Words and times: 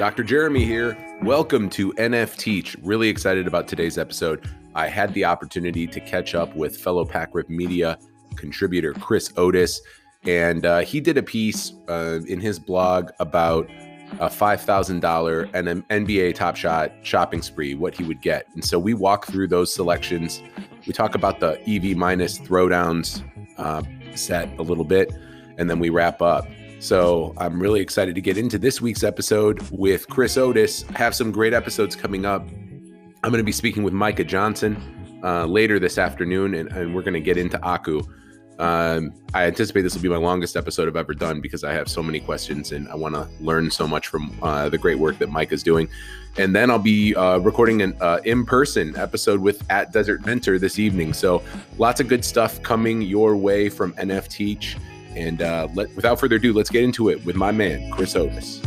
Dr. 0.00 0.24
Jeremy 0.24 0.64
here. 0.64 0.96
Welcome 1.20 1.68
to 1.70 1.92
NF 1.92 2.34
Teach. 2.38 2.74
Really 2.82 3.10
excited 3.10 3.46
about 3.46 3.68
today's 3.68 3.98
episode. 3.98 4.48
I 4.74 4.88
had 4.88 5.12
the 5.12 5.26
opportunity 5.26 5.86
to 5.88 6.00
catch 6.00 6.34
up 6.34 6.56
with 6.56 6.74
fellow 6.74 7.04
PackRip 7.04 7.50
Media 7.50 7.98
contributor 8.34 8.94
Chris 8.94 9.30
Otis, 9.36 9.82
and 10.24 10.64
uh, 10.64 10.78
he 10.78 11.02
did 11.02 11.18
a 11.18 11.22
piece 11.22 11.74
uh, 11.86 12.20
in 12.26 12.40
his 12.40 12.58
blog 12.58 13.10
about 13.18 13.68
a 14.20 14.30
$5,000 14.30 15.50
and 15.52 15.68
an 15.68 15.82
NBA 15.90 16.34
Top 16.34 16.56
Shot 16.56 16.92
shopping 17.02 17.42
spree, 17.42 17.74
what 17.74 17.94
he 17.94 18.02
would 18.02 18.22
get. 18.22 18.46
And 18.54 18.64
so 18.64 18.78
we 18.78 18.94
walk 18.94 19.26
through 19.26 19.48
those 19.48 19.74
selections. 19.74 20.42
We 20.86 20.94
talk 20.94 21.14
about 21.14 21.40
the 21.40 21.60
EV 21.68 21.94
minus 21.94 22.38
throwdowns 22.38 23.22
uh, 23.58 23.82
set 24.14 24.48
a 24.58 24.62
little 24.62 24.84
bit, 24.84 25.12
and 25.58 25.68
then 25.68 25.78
we 25.78 25.90
wrap 25.90 26.22
up. 26.22 26.46
So 26.80 27.34
I'm 27.36 27.60
really 27.60 27.80
excited 27.80 28.14
to 28.14 28.22
get 28.22 28.38
into 28.38 28.58
this 28.58 28.80
week's 28.80 29.04
episode 29.04 29.60
with 29.70 30.08
Chris 30.08 30.38
Otis. 30.38 30.82
Have 30.96 31.14
some 31.14 31.30
great 31.30 31.52
episodes 31.52 31.94
coming 31.94 32.24
up. 32.24 32.48
I'm 33.22 33.30
going 33.30 33.36
to 33.36 33.44
be 33.44 33.52
speaking 33.52 33.82
with 33.82 33.92
Micah 33.92 34.24
Johnson 34.24 35.20
uh, 35.22 35.44
later 35.44 35.78
this 35.78 35.98
afternoon, 35.98 36.54
and, 36.54 36.72
and 36.72 36.94
we're 36.94 37.02
going 37.02 37.12
to 37.12 37.20
get 37.20 37.36
into 37.36 37.62
Aku. 37.62 38.00
Um, 38.58 39.12
I 39.34 39.44
anticipate 39.44 39.82
this 39.82 39.94
will 39.94 40.00
be 40.00 40.08
my 40.08 40.16
longest 40.16 40.56
episode 40.56 40.88
I've 40.88 40.96
ever 40.96 41.12
done 41.12 41.42
because 41.42 41.64
I 41.64 41.72
have 41.74 41.86
so 41.86 42.02
many 42.02 42.18
questions 42.18 42.72
and 42.72 42.88
I 42.88 42.94
want 42.94 43.14
to 43.14 43.28
learn 43.40 43.70
so 43.70 43.86
much 43.86 44.06
from 44.06 44.34
uh, 44.42 44.70
the 44.70 44.78
great 44.78 44.98
work 44.98 45.18
that 45.18 45.28
Mike 45.28 45.52
is 45.52 45.62
doing. 45.62 45.86
And 46.38 46.56
then 46.56 46.70
I'll 46.70 46.78
be 46.78 47.14
uh, 47.14 47.38
recording 47.38 47.82
an 47.82 47.94
uh, 48.00 48.20
in 48.24 48.46
person 48.46 48.96
episode 48.96 49.40
with 49.40 49.70
at 49.70 49.92
Desert 49.92 50.24
Mentor 50.24 50.58
this 50.58 50.78
evening. 50.78 51.12
So 51.12 51.42
lots 51.76 52.00
of 52.00 52.08
good 52.08 52.24
stuff 52.24 52.62
coming 52.62 53.02
your 53.02 53.36
way 53.36 53.68
from 53.68 53.92
NF 53.94 54.28
Teach. 54.28 54.78
And 55.16 55.42
uh, 55.42 55.68
let, 55.74 55.94
without 55.96 56.20
further 56.20 56.36
ado, 56.36 56.52
let's 56.52 56.70
get 56.70 56.84
into 56.84 57.08
it 57.08 57.24
with 57.24 57.36
my 57.36 57.50
man, 57.50 57.90
Chris 57.90 58.14
Otis. 58.14 58.62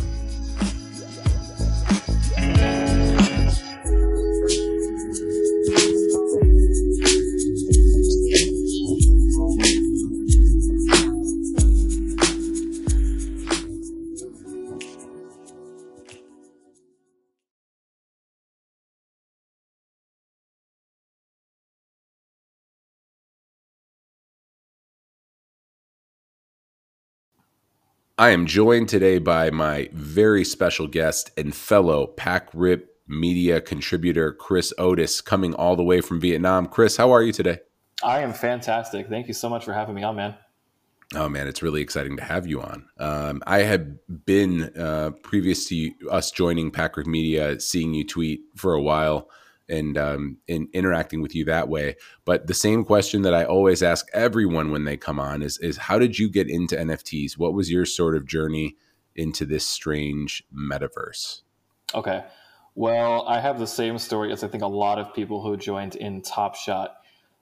I 28.16 28.30
am 28.30 28.46
joined 28.46 28.90
today 28.90 29.18
by 29.18 29.50
my 29.50 29.90
very 29.92 30.46
special 30.46 30.86
guest 30.86 31.32
and 31.36 31.54
fellow 31.54 32.06
Pack 32.06 32.48
Rip 32.54 32.96
media 33.08 33.60
contributor, 33.60 34.32
Chris 34.32 34.72
Otis, 34.78 35.20
coming 35.20 35.56
all 35.56 35.76
the 35.76 35.84
way 35.84 36.00
from 36.00 36.22
Vietnam. 36.22 36.68
Chris, 36.68 36.96
how 36.96 37.12
are 37.12 37.24
you 37.24 37.32
today? 37.32 37.58
I 38.04 38.20
am 38.20 38.32
fantastic. 38.32 39.10
Thank 39.10 39.28
you 39.28 39.34
so 39.34 39.50
much 39.50 39.66
for 39.66 39.74
having 39.74 39.96
me 39.96 40.04
on, 40.04 40.16
man. 40.16 40.36
Oh 41.16 41.28
man, 41.28 41.48
it's 41.48 41.64
really 41.64 41.82
exciting 41.82 42.16
to 42.18 42.24
have 42.24 42.46
you 42.46 42.62
on. 42.62 42.86
Um, 43.00 43.42
I 43.48 43.60
had 43.64 43.98
been 44.26 44.72
uh, 44.78 45.12
previous 45.24 45.68
to 45.70 45.92
us 46.12 46.30
joining 46.30 46.72
PackRip 46.72 47.08
Media, 47.08 47.60
seeing 47.60 47.96
you 47.96 48.06
tweet 48.06 48.42
for 48.56 48.76
a 48.76 48.82
while 48.82 49.28
and 49.70 49.98
um, 49.98 50.38
in 50.48 50.68
interacting 50.74 51.22
with 51.22 51.34
you 51.34 51.46
that 51.46 51.70
way. 51.70 51.96
But 52.26 52.48
the 52.48 52.54
same 52.54 52.84
question 52.84 53.22
that 53.24 53.34
I 53.34 53.46
always 53.46 53.82
ask 53.82 54.08
everyone 54.14 54.72
when 54.72 54.86
they 54.86 54.98
come 54.98 55.20
on 55.20 55.42
is 55.42 55.58
is 55.60 55.78
how 55.78 56.00
did 56.00 56.20
you 56.20 56.30
get 56.30 56.50
into 56.50 56.76
NFTs? 56.76 57.38
What 57.38 57.54
was 57.54 57.72
your 57.72 57.86
sort 57.86 58.16
of 58.16 58.28
journey 58.28 58.76
into 59.16 59.46
this 59.46 59.66
strange 59.66 60.44
metaverse? 60.54 61.42
Okay. 61.94 62.24
Well, 62.76 63.26
I 63.28 63.40
have 63.40 63.60
the 63.60 63.68
same 63.68 64.00
story 64.00 64.32
as 64.32 64.44
I 64.44 64.48
think 64.48 64.64
a 64.64 64.68
lot 64.68 64.98
of 64.98 65.14
people 65.14 65.44
who 65.44 65.56
joined 65.58 65.96
in 65.96 66.22
Top 66.22 66.56
Shot. 66.56 66.96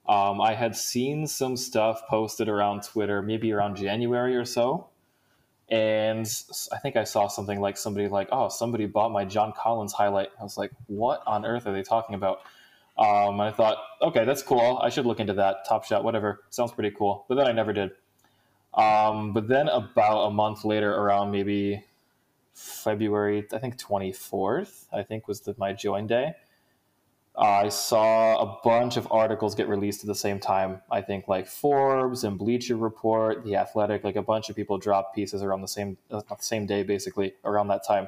Um, 0.07 0.41
I 0.41 0.53
had 0.53 0.75
seen 0.75 1.25
some 1.25 1.55
stuff 1.55 2.01
posted 2.09 2.49
around 2.49 2.83
Twitter, 2.83 3.21
maybe 3.21 3.53
around 3.53 3.77
January 3.77 4.35
or 4.35 4.43
so, 4.43 4.89
and 5.71 6.27
I 6.73 6.79
think 6.79 6.97
I 6.97 7.05
saw 7.05 7.29
something 7.29 7.61
like 7.61 7.77
somebody 7.77 8.09
like, 8.09 8.27
oh, 8.33 8.49
somebody 8.49 8.85
bought 8.87 9.11
my 9.13 9.23
John 9.23 9.53
Collins 9.57 9.93
highlight. 9.93 10.27
I 10.37 10.43
was 10.43 10.57
like, 10.57 10.71
what 10.87 11.23
on 11.25 11.45
earth 11.45 11.65
are 11.65 11.71
they 11.71 11.81
talking 11.81 12.13
about? 12.13 12.41
Um, 12.97 13.39
I 13.39 13.51
thought, 13.51 13.77
okay, 14.01 14.25
that's 14.25 14.43
cool. 14.43 14.79
I 14.83 14.89
should 14.89 15.05
look 15.05 15.21
into 15.21 15.33
that. 15.33 15.65
Top 15.65 15.85
Shot, 15.85 16.03
whatever. 16.03 16.41
Sounds 16.49 16.73
pretty 16.73 16.91
cool. 16.91 17.25
But 17.29 17.35
then 17.35 17.47
I 17.47 17.53
never 17.53 17.71
did. 17.71 17.91
Um, 18.73 19.31
but 19.31 19.47
then 19.47 19.69
about 19.69 20.25
a 20.25 20.31
month 20.31 20.65
later, 20.65 20.93
around 20.93 21.31
maybe 21.31 21.85
February, 22.53 23.47
I 23.53 23.57
think 23.57 23.79
24th, 23.79 24.87
I 24.91 25.03
think 25.03 25.25
was 25.29 25.39
the, 25.39 25.55
my 25.57 25.71
join 25.71 26.05
day. 26.05 26.33
I 27.41 27.69
saw 27.69 28.39
a 28.39 28.59
bunch 28.63 28.97
of 28.97 29.07
articles 29.09 29.55
get 29.55 29.67
released 29.67 30.01
at 30.01 30.07
the 30.07 30.13
same 30.13 30.39
time. 30.39 30.79
I 30.91 31.01
think 31.01 31.27
like 31.27 31.47
Forbes 31.47 32.23
and 32.23 32.37
Bleacher 32.37 32.75
Report, 32.75 33.43
The 33.43 33.55
Athletic, 33.55 34.03
like 34.03 34.15
a 34.15 34.21
bunch 34.21 34.51
of 34.51 34.55
people 34.55 34.77
dropped 34.77 35.15
pieces 35.15 35.41
around 35.41 35.61
the 35.61 35.67
same 35.67 35.97
uh, 36.11 36.21
the 36.29 36.35
same 36.39 36.67
day, 36.67 36.83
basically 36.83 37.33
around 37.43 37.69
that 37.69 37.83
time. 37.85 38.07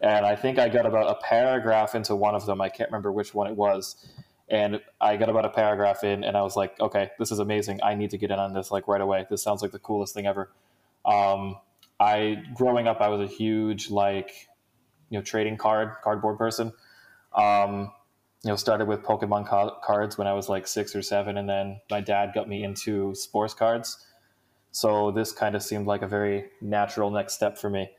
And 0.00 0.24
I 0.24 0.36
think 0.36 0.60
I 0.60 0.68
got 0.68 0.86
about 0.86 1.10
a 1.10 1.20
paragraph 1.20 1.96
into 1.96 2.14
one 2.14 2.36
of 2.36 2.46
them. 2.46 2.60
I 2.60 2.68
can't 2.68 2.88
remember 2.90 3.10
which 3.10 3.34
one 3.34 3.48
it 3.48 3.56
was. 3.56 4.08
And 4.48 4.80
I 5.00 5.16
got 5.16 5.28
about 5.28 5.44
a 5.44 5.50
paragraph 5.50 6.04
in, 6.04 6.22
and 6.22 6.36
I 6.36 6.42
was 6.42 6.54
like, 6.54 6.78
okay, 6.80 7.10
this 7.18 7.32
is 7.32 7.40
amazing. 7.40 7.80
I 7.82 7.96
need 7.96 8.10
to 8.10 8.18
get 8.18 8.30
in 8.30 8.38
on 8.38 8.52
this 8.54 8.70
like 8.70 8.86
right 8.86 9.00
away. 9.00 9.26
This 9.28 9.42
sounds 9.42 9.62
like 9.62 9.72
the 9.72 9.80
coolest 9.80 10.14
thing 10.14 10.26
ever. 10.26 10.48
Um, 11.04 11.56
I 11.98 12.44
growing 12.54 12.86
up, 12.86 13.00
I 13.00 13.08
was 13.08 13.20
a 13.20 13.32
huge 13.32 13.90
like 13.90 14.48
you 15.08 15.18
know 15.18 15.24
trading 15.24 15.56
card 15.56 15.94
cardboard 16.04 16.38
person. 16.38 16.72
Um, 17.34 17.90
you 18.44 18.48
know, 18.48 18.56
started 18.56 18.88
with 18.88 19.02
Pokemon 19.02 19.46
ca- 19.46 19.78
cards 19.80 20.16
when 20.16 20.26
I 20.26 20.32
was 20.32 20.48
like 20.48 20.66
six 20.66 20.96
or 20.96 21.02
seven, 21.02 21.36
and 21.36 21.48
then 21.48 21.80
my 21.90 22.00
dad 22.00 22.32
got 22.34 22.48
me 22.48 22.64
into 22.64 23.14
sports 23.14 23.52
cards. 23.52 24.06
So 24.72 25.10
this 25.10 25.32
kind 25.32 25.54
of 25.54 25.62
seemed 25.62 25.86
like 25.86 26.02
a 26.02 26.08
very 26.08 26.46
natural 26.60 27.10
next 27.10 27.34
step 27.34 27.58
for 27.58 27.68
me. 27.68 27.90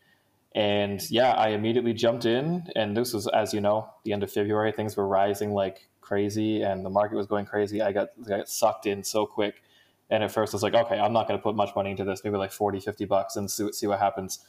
And 0.56 1.00
yeah, 1.09 1.31
I 1.31 1.50
immediately 1.50 1.94
jumped 1.94 2.25
in, 2.25 2.68
and 2.75 2.97
this 2.97 3.13
was, 3.13 3.28
as 3.28 3.53
you 3.53 3.62
know, 3.62 3.90
the 4.03 4.13
end 4.13 4.24
of 4.24 4.31
February. 4.31 4.72
Things 4.72 4.97
were 4.97 5.07
rising 5.07 5.53
like 5.53 5.88
crazy, 6.01 6.62
and 6.62 6.84
the 6.84 6.90
market 6.90 7.16
was 7.16 7.28
going 7.28 7.46
crazy. 7.46 7.81
I 7.81 7.91
got, 7.91 8.09
I 8.25 8.38
got 8.38 8.50
sucked 8.50 8.85
in 8.88 9.03
so 9.03 9.25
quick. 9.25 9.62
And 10.09 10.24
at 10.24 10.31
first, 10.31 10.53
I 10.53 10.57
was 10.57 10.63
like, 10.63 10.74
okay, 10.74 11.00
I'm 11.00 11.13
not 11.13 11.28
going 11.28 11.40
to 11.40 11.44
put 11.44 11.56
much 11.56 11.74
money 11.74 11.91
into 11.91 12.03
this, 12.03 12.22
maybe 12.25 12.35
like 12.35 12.51
40, 12.51 12.81
50 12.81 13.06
bucks, 13.06 13.38
and 13.38 13.50
see, 13.50 13.72
see 13.72 13.88
what 13.88 14.00
happens. 14.00 14.40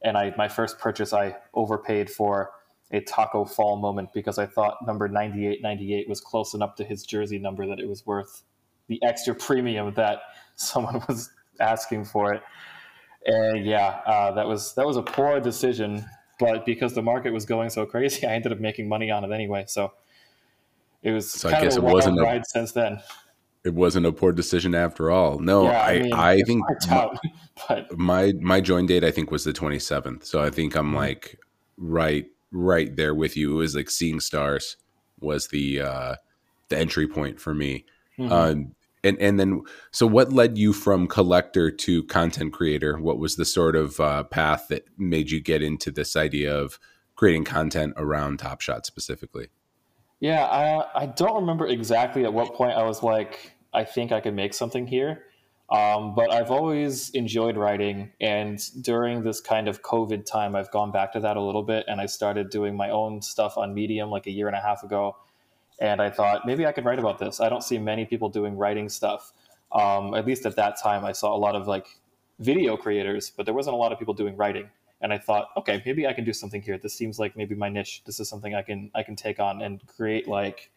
And 0.00 0.16
I, 0.16 0.32
my 0.38 0.48
first 0.48 0.78
purchase, 0.78 1.12
I 1.12 1.36
overpaid 1.52 2.08
for 2.08 2.52
a 2.92 3.00
Tacko 3.00 3.44
Fall 3.44 3.76
moment 3.76 4.12
because 4.12 4.38
I 4.38 4.46
thought 4.46 4.78
number 4.86 5.08
9898 5.08 6.08
was 6.08 6.20
close 6.20 6.54
enough 6.54 6.74
to 6.76 6.84
his 6.84 7.04
jersey 7.04 7.38
number 7.38 7.66
that 7.66 7.78
it 7.78 7.88
was 7.88 8.04
worth 8.04 8.42
the 8.88 9.00
extra 9.02 9.34
premium 9.34 9.94
that 9.94 10.20
someone 10.56 11.02
was 11.08 11.30
asking 11.60 12.04
for 12.04 12.34
it. 12.34 12.42
And 13.26 13.64
yeah, 13.64 14.00
uh, 14.06 14.32
that 14.32 14.46
was 14.46 14.74
that 14.74 14.86
was 14.86 14.96
a 14.96 15.02
poor 15.02 15.40
decision, 15.40 16.04
but 16.38 16.64
because 16.64 16.94
the 16.94 17.02
market 17.02 17.32
was 17.32 17.44
going 17.44 17.70
so 17.70 17.86
crazy, 17.86 18.26
I 18.26 18.32
ended 18.32 18.52
up 18.52 18.60
making 18.60 18.88
money 18.88 19.10
on 19.10 19.24
it 19.24 19.32
anyway. 19.32 19.64
So 19.68 19.92
it 21.02 21.12
was 21.12 21.30
so 21.30 21.48
I 21.48 21.60
guess 21.60 21.76
it 21.76 21.82
wasn't 21.82 22.18
a 22.18 22.22
ride 22.22 22.46
since 22.46 22.72
then. 22.72 23.00
It 23.62 23.74
wasn't 23.74 24.06
a 24.06 24.12
poor 24.12 24.32
decision 24.32 24.74
after 24.74 25.10
all. 25.10 25.38
No, 25.38 25.64
yeah, 25.64 25.82
I, 25.82 25.90
I, 25.90 25.98
mean, 26.00 26.12
I 26.14 26.42
think 26.42 26.64
my, 26.88 27.08
but... 27.68 27.98
my 27.98 28.32
my 28.40 28.60
join 28.62 28.86
date 28.86 29.04
I 29.04 29.10
think 29.10 29.30
was 29.30 29.44
the 29.44 29.52
27th. 29.52 30.24
So 30.24 30.42
I 30.42 30.48
think 30.48 30.74
I'm 30.74 30.86
mm-hmm. 30.86 30.96
like 30.96 31.38
right 31.76 32.26
right 32.52 32.94
there 32.96 33.14
with 33.14 33.36
you. 33.36 33.52
It 33.52 33.56
was 33.56 33.76
like 33.76 33.90
seeing 33.90 34.20
stars 34.20 34.76
was 35.20 35.48
the 35.48 35.80
uh, 35.80 36.14
the 36.68 36.78
entry 36.78 37.06
point 37.06 37.40
for 37.40 37.54
me. 37.54 37.84
Mm-hmm. 38.18 38.32
Um, 38.32 38.74
and 39.02 39.18
and 39.18 39.40
then 39.40 39.62
so 39.90 40.06
what 40.06 40.32
led 40.32 40.58
you 40.58 40.72
from 40.72 41.06
collector 41.06 41.70
to 41.70 42.04
content 42.04 42.52
creator? 42.52 42.98
What 42.98 43.18
was 43.18 43.36
the 43.36 43.44
sort 43.44 43.76
of 43.76 43.98
uh, 44.00 44.24
path 44.24 44.68
that 44.68 44.84
made 44.98 45.30
you 45.30 45.40
get 45.40 45.62
into 45.62 45.90
this 45.90 46.16
idea 46.16 46.54
of 46.54 46.78
creating 47.14 47.44
content 47.44 47.94
around 47.96 48.38
Top 48.38 48.60
Shot 48.60 48.86
specifically? 48.86 49.48
Yeah, 50.20 50.44
I 50.44 51.02
I 51.02 51.06
don't 51.06 51.36
remember 51.36 51.66
exactly 51.66 52.24
at 52.24 52.32
what 52.32 52.54
point 52.54 52.72
I 52.72 52.82
was 52.82 53.02
like, 53.02 53.54
I 53.72 53.84
think 53.84 54.12
I 54.12 54.20
could 54.20 54.34
make 54.34 54.52
something 54.54 54.86
here. 54.86 55.24
Um, 55.70 56.16
but 56.16 56.32
I've 56.32 56.50
always 56.50 57.10
enjoyed 57.10 57.56
writing, 57.56 58.10
and 58.20 58.60
during 58.82 59.22
this 59.22 59.40
kind 59.40 59.68
of 59.68 59.82
COVID 59.82 60.26
time, 60.26 60.56
I've 60.56 60.70
gone 60.72 60.90
back 60.90 61.12
to 61.12 61.20
that 61.20 61.36
a 61.36 61.40
little 61.40 61.62
bit, 61.62 61.84
and 61.86 62.00
I 62.00 62.06
started 62.06 62.50
doing 62.50 62.76
my 62.76 62.90
own 62.90 63.22
stuff 63.22 63.56
on 63.56 63.72
Medium 63.72 64.10
like 64.10 64.26
a 64.26 64.32
year 64.32 64.48
and 64.48 64.56
a 64.56 64.60
half 64.60 64.82
ago. 64.82 65.16
And 65.78 66.02
I 66.02 66.10
thought 66.10 66.44
maybe 66.44 66.66
I 66.66 66.72
could 66.72 66.84
write 66.84 66.98
about 66.98 67.18
this. 67.18 67.40
I 67.40 67.48
don't 67.48 67.62
see 67.62 67.78
many 67.78 68.04
people 68.04 68.28
doing 68.28 68.56
writing 68.56 68.88
stuff. 68.88 69.32
Um, 69.70 70.14
at 70.14 70.26
least 70.26 70.44
at 70.44 70.56
that 70.56 70.76
time, 70.82 71.04
I 71.04 71.12
saw 71.12 71.34
a 71.34 71.38
lot 71.38 71.54
of 71.54 71.68
like 71.68 71.86
video 72.40 72.76
creators, 72.76 73.30
but 73.30 73.46
there 73.46 73.54
wasn't 73.54 73.74
a 73.74 73.78
lot 73.78 73.92
of 73.92 73.98
people 73.98 74.12
doing 74.12 74.36
writing. 74.36 74.68
And 75.00 75.12
I 75.12 75.18
thought, 75.18 75.50
okay, 75.56 75.82
maybe 75.86 76.06
I 76.06 76.12
can 76.12 76.24
do 76.24 76.32
something 76.32 76.60
here. 76.60 76.78
This 76.78 76.94
seems 76.94 77.18
like 77.18 77.36
maybe 77.36 77.54
my 77.54 77.68
niche. 77.68 78.02
This 78.04 78.18
is 78.18 78.28
something 78.28 78.54
I 78.54 78.62
can 78.62 78.90
I 78.94 79.04
can 79.04 79.14
take 79.14 79.38
on 79.38 79.62
and 79.62 79.80
create 79.86 80.26
like 80.26 80.70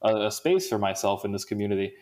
a, 0.00 0.26
a 0.26 0.30
space 0.32 0.68
for 0.68 0.78
myself 0.78 1.24
in 1.26 1.32
this 1.32 1.44
community 1.44 1.92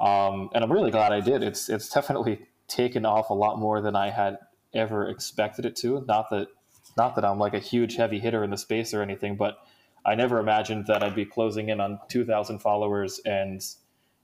um, 0.00 0.50
and 0.54 0.62
I'm 0.62 0.72
really 0.72 0.90
glad 0.90 1.12
I 1.12 1.20
did. 1.20 1.42
It's 1.42 1.68
it's 1.68 1.88
definitely 1.88 2.46
taken 2.68 3.06
off 3.06 3.30
a 3.30 3.34
lot 3.34 3.58
more 3.58 3.80
than 3.80 3.96
I 3.96 4.10
had 4.10 4.38
ever 4.74 5.08
expected 5.08 5.64
it 5.64 5.76
to. 5.76 6.04
Not 6.06 6.30
that 6.30 6.48
not 6.96 7.14
that 7.16 7.24
I'm 7.24 7.38
like 7.38 7.54
a 7.54 7.58
huge 7.58 7.96
heavy 7.96 8.18
hitter 8.18 8.44
in 8.44 8.50
the 8.50 8.58
space 8.58 8.92
or 8.92 9.02
anything, 9.02 9.36
but 9.36 9.58
I 10.04 10.14
never 10.14 10.38
imagined 10.38 10.86
that 10.86 11.02
I'd 11.02 11.14
be 11.14 11.24
closing 11.24 11.68
in 11.68 11.80
on 11.80 11.98
2,000 12.08 12.58
followers 12.60 13.20
and 13.24 13.62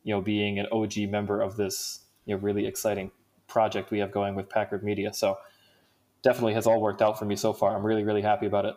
you 0.03 0.15
know 0.15 0.21
being 0.21 0.59
an 0.59 0.67
OG 0.73 1.09
member 1.09 1.41
of 1.41 1.57
this 1.57 2.01
you 2.27 2.35
know 2.35 2.41
really 2.41 2.67
exciting 2.67 3.11
project 3.49 3.91
we 3.91 3.99
have 3.99 4.11
going 4.11 4.35
with 4.35 4.49
PackRip 4.49 4.83
Media. 4.83 5.13
So 5.13 5.39
definitely 6.23 6.55
has 6.55 6.67
all 6.67 6.81
worked 6.81 7.03
out 7.03 7.19
for 7.19 7.25
me 7.25 7.37
so 7.37 7.53
far. 7.53 7.77
I'm 7.77 7.85
really 7.85 8.05
really 8.05 8.23
happy 8.23 8.47
about 8.47 8.65
it. 8.65 8.77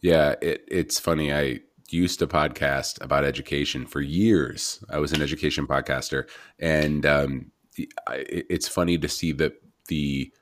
Yeah, 0.00 0.34
it, 0.40 0.64
it's 0.68 0.98
funny. 0.98 1.32
I 1.32 1.60
used 1.92 2.18
to 2.18 2.26
podcast 2.26 3.02
about 3.02 3.24
education 3.24 3.86
for 3.86 4.00
years. 4.00 4.82
I 4.90 4.98
was 4.98 5.12
an 5.12 5.22
education 5.22 5.66
podcaster, 5.66 6.28
and 6.58 7.04
um, 7.06 7.52
it's 7.76 8.68
funny 8.68 8.98
to 8.98 9.08
see 9.08 9.32
that 9.32 9.54
the 9.88 10.32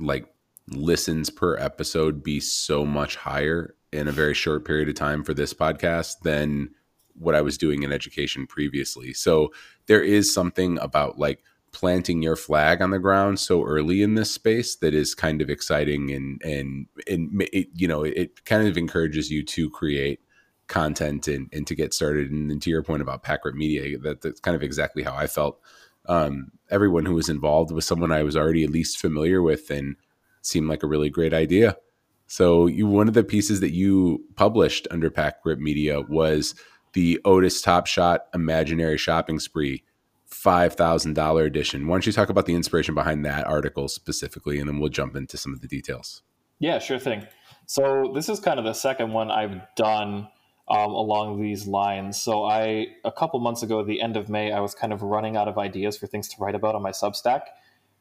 like 0.00 0.26
listens 0.68 1.30
per 1.30 1.56
episode 1.56 2.22
be 2.22 2.40
so 2.40 2.84
much 2.84 3.16
higher 3.16 3.74
in 3.92 4.08
a 4.08 4.12
very 4.12 4.34
short 4.34 4.64
period 4.64 4.88
of 4.88 4.94
time 4.94 5.22
for 5.22 5.32
this 5.32 5.54
podcast 5.54 6.20
than 6.22 6.70
what 7.14 7.34
I 7.34 7.40
was 7.40 7.56
doing 7.56 7.82
in 7.82 7.92
education 7.92 8.46
previously. 8.46 9.14
So 9.14 9.52
there 9.86 10.02
is 10.02 10.34
something 10.34 10.78
about 10.80 11.18
like 11.18 11.42
planting 11.72 12.22
your 12.22 12.36
flag 12.36 12.80
on 12.80 12.90
the 12.90 12.98
ground 12.98 13.38
so 13.38 13.62
early 13.64 14.02
in 14.02 14.14
this 14.14 14.30
space 14.30 14.76
that 14.76 14.94
is 14.94 15.14
kind 15.14 15.42
of 15.42 15.50
exciting 15.50 16.10
and 16.10 16.40
and 16.42 16.86
and 17.06 17.42
it, 17.52 17.68
you 17.74 17.86
know 17.86 18.02
it 18.02 18.44
kind 18.46 18.66
of 18.66 18.78
encourages 18.78 19.30
you 19.30 19.44
to 19.44 19.68
create 19.68 20.20
content 20.68 21.28
and, 21.28 21.48
and 21.52 21.66
to 21.66 21.74
get 21.74 21.94
started 21.94 22.30
and, 22.30 22.50
and 22.50 22.62
to 22.62 22.70
your 22.70 22.82
point 22.82 23.02
about 23.02 23.22
Pack 23.22 23.40
Media 23.54 23.98
that, 23.98 24.20
that's 24.20 24.40
kind 24.40 24.56
of 24.56 24.62
exactly 24.62 25.02
how 25.02 25.14
I 25.14 25.26
felt 25.26 25.60
um, 26.06 26.52
everyone 26.70 27.04
who 27.06 27.14
was 27.14 27.28
involved 27.28 27.70
was 27.72 27.84
someone 27.84 28.12
I 28.12 28.22
was 28.22 28.36
already 28.36 28.64
at 28.64 28.70
least 28.70 28.98
familiar 28.98 29.42
with 29.42 29.70
and 29.70 29.96
seemed 30.42 30.68
like 30.68 30.82
a 30.82 30.88
really 30.88 31.10
great 31.10 31.34
idea 31.34 31.76
so 32.26 32.66
you 32.66 32.86
one 32.86 33.08
of 33.08 33.14
the 33.14 33.24
pieces 33.24 33.60
that 33.60 33.72
you 33.72 34.24
published 34.34 34.88
under 34.90 35.10
Pack 35.10 35.36
Rip 35.44 35.58
Media 35.58 36.00
was 36.00 36.54
the 36.92 37.20
Otis 37.24 37.60
Top 37.60 37.86
Shot 37.86 38.26
Imaginary 38.34 38.98
Shopping 38.98 39.38
Spree 39.38 39.84
$5,000 40.30 41.46
edition. 41.46 41.86
Why 41.86 41.94
don't 41.94 42.06
you 42.06 42.12
talk 42.12 42.30
about 42.30 42.46
the 42.46 42.54
inspiration 42.54 42.94
behind 42.94 43.24
that 43.24 43.46
article 43.46 43.88
specifically, 43.88 44.58
and 44.58 44.68
then 44.68 44.78
we'll 44.78 44.90
jump 44.90 45.14
into 45.14 45.36
some 45.36 45.52
of 45.52 45.60
the 45.60 45.68
details. 45.68 46.22
Yeah, 46.58 46.78
sure 46.78 46.98
thing. 46.98 47.26
So 47.66 48.12
this 48.14 48.28
is 48.28 48.40
kind 48.40 48.58
of 48.58 48.64
the 48.64 48.72
second 48.72 49.12
one 49.12 49.30
I've 49.30 49.60
done 49.76 50.28
um, 50.68 50.92
along 50.92 51.40
these 51.40 51.66
lines. 51.66 52.20
So 52.20 52.44
I, 52.44 52.88
a 53.04 53.12
couple 53.12 53.38
months 53.40 53.62
ago, 53.62 53.80
at 53.80 53.86
the 53.86 54.00
end 54.00 54.16
of 54.16 54.28
May, 54.28 54.52
I 54.52 54.60
was 54.60 54.74
kind 54.74 54.92
of 54.92 55.02
running 55.02 55.36
out 55.36 55.48
of 55.48 55.58
ideas 55.58 55.96
for 55.96 56.06
things 56.06 56.28
to 56.28 56.36
write 56.40 56.54
about 56.54 56.74
on 56.74 56.82
my 56.82 56.90
Substack. 56.90 57.42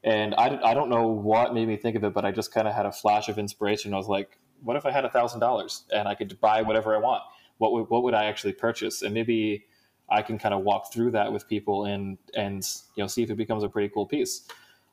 And 0.04 0.36
I, 0.36 0.60
I 0.64 0.74
don't 0.74 0.90
know 0.90 1.08
what 1.08 1.54
made 1.54 1.68
me 1.68 1.78
think 1.78 1.96
of 1.96 2.04
it, 2.04 2.14
but 2.14 2.26
I 2.26 2.32
just 2.32 2.54
kind 2.54 2.68
of 2.68 2.74
had 2.74 2.86
a 2.86 2.92
flash 2.92 3.30
of 3.30 3.40
inspiration. 3.40 3.94
I 3.94 3.98
was 3.98 4.08
like, 4.08 4.38
what 4.64 4.76
if 4.76 4.86
I 4.86 4.92
had 4.92 5.06
a 5.06 5.10
thousand 5.10 5.40
dollars 5.40 5.84
and 5.94 6.08
I 6.08 6.16
could 6.16 6.40
buy 6.40 6.62
whatever 6.62 6.96
I 6.96 7.00
want? 7.00 7.24
What 7.58 7.72
would, 7.74 7.90
what 7.90 8.04
would 8.04 8.14
I 8.14 8.26
actually 8.26 8.54
purchase? 8.54 9.02
And 9.02 9.14
maybe 9.14 9.66
I 10.10 10.22
can 10.22 10.38
kind 10.38 10.54
of 10.54 10.64
walk 10.64 10.94
through 10.94 11.12
that 11.12 11.32
with 11.32 11.48
people 11.48 11.86
and 11.86 12.18
and 12.36 12.64
you 12.96 13.04
know 13.04 13.08
see 13.08 13.24
if 13.24 13.30
it 13.30 13.36
becomes 13.36 13.64
a 13.64 13.70
pretty 13.70 13.90
cool 13.90 14.06
piece. 14.06 14.48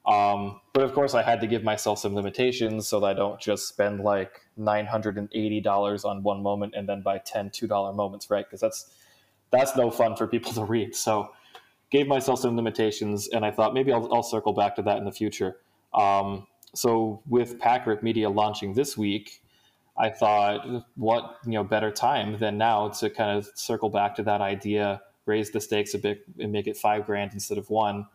Um, 0.05 0.61
but 0.73 0.83
of 0.83 0.93
course, 0.95 1.15
I 1.15 1.23
had 1.23 1.41
to 1.43 1.47
give 1.47 1.63
myself 1.63 1.99
some 1.99 2.15
limitations 2.15 2.89
so 2.89 2.99
that 3.01 3.07
I 3.07 3.13
don't 3.15 3.41
just 3.41 3.69
spend 3.69 4.01
like 4.01 4.41
nine 4.57 4.87
hundred 4.87 5.17
and 5.17 5.29
eighty 5.33 5.61
dollars 5.61 6.05
on 6.05 6.23
one 6.23 6.43
moment 6.43 6.75
and 6.77 6.89
then 6.89 7.03
buy 7.03 7.19
10 7.19 7.51
two 7.51 7.67
dollar 7.67 7.93
moments, 7.93 8.29
right? 8.29 8.45
Because 8.45 8.61
that's 8.61 8.93
that's 9.51 9.77
no 9.77 9.91
fun 9.91 10.17
for 10.17 10.27
people 10.27 10.53
to 10.55 10.65
read. 10.65 10.97
So 10.97 11.31
gave 11.91 12.09
myself 12.09 12.41
some 12.41 12.57
limitations, 12.57 13.29
and 13.29 13.45
I 13.45 13.51
thought 13.51 13.75
maybe 13.75 13.93
I'll, 13.93 14.13
I'll 14.13 14.23
circle 14.23 14.53
back 14.53 14.75
to 14.77 14.83
that 14.83 14.97
in 14.97 15.05
the 15.05 15.13
future. 15.13 15.59
Um, 15.95 16.47
so 16.75 17.23
with 17.29 17.61
Pack 17.61 17.87
Rip 17.87 18.03
Media 18.03 18.31
launching 18.31 18.73
this 18.73 18.97
week, 18.97 19.43
I 19.97 20.09
thought, 20.09 20.87
what 20.97 21.37
you 21.45 21.53
know, 21.53 21.65
better 21.65 21.91
time 21.91 22.39
than 22.39 22.57
now 22.57 22.89
to 22.89 23.11
kind 23.11 23.37
of 23.37 23.51
circle 23.55 23.91
back 23.91 24.17
to 24.17 24.23
that 24.23 24.41
idea, 24.41 25.03
raise 25.27 25.51
the 25.51 25.61
stakes 25.61 25.93
a 25.93 25.99
bit, 25.99 26.25
and 26.41 26.51
make 26.51 26.67
it 26.67 26.77
five 26.77 27.05
grand 27.05 27.35
instead 27.35 27.59
of 27.59 27.69
one. 27.69 28.07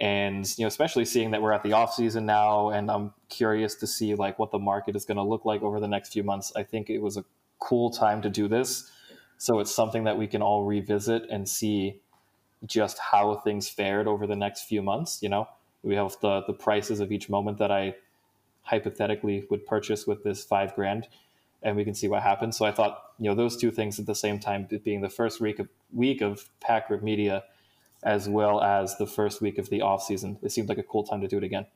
And 0.00 0.46
you 0.58 0.64
know, 0.64 0.68
especially 0.68 1.04
seeing 1.04 1.30
that 1.30 1.42
we're 1.42 1.52
at 1.52 1.62
the 1.62 1.72
off 1.72 1.94
season 1.94 2.26
now, 2.26 2.70
and 2.70 2.90
I'm 2.90 3.12
curious 3.28 3.76
to 3.76 3.86
see 3.86 4.14
like 4.14 4.38
what 4.38 4.50
the 4.50 4.58
market 4.58 4.96
is 4.96 5.04
going 5.04 5.18
to 5.18 5.22
look 5.22 5.44
like 5.44 5.62
over 5.62 5.78
the 5.78 5.88
next 5.88 6.12
few 6.12 6.24
months. 6.24 6.52
I 6.56 6.64
think 6.64 6.90
it 6.90 6.98
was 6.98 7.16
a 7.16 7.24
cool 7.60 7.90
time 7.90 8.20
to 8.22 8.30
do 8.30 8.48
this, 8.48 8.90
so 9.38 9.60
it's 9.60 9.74
something 9.74 10.04
that 10.04 10.18
we 10.18 10.26
can 10.26 10.42
all 10.42 10.64
revisit 10.64 11.22
and 11.30 11.48
see 11.48 12.00
just 12.66 12.98
how 12.98 13.36
things 13.36 13.68
fared 13.68 14.08
over 14.08 14.26
the 14.26 14.36
next 14.36 14.62
few 14.62 14.82
months. 14.82 15.22
You 15.22 15.28
know, 15.28 15.48
we 15.82 15.94
have 15.94 16.16
the 16.20 16.42
the 16.46 16.54
prices 16.54 16.98
of 16.98 17.12
each 17.12 17.28
moment 17.28 17.58
that 17.58 17.70
I 17.70 17.94
hypothetically 18.62 19.46
would 19.50 19.64
purchase 19.66 20.06
with 20.06 20.24
this 20.24 20.42
five 20.42 20.74
grand, 20.74 21.06
and 21.62 21.76
we 21.76 21.84
can 21.84 21.94
see 21.94 22.08
what 22.08 22.22
happens. 22.22 22.56
So 22.56 22.64
I 22.64 22.72
thought, 22.72 23.00
you 23.20 23.28
know, 23.28 23.36
those 23.36 23.56
two 23.56 23.70
things 23.70 24.00
at 24.00 24.06
the 24.06 24.14
same 24.14 24.40
time, 24.40 24.66
being 24.82 25.02
the 25.02 25.08
first 25.08 25.40
week 25.40 25.60
of 25.60 25.68
week 25.92 26.20
of 26.20 26.48
Pack 26.60 26.90
Media, 27.02 27.44
as 28.04 28.28
well 28.28 28.60
as 28.62 28.96
the 28.96 29.06
first 29.06 29.40
week 29.40 29.58
of 29.58 29.68
the 29.70 29.80
off 29.80 30.02
season, 30.02 30.38
it 30.42 30.52
seemed 30.52 30.68
like 30.68 30.78
a 30.78 30.82
cool 30.82 31.04
time 31.04 31.20
to 31.20 31.28
do 31.28 31.38
it 31.38 31.44
again. 31.44 31.66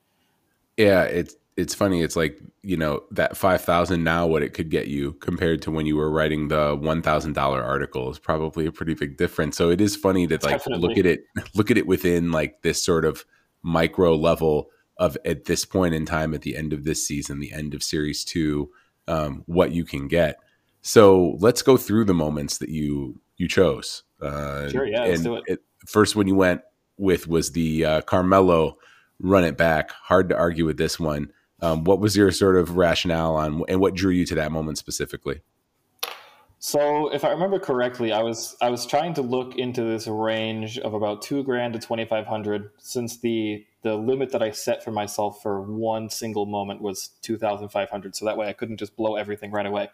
Yeah, 0.76 1.02
it's 1.02 1.34
it's 1.56 1.74
funny. 1.74 2.02
It's 2.02 2.14
like 2.14 2.38
you 2.62 2.76
know 2.76 3.02
that 3.10 3.36
five 3.36 3.62
thousand 3.62 4.04
now, 4.04 4.26
what 4.26 4.44
it 4.44 4.54
could 4.54 4.70
get 4.70 4.86
you 4.86 5.14
compared 5.14 5.60
to 5.62 5.72
when 5.72 5.86
you 5.86 5.96
were 5.96 6.10
writing 6.10 6.48
the 6.48 6.76
one 6.80 7.02
thousand 7.02 7.32
dollar 7.32 7.62
article 7.62 8.10
is 8.10 8.18
probably 8.18 8.66
a 8.66 8.72
pretty 8.72 8.94
big 8.94 9.16
difference. 9.16 9.56
So 9.56 9.70
it 9.70 9.80
is 9.80 9.96
funny 9.96 10.26
to 10.28 10.34
like 10.34 10.58
Definitely. 10.58 10.88
look 10.88 10.98
at 10.98 11.06
it, 11.06 11.24
look 11.54 11.70
at 11.70 11.78
it 11.78 11.86
within 11.86 12.30
like 12.30 12.62
this 12.62 12.82
sort 12.82 13.04
of 13.04 13.24
micro 13.62 14.14
level 14.14 14.70
of 14.98 15.16
at 15.24 15.46
this 15.46 15.64
point 15.64 15.94
in 15.94 16.06
time 16.06 16.32
at 16.32 16.42
the 16.42 16.56
end 16.56 16.72
of 16.72 16.84
this 16.84 17.04
season, 17.04 17.40
the 17.40 17.52
end 17.52 17.74
of 17.74 17.82
series 17.82 18.24
two, 18.24 18.70
um, 19.08 19.42
what 19.46 19.72
you 19.72 19.84
can 19.84 20.06
get. 20.06 20.38
So 20.82 21.36
let's 21.40 21.62
go 21.62 21.76
through 21.76 22.04
the 22.04 22.14
moments 22.14 22.58
that 22.58 22.68
you 22.68 23.20
you 23.36 23.48
chose. 23.48 24.04
Uh, 24.22 24.68
sure, 24.68 24.86
yeah, 24.86 25.04
let's 25.04 25.22
do 25.22 25.34
it. 25.36 25.44
it. 25.46 25.60
First 25.86 26.16
one 26.16 26.26
you 26.26 26.34
went 26.34 26.62
with 26.96 27.28
was 27.28 27.52
the 27.52 27.84
uh, 27.84 28.00
Carmelo 28.02 28.78
run 29.20 29.44
it 29.44 29.56
back. 29.56 29.92
Hard 29.92 30.28
to 30.30 30.36
argue 30.36 30.64
with 30.64 30.76
this 30.76 30.98
one. 30.98 31.32
Um, 31.60 31.84
what 31.84 32.00
was 32.00 32.16
your 32.16 32.30
sort 32.30 32.56
of 32.56 32.76
rationale 32.76 33.36
on, 33.36 33.64
and 33.68 33.80
what 33.80 33.94
drew 33.94 34.12
you 34.12 34.24
to 34.26 34.34
that 34.36 34.52
moment 34.52 34.78
specifically? 34.78 35.40
So, 36.60 37.12
if 37.12 37.24
I 37.24 37.30
remember 37.30 37.60
correctly, 37.60 38.12
I 38.12 38.22
was 38.22 38.56
I 38.60 38.70
was 38.70 38.84
trying 38.84 39.14
to 39.14 39.22
look 39.22 39.56
into 39.56 39.82
this 39.82 40.08
range 40.08 40.78
of 40.78 40.92
about 40.92 41.22
two 41.22 41.44
grand 41.44 41.74
to 41.74 41.78
twenty 41.78 42.04
five 42.04 42.26
hundred, 42.26 42.70
since 42.78 43.18
the 43.18 43.64
the 43.82 43.94
limit 43.94 44.32
that 44.32 44.42
I 44.42 44.50
set 44.50 44.82
for 44.82 44.90
myself 44.90 45.40
for 45.40 45.62
one 45.62 46.10
single 46.10 46.46
moment 46.46 46.82
was 46.82 47.10
two 47.22 47.38
thousand 47.38 47.68
five 47.68 47.90
hundred. 47.90 48.16
So 48.16 48.24
that 48.24 48.36
way, 48.36 48.48
I 48.48 48.52
couldn't 48.52 48.78
just 48.78 48.96
blow 48.96 49.14
everything 49.14 49.52
right 49.52 49.66
away. 49.66 49.88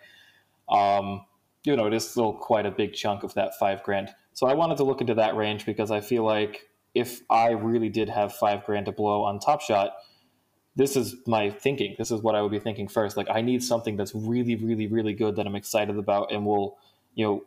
Um, 0.71 1.27
you 1.65 1.77
know, 1.77 1.87
it 1.87 1.95
is 1.95 2.09
still 2.09 2.33
quite 2.33 2.67
a 2.67 2.71
big 2.71 2.95
chunk 2.95 3.25
of 3.25 3.35
that 3.35 3.59
five 3.59 3.83
grand. 3.83 4.15
So 4.35 4.47
I 4.47 4.55
wanted 4.55 4.77
to 4.79 4.85
look 4.85 5.01
into 5.01 5.15
that 5.15 5.37
range 5.37 5.65
because 5.65 5.91
I 5.91 6.01
feel 6.01 6.25
like 6.25 6.69
if 6.95 7.23
I 7.31 7.51
really 7.51 7.89
did 7.89 8.09
have 8.09 8.35
five 8.35 8.65
grand 8.65 8.87
to 8.87 8.93
blow 8.93 9.23
on 9.23 9.39
Top 9.39 9.61
Shot, 9.61 9.95
this 10.77 10.97
is 10.97 11.17
my 11.27 11.51
thinking. 11.51 11.95
This 11.99 12.11
is 12.11 12.21
what 12.21 12.35
I 12.35 12.43
would 12.43 12.51
be 12.51 12.59
thinking 12.59 12.89
first. 12.89 13.17
Like 13.17 13.29
I 13.31 13.41
need 13.41 13.63
something 13.63 13.97
that's 13.97 14.15
really, 14.15 14.57
really, 14.57 14.89
really 14.89 15.15
good 15.15 15.37
that 15.37 15.47
I'm 15.47 15.55
excited 15.55 15.97
about 15.97 16.33
and 16.33 16.45
will, 16.45 16.79
you 17.15 17.25
know, 17.25 17.45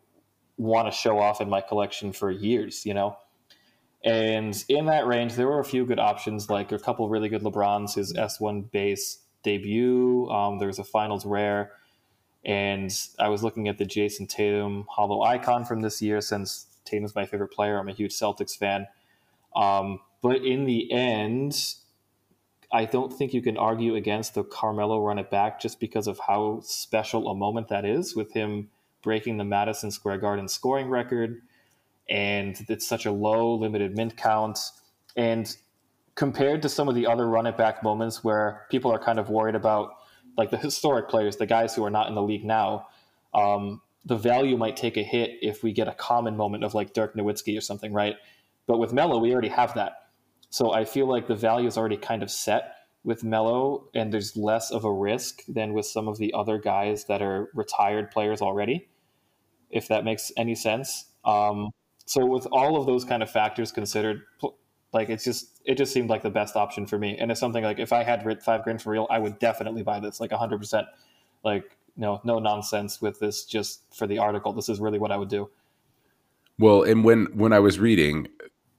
want 0.58 0.88
to 0.88 0.98
show 0.98 1.20
off 1.20 1.41
in 1.41 1.50
my 1.50 1.62
collection 1.62 2.13
for 2.13 2.32
years, 2.32 2.86
you 2.86 2.94
know? 2.94 3.17
And 4.03 4.63
in 4.70 4.86
that 4.86 5.08
range, 5.08 5.36
there 5.36 5.48
were 5.48 5.60
a 5.60 5.65
few 5.65 5.86
good 5.86 6.00
options, 6.00 6.50
like 6.50 6.72
a 6.72 6.79
couple 6.79 7.10
really 7.10 7.27
good 7.27 7.41
LeBrons, 7.41 7.96
his 7.96 8.13
S1 8.13 8.72
base 8.72 9.20
debut. 9.44 10.29
Um, 10.29 10.60
there 10.60 10.67
was 10.67 10.79
a 10.79 10.84
finals 10.84 11.25
rare. 11.25 11.72
And 12.46 12.91
I 13.20 13.27
was 13.27 13.44
looking 13.44 13.67
at 13.67 13.77
the 13.77 13.86
Jayson 13.86 14.27
Tatum 14.27 14.86
Holo 14.88 15.24
Icon 15.24 15.65
from 15.65 15.82
this 15.82 16.01
year 16.01 16.22
since 16.22 16.67
Tatum's 16.88 17.15
my 17.15 17.25
favorite 17.25 17.50
player. 17.50 17.77
I'm 17.77 17.89
a 17.89 17.94
huge 17.94 18.13
Celtics 18.13 18.58
fan. 18.58 18.88
Um, 19.56 20.00
but 20.22 20.44
in 20.44 20.65
the 20.65 20.91
end, 20.91 21.75
I 22.72 22.86
don't 22.86 23.13
think 23.13 23.34
you 23.34 23.41
can 23.41 23.58
argue 23.58 23.96
against 23.96 24.34
the 24.34 24.44
Carmelo 24.44 25.00
run 25.00 25.20
it 25.20 25.29
back 25.29 25.60
just 25.60 25.79
because 25.79 26.08
of 26.08 26.20
how 26.20 26.62
special 26.63 27.29
a 27.29 27.36
moment 27.36 27.70
that 27.70 27.86
is 27.86 28.15
with 28.15 28.34
him 28.34 28.70
breaking 29.01 29.38
the 29.38 29.46
Madison 29.46 29.91
Square 29.91 30.17
Garden 30.20 30.48
scoring 30.48 30.89
record. 30.89 31.41
And 32.10 32.60
it's 32.67 32.88
such 32.88 33.06
a 33.06 33.12
low, 33.12 33.56
limited 33.56 33.96
mint 33.96 34.17
count. 34.17 34.60
And 35.15 35.56
compared 36.15 36.62
to 36.63 36.70
some 36.70 36.89
of 36.89 36.96
the 36.96 37.08
other 37.08 37.27
run 37.27 37.46
it 37.46 37.58
back 37.58 37.84
moments 37.84 38.24
where 38.24 38.65
people 38.70 38.91
are 38.91 39.00
kind 39.00 39.20
of 39.20 39.29
worried 39.29 39.56
about, 39.56 39.91
like 40.38 40.51
the 40.51 40.58
historic 40.58 41.10
players, 41.10 41.38
the 41.38 41.46
guys 41.46 41.75
who 41.75 41.84
are 41.86 41.89
not 41.89 42.08
in 42.08 42.15
the 42.15 42.22
league 42.22 42.46
now, 42.46 42.88
um, 43.34 43.82
the 44.08 44.16
value 44.16 44.58
might 44.58 44.78
take 44.78 44.98
a 44.98 45.04
hit 45.04 45.32
if 45.42 45.64
we 45.64 45.74
get 45.74 45.88
a 45.88 45.94
common 45.94 46.38
moment 46.38 46.64
of 46.64 46.74
like 46.74 46.94
Dirk 46.94 47.16
Nowitzki 47.16 47.58
or 47.58 47.62
something, 47.62 47.94
right? 47.94 48.16
But 48.66 48.80
with 48.80 48.94
Melo, 48.94 49.18
we 49.18 49.32
already 49.34 49.50
have 49.50 49.74
that. 49.76 50.10
So 50.50 50.74
I 50.74 50.86
feel 50.86 51.08
like 51.08 51.28
the 51.28 51.36
value 51.36 51.68
is 51.68 51.78
already 51.78 51.98
kind 51.98 52.24
of 52.24 52.32
set 52.32 52.74
with 53.04 53.24
Melo, 53.24 53.90
and 53.94 54.14
there's 54.14 54.36
less 54.36 54.72
of 54.72 54.86
a 54.86 54.92
risk 54.92 55.42
than 55.48 55.74
with 55.74 55.86
some 55.86 56.08
of 56.08 56.18
the 56.18 56.34
other 56.34 56.58
guys 56.58 57.06
that 57.06 57.22
are 57.22 57.50
retired 57.54 58.12
players 58.12 58.42
already, 58.42 58.88
if 59.70 59.88
that 59.90 60.04
makes 60.04 60.32
any 60.38 60.56
sense. 60.56 61.06
Um, 61.26 61.72
so 62.06 62.26
with 62.26 62.48
all 62.52 62.78
of 62.80 62.86
those 62.86 63.04
kind 63.04 63.22
of 63.22 63.30
factors 63.30 63.72
considered, 63.72 64.22
Like 64.94 65.10
it's 65.10 65.26
just 65.26 65.62
it 65.66 65.78
just 65.78 65.92
seemed 65.92 66.10
like 66.10 66.24
the 66.24 66.30
best 66.30 66.56
option 66.56 66.88
for 66.88 66.98
me. 66.98 67.18
And 67.20 67.30
it's 67.30 67.40
something 67.40 67.64
like 67.64 67.78
if 67.78 67.92
I 67.92 68.04
had 68.04 68.24
five 68.42 68.64
grand 68.64 68.82
for 68.82 68.92
real, 68.92 69.06
I 69.10 69.20
would 69.20 69.38
definitely 69.38 69.84
buy 69.84 70.00
this, 70.00 70.20
like 70.20 70.32
hundred 70.32 70.60
percent. 70.60 70.88
Like 71.44 71.78
no 71.98 72.22
no 72.24 72.39
nonsense 72.39 73.01
with 73.01 73.20
this 73.20 73.44
just 73.44 73.82
for 73.94 74.08
the 74.08 74.20
article. 74.20 74.54
This 74.54 74.70
is 74.70 74.80
really 74.80 75.00
what 75.00 75.12
I 75.12 75.18
would 75.18 75.30
do. 75.30 75.50
Well, 76.60 76.84
and 76.84 77.04
when 77.04 77.25
when 77.34 77.54
I 77.54 77.60
was 77.60 77.80
reading, 77.80 78.27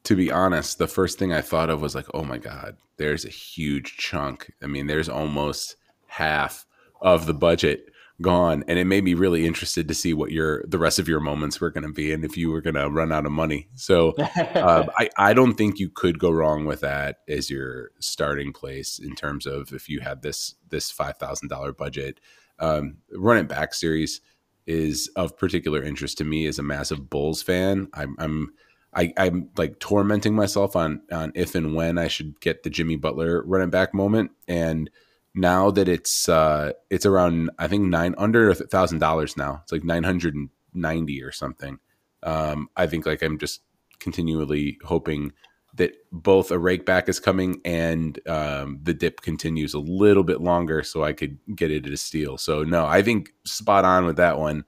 to 0.04 0.16
be 0.16 0.30
honest, 0.30 0.78
the 0.78 0.88
first 0.88 1.18
thing 1.18 1.32
I 1.32 1.40
thought 1.40 1.70
of 1.70 1.80
was 1.80 1.94
like, 1.94 2.06
oh 2.14 2.24
my 2.24 2.38
god, 2.38 2.76
there's 2.96 3.24
a 3.24 3.30
huge 3.30 3.96
chunk. 3.96 4.52
I 4.62 4.66
mean, 4.66 4.86
there's 4.86 5.08
almost 5.08 5.76
half 6.06 6.66
of 7.00 7.26
the 7.26 7.34
budget 7.34 7.90
gone 8.20 8.64
and 8.66 8.78
it 8.78 8.84
made 8.84 9.04
me 9.04 9.14
really 9.14 9.46
interested 9.46 9.86
to 9.86 9.94
see 9.94 10.12
what 10.12 10.32
your 10.32 10.64
the 10.66 10.78
rest 10.78 10.98
of 10.98 11.06
your 11.06 11.20
moments 11.20 11.60
were 11.60 11.70
going 11.70 11.86
to 11.86 11.92
be 11.92 12.12
and 12.12 12.24
if 12.24 12.36
you 12.36 12.50
were 12.50 12.60
going 12.60 12.74
to 12.74 12.90
run 12.90 13.12
out 13.12 13.24
of 13.24 13.30
money 13.30 13.68
so 13.76 14.12
uh, 14.18 14.86
I, 14.98 15.08
I 15.16 15.34
don't 15.34 15.54
think 15.54 15.78
you 15.78 15.88
could 15.88 16.18
go 16.18 16.32
wrong 16.32 16.64
with 16.64 16.80
that 16.80 17.18
as 17.28 17.48
your 17.48 17.92
starting 18.00 18.52
place 18.52 18.98
in 18.98 19.14
terms 19.14 19.46
of 19.46 19.72
if 19.72 19.88
you 19.88 20.00
had 20.00 20.22
this 20.22 20.56
this 20.68 20.92
$5000 20.92 21.76
budget 21.76 22.18
um, 22.60 22.96
run 23.12 23.38
it 23.38 23.48
back 23.48 23.74
series 23.74 24.20
is 24.66 25.08
of 25.16 25.36
particular 25.36 25.82
interest 25.82 26.18
to 26.18 26.24
me 26.24 26.46
as 26.46 26.58
a 26.58 26.62
massive 26.62 27.08
bulls 27.08 27.42
fan 27.42 27.88
i'm, 27.94 28.14
I'm 28.18 28.52
I, 28.94 29.12
I'm 29.16 29.50
like 29.56 29.78
tormenting 29.78 30.34
myself 30.34 30.74
on 30.74 31.02
on 31.12 31.32
if 31.34 31.54
and 31.54 31.74
when 31.74 31.98
I 31.98 32.08
should 32.08 32.40
get 32.40 32.62
the 32.62 32.70
Jimmy 32.70 32.96
Butler 32.96 33.42
running 33.44 33.70
back 33.70 33.92
moment, 33.92 34.30
and 34.46 34.90
now 35.34 35.70
that 35.70 35.88
it's 35.88 36.28
uh 36.28 36.72
it's 36.90 37.06
around 37.06 37.50
I 37.58 37.68
think 37.68 37.84
nine 37.84 38.14
under 38.18 38.50
a 38.50 38.54
thousand 38.54 38.98
dollars 38.98 39.36
now. 39.36 39.60
It's 39.62 39.72
like 39.72 39.84
nine 39.84 40.04
hundred 40.04 40.34
and 40.34 40.48
ninety 40.72 41.22
or 41.22 41.32
something. 41.32 41.78
Um, 42.22 42.70
I 42.76 42.86
think 42.86 43.06
like 43.06 43.22
I'm 43.22 43.38
just 43.38 43.60
continually 44.00 44.78
hoping 44.84 45.32
that 45.78 45.96
both 46.12 46.50
a 46.50 46.58
rake 46.58 46.86
back 46.86 47.08
is 47.08 47.18
coming 47.18 47.60
and 47.64 48.20
um, 48.28 48.78
the 48.82 48.94
dip 48.94 49.22
continues 49.22 49.74
a 49.74 49.78
little 49.78 50.22
bit 50.22 50.40
longer 50.40 50.82
so 50.82 51.02
I 51.02 51.12
could 51.12 51.38
get 51.56 51.70
it 51.70 51.86
at 51.86 51.92
a 51.92 51.96
steal. 51.96 52.38
So 52.38 52.62
no, 52.62 52.86
I 52.86 53.02
think 53.02 53.30
spot 53.44 53.84
on 53.84 54.04
with 54.04 54.16
that 54.16 54.38
one. 54.38 54.64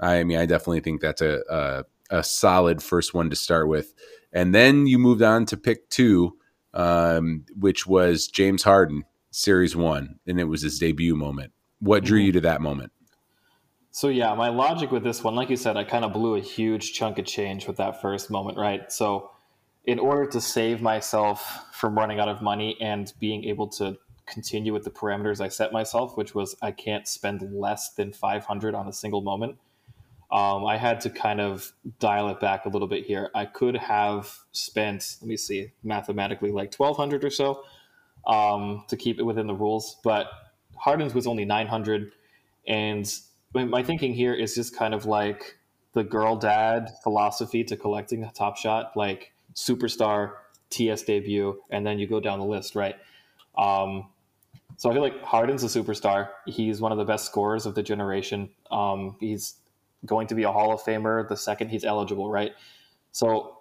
I 0.00 0.24
mean, 0.24 0.38
I 0.38 0.46
definitely 0.46 0.80
think 0.80 1.00
that's 1.00 1.22
a, 1.22 1.42
a, 1.50 1.84
a 2.18 2.22
solid 2.22 2.82
first 2.82 3.12
one 3.12 3.28
to 3.30 3.36
start 3.36 3.68
with. 3.68 3.92
And 4.32 4.54
then 4.54 4.86
you 4.86 4.98
moved 4.98 5.22
on 5.22 5.46
to 5.46 5.56
pick 5.56 5.90
two, 5.90 6.38
um, 6.72 7.44
which 7.58 7.86
was 7.86 8.28
James 8.28 8.62
Harden. 8.62 9.04
Series 9.34 9.74
One, 9.74 10.20
and 10.28 10.38
it 10.38 10.44
was 10.44 10.62
his 10.62 10.78
debut 10.78 11.16
moment. 11.16 11.52
What 11.80 12.04
drew 12.04 12.20
mm-hmm. 12.20 12.26
you 12.26 12.32
to 12.32 12.40
that 12.42 12.60
moment? 12.60 12.92
So 13.90 14.06
yeah, 14.08 14.32
my 14.34 14.48
logic 14.48 14.92
with 14.92 15.02
this 15.02 15.24
one, 15.24 15.34
like 15.34 15.50
you 15.50 15.56
said, 15.56 15.76
I 15.76 15.82
kind 15.82 16.04
of 16.04 16.12
blew 16.12 16.36
a 16.36 16.40
huge 16.40 16.92
chunk 16.92 17.18
of 17.18 17.26
change 17.26 17.66
with 17.66 17.76
that 17.78 18.00
first 18.00 18.30
moment, 18.30 18.58
right? 18.58 18.92
So 18.92 19.32
in 19.86 19.98
order 19.98 20.26
to 20.26 20.40
save 20.40 20.80
myself 20.80 21.66
from 21.72 21.94
running 21.94 22.18
out 22.18 22.28
of 22.28 22.40
money 22.40 22.76
and 22.80 23.12
being 23.20 23.44
able 23.44 23.68
to 23.68 23.98
continue 24.26 24.72
with 24.72 24.84
the 24.84 24.90
parameters 24.90 25.40
I 25.40 25.48
set 25.48 25.72
myself, 25.72 26.16
which 26.16 26.34
was 26.34 26.56
I 26.62 26.70
can't 26.70 27.06
spend 27.06 27.42
less 27.52 27.90
than 27.90 28.12
500 28.12 28.74
on 28.74 28.88
a 28.88 28.92
single 28.92 29.20
moment. 29.20 29.58
Um, 30.32 30.64
I 30.64 30.78
had 30.78 31.00
to 31.02 31.10
kind 31.10 31.40
of 31.40 31.72
dial 32.00 32.28
it 32.30 32.40
back 32.40 32.64
a 32.64 32.68
little 32.68 32.88
bit 32.88 33.04
here. 33.04 33.30
I 33.34 33.44
could 33.44 33.76
have 33.76 34.34
spent, 34.52 35.16
let 35.20 35.28
me 35.28 35.36
see, 35.36 35.72
mathematically 35.82 36.50
like 36.50 36.74
1200 36.74 37.22
or 37.22 37.30
so, 37.30 37.62
um, 38.26 38.84
to 38.88 38.96
keep 38.96 39.18
it 39.20 39.22
within 39.22 39.46
the 39.46 39.54
rules. 39.54 39.98
But 40.02 40.28
Harden's 40.76 41.14
was 41.14 41.26
only 41.26 41.44
900. 41.44 42.10
And 42.66 43.12
my 43.52 43.82
thinking 43.82 44.14
here 44.14 44.34
is 44.34 44.54
just 44.54 44.74
kind 44.74 44.94
of 44.94 45.04
like 45.04 45.58
the 45.92 46.02
girl 46.02 46.36
dad 46.36 46.90
philosophy 47.02 47.62
to 47.64 47.76
collecting 47.76 48.24
a 48.24 48.32
top 48.32 48.56
shot, 48.56 48.96
like 48.96 49.33
superstar, 49.54 50.32
TS 50.70 51.02
debut, 51.02 51.60
and 51.70 51.86
then 51.86 51.98
you 51.98 52.06
go 52.06 52.20
down 52.20 52.38
the 52.38 52.44
list, 52.44 52.74
right? 52.74 52.96
Um, 53.56 54.08
so 54.76 54.90
I 54.90 54.92
feel 54.92 55.02
like 55.02 55.22
Harden's 55.22 55.62
a 55.62 55.66
superstar. 55.66 56.30
He's 56.46 56.80
one 56.80 56.92
of 56.92 56.98
the 56.98 57.04
best 57.04 57.26
scorers 57.26 57.66
of 57.66 57.74
the 57.74 57.82
generation. 57.82 58.50
Um, 58.70 59.16
he's 59.20 59.54
going 60.04 60.26
to 60.28 60.34
be 60.34 60.42
a 60.42 60.52
Hall 60.52 60.72
of 60.72 60.82
Famer 60.82 61.28
the 61.28 61.36
second 61.36 61.68
he's 61.68 61.84
eligible, 61.84 62.30
right? 62.30 62.52
So 63.12 63.58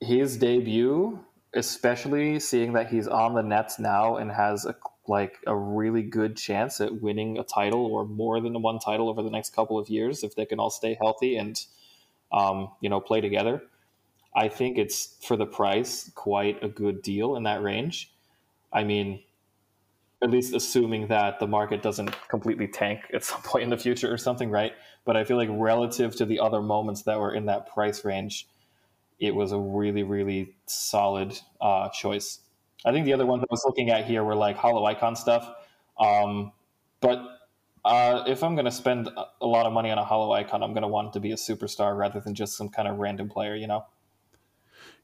his 0.00 0.36
debut 0.36 1.18
especially 1.54 2.38
seeing 2.38 2.74
that 2.74 2.88
he's 2.88 3.08
on 3.08 3.34
the 3.34 3.42
Nets 3.42 3.78
now 3.78 4.16
and 4.16 4.30
has 4.30 4.66
a 4.66 4.74
like 5.06 5.38
a 5.46 5.56
really 5.56 6.02
good 6.02 6.36
chance 6.36 6.82
at 6.82 7.00
winning 7.00 7.38
a 7.38 7.42
title 7.42 7.86
or 7.86 8.04
more 8.04 8.40
than 8.42 8.60
one 8.60 8.78
title 8.78 9.08
over 9.08 9.22
the 9.22 9.30
next 9.30 9.54
couple 9.54 9.78
of 9.78 9.88
years 9.88 10.22
if 10.22 10.34
they 10.34 10.44
can 10.44 10.60
all 10.60 10.68
stay 10.68 10.98
healthy 11.00 11.36
and 11.36 11.64
um, 12.30 12.70
you 12.80 12.90
know 12.90 13.00
play 13.00 13.20
together. 13.20 13.62
I 14.38 14.48
think 14.48 14.78
it's 14.78 15.16
for 15.20 15.36
the 15.36 15.46
price 15.46 16.12
quite 16.14 16.62
a 16.62 16.68
good 16.68 17.02
deal 17.02 17.34
in 17.34 17.42
that 17.42 17.60
range. 17.60 18.12
I 18.72 18.84
mean, 18.84 19.20
at 20.22 20.30
least 20.30 20.54
assuming 20.54 21.08
that 21.08 21.40
the 21.40 21.48
market 21.48 21.82
doesn't 21.82 22.14
completely 22.28 22.68
tank 22.68 23.00
at 23.12 23.24
some 23.24 23.42
point 23.50 23.64
in 23.64 23.70
the 23.70 23.76
future 23.76 24.12
or 24.12 24.16
something, 24.16 24.48
right? 24.48 24.74
But 25.04 25.16
I 25.16 25.24
feel 25.24 25.36
like 25.36 25.48
relative 25.50 26.14
to 26.16 26.24
the 26.24 26.38
other 26.38 26.62
moments 26.62 27.02
that 27.02 27.18
were 27.18 27.34
in 27.34 27.46
that 27.46 27.66
price 27.66 28.04
range, 28.04 28.46
it 29.18 29.34
was 29.34 29.50
a 29.50 29.58
really, 29.58 30.04
really 30.04 30.54
solid 30.66 31.36
uh, 31.60 31.88
choice. 31.88 32.38
I 32.84 32.92
think 32.92 33.06
the 33.06 33.14
other 33.14 33.26
ones 33.26 33.42
I 33.42 33.46
was 33.50 33.64
looking 33.66 33.90
at 33.90 34.04
here 34.04 34.22
were 34.22 34.36
like 34.36 34.54
Holo 34.54 34.84
Icon 34.84 35.16
stuff. 35.16 35.52
Um, 35.98 36.52
but 37.00 37.18
uh, 37.84 38.22
if 38.28 38.44
I'm 38.44 38.54
going 38.54 38.66
to 38.66 38.70
spend 38.70 39.08
a 39.40 39.46
lot 39.46 39.66
of 39.66 39.72
money 39.72 39.90
on 39.90 39.98
a 39.98 40.04
Holo 40.04 40.30
Icon, 40.30 40.62
I'm 40.62 40.74
going 40.74 40.82
to 40.82 40.88
want 40.88 41.08
it 41.08 41.12
to 41.14 41.20
be 41.20 41.32
a 41.32 41.36
superstar 41.36 41.98
rather 41.98 42.20
than 42.20 42.36
just 42.36 42.56
some 42.56 42.68
kind 42.68 42.86
of 42.86 42.98
random 42.98 43.28
player, 43.28 43.56
you 43.56 43.66
know? 43.66 43.84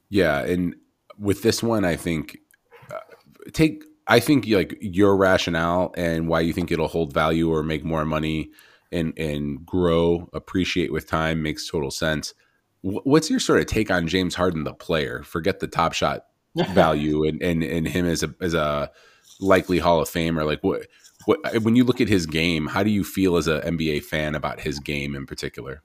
Yeah. 0.09 0.39
And 0.41 0.75
with 1.17 1.43
this 1.43 1.63
one, 1.63 1.85
I 1.85 1.95
think 1.95 2.37
uh, 2.91 2.99
take, 3.53 3.83
I 4.07 4.19
think 4.19 4.47
like 4.47 4.77
your 4.81 5.15
rationale 5.15 5.93
and 5.97 6.27
why 6.27 6.41
you 6.41 6.53
think 6.53 6.71
it'll 6.71 6.87
hold 6.87 7.13
value 7.13 7.51
or 7.51 7.63
make 7.63 7.83
more 7.83 8.05
money 8.05 8.51
and, 8.91 9.17
and 9.17 9.65
grow, 9.65 10.29
appreciate 10.33 10.91
with 10.91 11.07
time 11.07 11.41
makes 11.41 11.69
total 11.69 11.91
sense. 11.91 12.33
What's 12.81 13.31
your 13.31 13.39
sort 13.39 13.59
of 13.59 13.65
take 13.65 13.89
on 13.89 14.07
James 14.07 14.35
Harden, 14.35 14.63
the 14.63 14.73
player? 14.73 15.23
Forget 15.23 15.59
the 15.59 15.67
top 15.67 15.93
shot 15.93 16.25
value 16.55 17.27
and, 17.27 17.41
and, 17.41 17.63
and 17.63 17.87
him 17.87 18.05
as 18.05 18.21
a, 18.21 18.33
as 18.41 18.53
a 18.53 18.91
likely 19.39 19.79
Hall 19.79 20.01
of 20.01 20.09
Famer. 20.09 20.45
Like 20.45 20.63
what, 20.63 20.85
what, 21.25 21.39
when 21.63 21.75
you 21.75 21.83
look 21.83 21.99
at 21.99 22.07
his 22.07 22.25
game, 22.25 22.67
how 22.67 22.83
do 22.83 22.91
you 22.91 23.03
feel 23.03 23.37
as 23.37 23.47
an 23.47 23.61
NBA 23.61 24.03
fan 24.03 24.35
about 24.35 24.59
his 24.61 24.79
game 24.79 25.15
in 25.15 25.25
particular? 25.25 25.81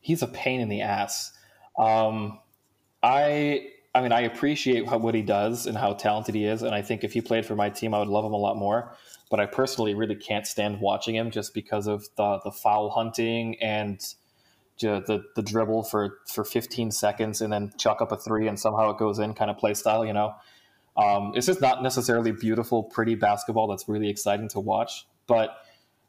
He's 0.00 0.22
a 0.22 0.26
pain 0.26 0.60
in 0.60 0.68
the 0.68 0.82
ass. 0.82 1.32
Um, 1.78 2.40
I, 3.04 3.68
I 3.94 4.00
mean, 4.00 4.12
I 4.12 4.22
appreciate 4.22 4.88
how, 4.88 4.98
what 4.98 5.14
he 5.14 5.22
does 5.22 5.66
and 5.66 5.76
how 5.76 5.92
talented 5.92 6.34
he 6.34 6.46
is. 6.46 6.62
And 6.62 6.74
I 6.74 6.82
think 6.82 7.04
if 7.04 7.12
he 7.12 7.20
played 7.20 7.44
for 7.44 7.54
my 7.54 7.68
team, 7.68 7.92
I 7.92 7.98
would 7.98 8.08
love 8.08 8.24
him 8.24 8.32
a 8.32 8.38
lot 8.38 8.56
more. 8.56 8.96
But 9.30 9.40
I 9.40 9.46
personally 9.46 9.94
really 9.94 10.14
can't 10.14 10.46
stand 10.46 10.80
watching 10.80 11.14
him 11.14 11.30
just 11.30 11.54
because 11.54 11.86
of 11.86 12.06
the, 12.16 12.40
the 12.44 12.50
foul 12.50 12.90
hunting 12.90 13.60
and– 13.60 14.00
the 14.80 15.24
the 15.36 15.42
dribble 15.42 15.84
for 15.84 16.18
for 16.32 16.44
15 16.44 16.90
seconds 16.90 17.40
and 17.40 17.52
then 17.52 17.72
chuck 17.78 18.00
up 18.02 18.12
a 18.12 18.16
three 18.16 18.48
and 18.48 18.58
somehow 18.58 18.90
it 18.90 18.98
goes 18.98 19.18
in 19.18 19.34
kind 19.34 19.50
of 19.50 19.58
play 19.58 19.74
style. 19.74 20.04
You 20.04 20.12
know, 20.12 20.34
um, 20.96 21.32
it's 21.34 21.46
just 21.46 21.60
not 21.60 21.82
necessarily 21.82 22.32
beautiful, 22.32 22.82
pretty 22.82 23.14
basketball 23.14 23.68
that's 23.68 23.88
really 23.88 24.08
exciting 24.08 24.48
to 24.50 24.60
watch, 24.60 25.06
but 25.26 25.56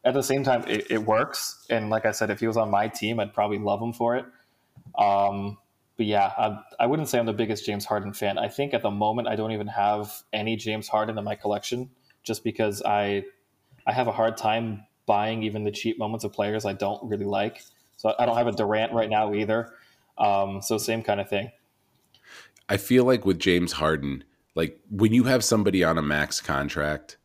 at 0.03 0.13
the 0.13 0.21
same 0.21 0.43
time, 0.43 0.63
it, 0.67 0.91
it 0.91 0.97
works. 0.99 1.65
And 1.69 1.89
like 1.89 2.05
I 2.05 2.11
said, 2.11 2.29
if 2.29 2.39
he 2.39 2.47
was 2.47 2.57
on 2.57 2.69
my 2.69 2.87
team, 2.87 3.19
I'd 3.19 3.33
probably 3.33 3.57
love 3.57 3.81
him 3.81 3.91
for 3.91 4.15
it. 4.15 4.25
Um, 4.99 5.57
but 5.97 6.05
yeah, 6.05 6.31
I, 6.37 6.59
I, 6.79 6.85
wouldn't 6.87 7.07
say 7.07 7.19
I'm 7.19 7.25
the 7.25 7.33
biggest 7.33 7.65
James 7.65 7.85
Harden 7.85 8.13
fan. 8.13 8.37
I 8.37 8.49
think 8.49 8.73
at 8.73 8.81
the 8.81 8.91
moment 8.91 9.27
I 9.27 9.35
don't 9.35 9.51
even 9.51 9.67
have 9.67 10.23
any 10.33 10.55
James 10.55 10.87
Harden 10.87 11.17
in 11.17 11.23
my 11.23 11.35
collection, 11.35 11.89
just 12.23 12.43
because 12.43 12.81
I 12.83 13.23
I 13.87 13.93
have 13.93 14.07
a 14.07 14.11
hard 14.11 14.37
time 14.37 14.83
buying 15.05 15.43
even 15.43 15.63
the 15.63 15.71
cheap 15.71 15.97
moments 15.97 16.25
of 16.25 16.33
players 16.33 16.65
I 16.65 16.73
don't 16.73 17.01
really 17.07 17.25
like. 17.25 17.63
So 17.97 18.13
I 18.19 18.25
don't 18.25 18.35
have 18.35 18.47
a 18.47 18.51
Durant 18.51 18.91
right 18.91 19.09
now 19.09 19.33
either. 19.33 19.73
Um, 20.17 20.61
so 20.61 20.77
same 20.77 21.03
kind 21.03 21.21
of 21.21 21.29
thing. 21.29 21.51
I 22.67 22.77
feel 22.77 23.05
like 23.05 23.25
with 23.25 23.39
James 23.39 23.73
Harden, 23.73 24.23
like 24.55 24.79
when 24.89 25.13
you 25.13 25.25
have 25.25 25.43
somebody 25.43 25.83
on 25.83 25.97
a 25.97 26.01
max 26.01 26.41
contract, 26.41 27.17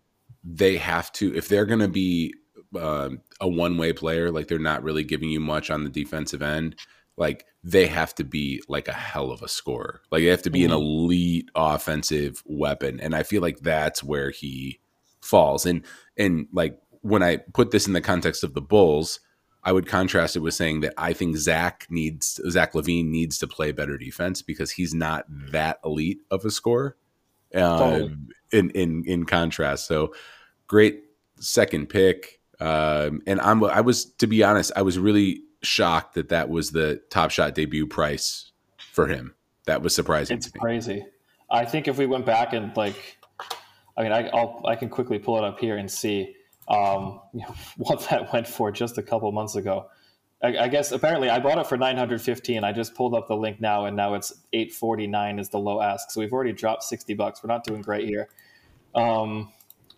they 0.45 0.77
have 0.77 1.11
to 1.13 1.35
if 1.35 1.49
they're 1.49 1.67
going 1.67 1.81
to 1.81 1.89
be 1.89 2.35
uh, 2.79 3.11
a 3.41 3.49
one 3.49 3.79
way 3.79 3.93
player, 3.93 4.31
like 4.31 4.49
they're 4.49 4.59
not 4.59 4.83
really 4.83 5.03
giving 5.05 5.31
you 5.31 5.41
much 5.41 5.71
on 5.71 5.85
the 5.85 5.91
defensive 5.91 6.43
end. 6.43 6.77
Like 7.21 7.45
they 7.63 7.87
have 7.87 8.15
to 8.15 8.25
be 8.25 8.63
like 8.67 8.89
a 8.89 8.95
hell 8.95 9.31
of 9.31 9.43
a 9.43 9.49
scorer. 9.49 10.01
Like 10.11 10.23
they 10.23 10.31
have 10.31 10.43
to 10.43 10.51
be 10.51 10.63
mm-hmm. 10.63 10.73
an 10.73 10.81
elite 10.81 11.51
offensive 11.55 12.43
weapon, 12.47 12.99
and 12.99 13.15
I 13.15 13.23
feel 13.23 13.43
like 13.43 13.61
that's 13.61 14.03
where 14.03 14.31
he 14.31 14.81
falls. 15.21 15.67
And 15.67 15.85
and 16.17 16.49
like 16.51 16.81
when 17.03 17.23
I 17.23 17.37
put 17.37 17.73
this 17.73 17.87
in 17.87 17.93
the 17.93 18.01
context 18.01 18.43
of 18.43 18.55
the 18.55 18.63
Bulls, 18.63 19.21
I 19.63 19.73
would 19.73 19.87
contrast 19.87 20.35
it 20.35 20.41
with 20.41 20.55
saying 20.55 20.81
that 20.81 20.95
I 20.97 21.13
think 21.13 21.37
Zach 21.37 21.87
needs 21.91 22.41
Zach 22.49 22.73
LaVine 22.73 23.11
needs 23.11 23.37
to 23.39 23.47
play 23.47 23.71
better 23.71 23.99
defense 23.99 24.41
because 24.41 24.71
he's 24.71 24.95
not 24.95 25.27
that 25.29 25.79
elite 25.85 26.21
of 26.31 26.47
a 26.47 26.51
scorer. 26.51 26.97
Uh, 27.55 28.07
in 28.51 28.71
in 28.71 29.05
in 29.07 29.27
contrast, 29.27 29.87
so 29.87 30.15
great 30.69 31.03
second 31.39 31.91
pick, 31.91 32.41
um, 32.61 33.21
and 33.27 33.43
I'm 33.43 33.63
I 33.65 33.83
was 33.83 34.07
to 34.15 34.27
be 34.27 34.43
honest, 34.43 34.73
I 34.75 34.81
was 34.81 34.99
really 34.99 35.43
shocked 35.63 36.15
that 36.15 36.29
that 36.29 36.49
was 36.49 36.71
the 36.71 37.03
Top 37.11 37.31
Shot 37.31 37.55
debut 37.55 37.87
price 37.87 38.53
for 38.93 39.07
him. 39.07 39.35
That 39.67 39.83
was 39.83 39.95
surprising. 39.95 40.39
It's 40.39 40.51
crazy. 40.51 41.05
I 41.51 41.65
think 41.65 41.89
if 41.89 41.99
we 41.99 42.07
went 42.07 42.27
back 42.27 42.53
and 42.53 42.77
like, 42.77 43.19
I 43.97 44.03
mean, 44.03 44.13
I, 44.13 44.29
I'll, 44.29 44.63
I 44.65 44.77
can 44.77 44.89
quickly 44.89 45.19
pull 45.19 45.37
it 45.37 45.45
up 45.45 45.59
here 45.59 45.77
and 45.77 45.91
see 45.91 46.35
um, 46.69 47.21
you 47.35 47.41
know, 47.49 47.55
what 47.77 48.09
that 48.09 48.33
went 48.33 48.47
for 48.47 48.71
just 48.71 48.99
a 48.99 49.03
couple 49.03 49.31
months 49.33 49.57
ago. 49.57 49.91
I, 50.43 50.57
I, 50.57 50.69
guess 50.69 50.91
apparently 50.93 51.29
I 51.29 51.39
bought 51.39 51.59
it 51.59 51.67
for 51.67 51.77
915. 51.77 52.65
I 52.65 52.73
just 52.73 52.95
pulled 52.95 53.15
up 53.15 53.29
the 53.29 53.37
link 53.37 53.61
now, 53.61 53.85
and 53.85 53.95
now 53.97 54.15
it's 54.15 54.33
849 54.55 55.39
is 55.39 55.51
the 55.51 55.59
low 55.59 55.83
ask. 55.83 56.11
So 56.11 56.21
we've 56.21 56.33
already 56.33 56.53
dropped 56.53 56.85
60 56.85 57.13
bucks. 57.15 57.43
We're 57.43 57.49
not 57.49 57.65
doing 57.65 57.83
great 57.83 58.09
here. 58.09 58.29
Um, 58.95 59.53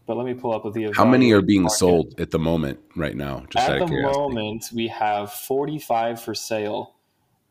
but 0.07 0.17
let 0.17 0.27
me 0.27 0.35
pull 0.35 0.53
up 0.53 0.65
with 0.65 0.75
the. 0.75 0.93
How 0.93 1.05
many 1.05 1.33
are 1.33 1.43
being 1.43 1.63
market. 1.63 1.77
sold 1.77 2.21
at 2.21 2.31
the 2.31 2.39
moment 2.39 2.81
right 2.97 3.17
now? 3.17 3.45
Just 3.51 3.69
at 3.69 3.87
the 3.87 4.03
moment, 4.03 4.71
we 4.75 4.89
have 4.89 5.33
45 5.33 6.21
for 6.21 6.35
sale, 6.35 6.95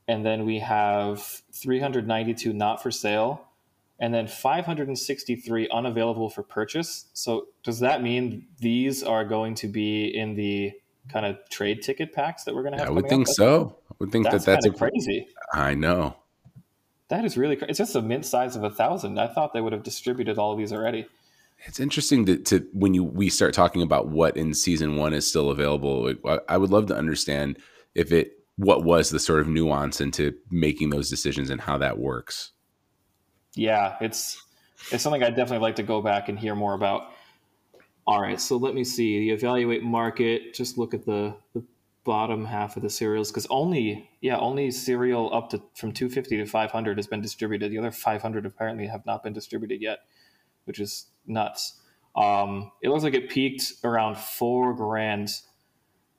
and 0.07 0.25
then 0.25 0.45
we 0.45 0.59
have 0.59 1.21
392 1.53 2.53
not 2.53 2.83
for 2.83 2.91
sale, 2.91 3.47
and 3.99 4.13
then 4.13 4.27
563 4.27 5.69
unavailable 5.69 6.29
for 6.29 6.43
purchase. 6.43 7.05
So 7.13 7.47
does 7.63 7.79
that 7.79 8.03
mean 8.03 8.47
these 8.59 9.03
are 9.03 9.23
going 9.23 9.55
to 9.55 9.67
be 9.67 10.05
in 10.07 10.35
the 10.35 10.73
kind 11.09 11.25
of 11.25 11.37
trade 11.49 11.81
ticket 11.81 12.13
packs 12.13 12.43
that 12.43 12.55
we're 12.55 12.63
going 12.63 12.73
to 12.73 12.79
have? 12.79 12.89
I 12.89 12.91
would 12.91 13.07
think 13.07 13.27
so. 13.27 13.77
I 13.89 13.95
would 13.99 14.11
think 14.11 14.25
that's 14.25 14.45
that 14.45 14.63
that's 14.63 14.65
a, 14.65 14.71
crazy. 14.71 15.27
I 15.53 15.75
know. 15.75 16.17
That 17.07 17.25
is 17.25 17.37
really 17.37 17.55
crazy. 17.55 17.69
It's 17.69 17.77
just 17.77 17.95
a 17.95 18.01
mint 18.01 18.25
size 18.25 18.55
of 18.55 18.63
a 18.63 18.69
thousand. 18.69 19.19
I 19.19 19.27
thought 19.27 19.53
they 19.53 19.61
would 19.61 19.73
have 19.73 19.83
distributed 19.83 20.37
all 20.37 20.51
of 20.51 20.57
these 20.57 20.73
already. 20.73 21.07
It's 21.65 21.79
interesting 21.79 22.25
to, 22.25 22.37
to 22.37 22.67
when 22.73 22.93
you 22.93 23.03
we 23.03 23.29
start 23.29 23.53
talking 23.53 23.81
about 23.81 24.09
what 24.09 24.35
in 24.37 24.53
season 24.53 24.95
one 24.95 25.13
is 25.13 25.27
still 25.27 25.49
available. 25.51 26.13
I, 26.25 26.39
I 26.49 26.57
would 26.57 26.71
love 26.71 26.87
to 26.87 26.95
understand 26.95 27.57
if 27.95 28.11
it 28.11 28.31
what 28.55 28.83
was 28.83 29.09
the 29.09 29.19
sort 29.19 29.39
of 29.39 29.47
nuance 29.47 30.01
into 30.01 30.33
making 30.49 30.89
those 30.89 31.09
decisions 31.09 31.49
and 31.49 31.61
how 31.61 31.77
that 31.77 31.97
works 31.97 32.51
yeah, 33.55 33.97
it's 34.01 34.41
it's 34.91 35.03
something 35.03 35.23
I'd 35.23 35.35
definitely 35.35 35.63
like 35.63 35.75
to 35.75 35.83
go 35.83 36.01
back 36.01 36.29
and 36.29 36.39
hear 36.39 36.55
more 36.55 36.73
about. 36.73 37.11
All 38.07 38.21
right, 38.21 38.39
so 38.39 38.57
let 38.57 38.73
me 38.73 38.83
see 38.83 39.19
the 39.19 39.31
evaluate 39.31 39.83
market. 39.83 40.53
Just 40.53 40.77
look 40.77 40.93
at 40.93 41.05
the 41.05 41.35
the 41.53 41.63
bottom 42.03 42.45
half 42.45 42.77
of 42.77 42.81
the 42.81 42.89
serials 42.89 43.29
because 43.29 43.45
only 43.51 44.09
yeah 44.21 44.37
only 44.37 44.71
serial 44.71 45.33
up 45.35 45.49
to 45.51 45.61
from 45.75 45.91
250 45.91 46.37
to 46.37 46.45
500 46.45 46.97
has 46.97 47.07
been 47.07 47.21
distributed. 47.21 47.71
The 47.71 47.77
other 47.77 47.91
500 47.91 48.45
apparently 48.45 48.87
have 48.87 49.05
not 49.05 49.23
been 49.23 49.33
distributed 49.33 49.81
yet, 49.81 49.99
which 50.65 50.79
is 50.79 51.07
nuts. 51.25 51.79
Um, 52.15 52.71
it 52.81 52.89
looks 52.89 53.03
like 53.03 53.13
it 53.13 53.29
peaked 53.29 53.73
around 53.83 54.17
four 54.17 54.73
grand 54.73 55.29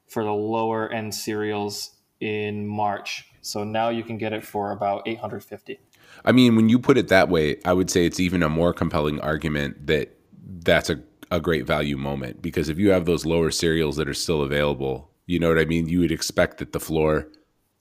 for 0.09 0.25
the 0.25 0.33
lower 0.33 0.91
end 0.91 1.15
serials 1.15 1.91
in 2.21 2.67
March. 2.67 3.27
So 3.41 3.65
now 3.65 3.89
you 3.89 4.05
can 4.05 4.19
get 4.19 4.33
it 4.33 4.45
for 4.45 4.71
about 4.71 5.07
850. 5.07 5.81
I 6.25 6.33
mean, 6.33 6.55
when 6.55 6.69
you 6.69 6.79
put 6.79 6.99
it 6.99 7.09
that 7.09 7.29
way, 7.29 7.57
I 7.65 7.73
would 7.73 7.91
say 7.91 8.07
it's 8.07 8.21
even 8.21 8.43
a 8.43 8.49
more 8.49 8.73
compelling 8.73 9.21
argument 9.21 9.87
that 9.87 10.17
that's 10.65 10.91
a, 10.91 11.03
a 11.31 11.41
great 11.41 11.67
value 11.67 11.97
moment 11.97 12.43
because 12.43 12.69
if 12.69 12.79
you 12.79 12.91
have 12.91 13.05
those 13.07 13.27
lower 13.27 13.51
serials 13.51 13.97
that 13.97 14.09
are 14.09 14.15
still 14.15 14.43
available, 14.43 15.11
you 15.27 15.39
know 15.39 15.49
what 15.49 15.59
I 15.59 15.65
mean? 15.65 15.89
You 15.89 16.01
would 16.01 16.13
expect 16.13 16.59
that 16.59 16.73
the 16.73 16.81
floor 16.81 17.29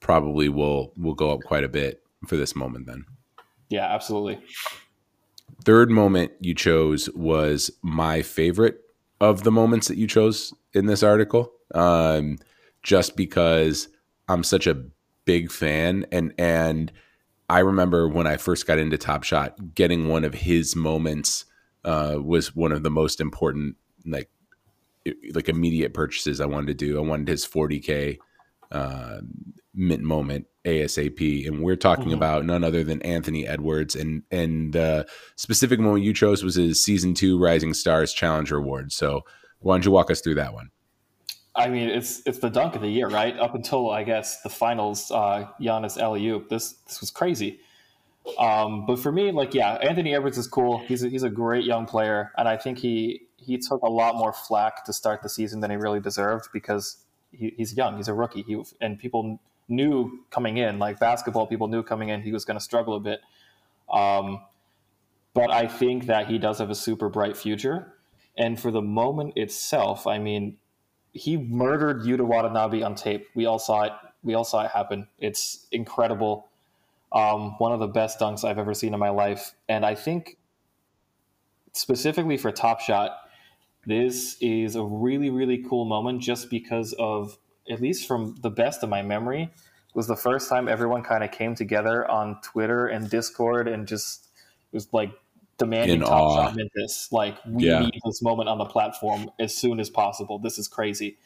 probably 0.00 0.48
will 0.48 0.92
will 0.96 1.14
go 1.14 1.30
up 1.30 1.40
quite 1.44 1.64
a 1.64 1.68
bit 1.68 2.02
for 2.26 2.36
this 2.36 2.56
moment 2.56 2.86
then. 2.86 3.04
Yeah, 3.68 3.86
absolutely. 3.86 4.40
Third 5.64 5.90
moment 5.90 6.32
you 6.40 6.54
chose 6.54 7.08
was 7.14 7.70
my 7.82 8.22
favorite 8.22 8.80
of 9.20 9.44
the 9.44 9.52
moments 9.52 9.88
that 9.88 9.96
you 9.96 10.06
chose 10.06 10.52
in 10.72 10.86
this 10.86 11.02
article. 11.02 11.52
Um, 11.74 12.38
just 12.82 13.16
because 13.16 13.88
I'm 14.28 14.42
such 14.42 14.66
a 14.66 14.84
big 15.24 15.52
fan 15.52 16.04
and 16.10 16.34
and 16.36 16.92
I 17.48 17.60
remember 17.60 18.08
when 18.08 18.26
I 18.26 18.38
first 18.38 18.66
got 18.66 18.78
into 18.78 18.96
Top 18.96 19.24
Shot, 19.24 19.74
getting 19.74 20.08
one 20.08 20.24
of 20.24 20.32
his 20.32 20.74
moments 20.74 21.44
uh, 21.84 22.16
was 22.22 22.56
one 22.56 22.72
of 22.72 22.82
the 22.82 22.90
most 22.90 23.20
important, 23.20 23.76
like 24.06 24.30
like 25.34 25.48
immediate 25.48 25.92
purchases 25.92 26.40
I 26.40 26.46
wanted 26.46 26.68
to 26.68 26.86
do. 26.86 26.96
I 26.96 27.02
wanted 27.02 27.28
his 27.28 27.44
40k 27.46 28.18
uh, 28.72 29.20
mint 29.74 30.02
moment 30.02 30.46
ASAP, 30.64 31.46
and 31.46 31.62
we're 31.62 31.76
talking 31.76 32.06
mm-hmm. 32.06 32.14
about 32.14 32.44
none 32.44 32.64
other 32.64 32.82
than 32.84 33.02
Anthony 33.02 33.46
Edwards, 33.46 33.94
and 33.94 34.22
and 34.30 34.72
the 34.72 35.06
specific 35.36 35.78
moment 35.78 36.04
you 36.04 36.12
chose 36.12 36.42
was 36.42 36.56
his 36.56 36.82
season 36.82 37.14
two 37.14 37.38
Rising 37.38 37.74
Stars 37.74 38.12
Challenger 38.12 38.56
Award. 38.56 38.92
So 38.92 39.22
why 39.60 39.74
don't 39.74 39.84
you 39.84 39.90
walk 39.90 40.10
us 40.10 40.20
through 40.20 40.36
that 40.36 40.54
one? 40.54 40.70
I 41.54 41.68
mean, 41.68 41.88
it's 41.88 42.22
it's 42.26 42.38
the 42.38 42.50
dunk 42.50 42.74
of 42.74 42.82
the 42.82 42.88
year, 42.88 43.08
right? 43.08 43.38
Up 43.38 43.54
until 43.54 43.90
I 43.90 44.04
guess 44.04 44.40
the 44.42 44.48
finals, 44.48 45.10
uh, 45.10 45.46
Giannis 45.60 45.98
alley 45.98 46.42
This 46.48 46.72
this 46.86 47.00
was 47.00 47.10
crazy. 47.10 47.60
Um, 48.38 48.86
but 48.86 49.00
for 49.00 49.10
me, 49.10 49.32
like, 49.32 49.52
yeah, 49.52 49.72
Anthony 49.74 50.14
Edwards 50.14 50.38
is 50.38 50.46
cool. 50.46 50.78
He's 50.78 51.02
a, 51.02 51.08
he's 51.08 51.24
a 51.24 51.28
great 51.28 51.64
young 51.64 51.86
player, 51.86 52.30
and 52.38 52.48
I 52.48 52.56
think 52.56 52.78
he 52.78 53.22
he 53.36 53.58
took 53.58 53.82
a 53.82 53.90
lot 53.90 54.14
more 54.14 54.32
flack 54.32 54.84
to 54.84 54.92
start 54.92 55.22
the 55.22 55.28
season 55.28 55.60
than 55.60 55.70
he 55.70 55.76
really 55.76 56.00
deserved 56.00 56.48
because 56.52 57.01
he, 57.32 57.54
he's 57.56 57.76
young. 57.76 57.96
He's 57.96 58.08
a 58.08 58.14
rookie. 58.14 58.42
He 58.42 58.62
and 58.80 58.98
people 58.98 59.40
knew 59.68 60.20
coming 60.30 60.58
in, 60.58 60.78
like 60.78 61.00
basketball 61.00 61.46
people 61.46 61.68
knew 61.68 61.82
coming 61.82 62.08
in, 62.08 62.22
he 62.22 62.32
was 62.32 62.44
going 62.44 62.58
to 62.58 62.64
struggle 62.64 62.94
a 62.94 63.00
bit. 63.00 63.20
Um, 63.90 64.40
but 65.34 65.50
I 65.50 65.66
think 65.66 66.06
that 66.06 66.26
he 66.26 66.38
does 66.38 66.58
have 66.58 66.70
a 66.70 66.74
super 66.74 67.08
bright 67.08 67.36
future. 67.36 67.94
And 68.36 68.58
for 68.58 68.70
the 68.70 68.82
moment 68.82 69.34
itself, 69.36 70.06
I 70.06 70.18
mean, 70.18 70.58
he 71.12 71.36
murdered 71.36 72.02
Yuta 72.02 72.26
Watanabe 72.26 72.82
on 72.82 72.94
tape. 72.94 73.28
We 73.34 73.46
all 73.46 73.58
saw 73.58 73.82
it. 73.82 73.92
We 74.22 74.34
all 74.34 74.44
saw 74.44 74.64
it 74.64 74.70
happen. 74.70 75.08
It's 75.18 75.66
incredible. 75.72 76.48
Um, 77.12 77.56
one 77.58 77.72
of 77.72 77.80
the 77.80 77.88
best 77.88 78.18
dunks 78.18 78.44
I've 78.44 78.58
ever 78.58 78.72
seen 78.72 78.94
in 78.94 79.00
my 79.00 79.10
life, 79.10 79.54
and 79.68 79.84
I 79.84 79.94
think 79.94 80.38
specifically 81.72 82.38
for 82.38 82.50
Top 82.50 82.80
Shot, 82.80 83.10
this 83.86 84.36
is 84.40 84.76
a 84.76 84.82
really 84.82 85.30
really 85.30 85.64
cool 85.68 85.84
moment 85.84 86.20
just 86.20 86.50
because 86.50 86.94
of 86.98 87.38
at 87.70 87.80
least 87.80 88.06
from 88.06 88.36
the 88.42 88.50
best 88.50 88.82
of 88.82 88.88
my 88.88 89.02
memory 89.02 89.50
was 89.94 90.06
the 90.06 90.16
first 90.16 90.48
time 90.48 90.68
everyone 90.68 91.02
kind 91.02 91.22
of 91.22 91.30
came 91.30 91.54
together 91.54 92.10
on 92.10 92.40
Twitter 92.42 92.86
and 92.86 93.10
Discord 93.10 93.68
and 93.68 93.86
just 93.86 94.28
was 94.72 94.88
like 94.92 95.12
demanding 95.58 96.00
top 96.00 96.10
awe. 96.10 96.44
shot 96.46 96.56
Memphis. 96.56 97.08
Like 97.12 97.36
we 97.46 97.66
yeah. 97.66 97.80
need 97.80 98.00
this 98.04 98.22
moment 98.22 98.48
on 98.48 98.58
the 98.58 98.64
platform 98.64 99.30
as 99.38 99.54
soon 99.54 99.80
as 99.80 99.90
possible. 99.90 100.38
This 100.38 100.58
is 100.58 100.68
crazy. 100.68 101.18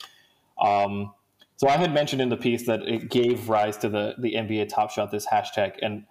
Um, 0.60 1.12
so 1.56 1.68
I 1.68 1.76
had 1.76 1.94
mentioned 1.94 2.20
in 2.20 2.28
the 2.28 2.36
piece 2.36 2.66
that 2.66 2.82
it 2.82 3.08
gave 3.08 3.48
rise 3.48 3.76
to 3.78 3.88
the 3.88 4.14
the 4.18 4.34
NBA 4.34 4.68
Top 4.68 4.90
Shot 4.90 5.10
this 5.10 5.26
hashtag, 5.26 5.76
and 5.80 6.04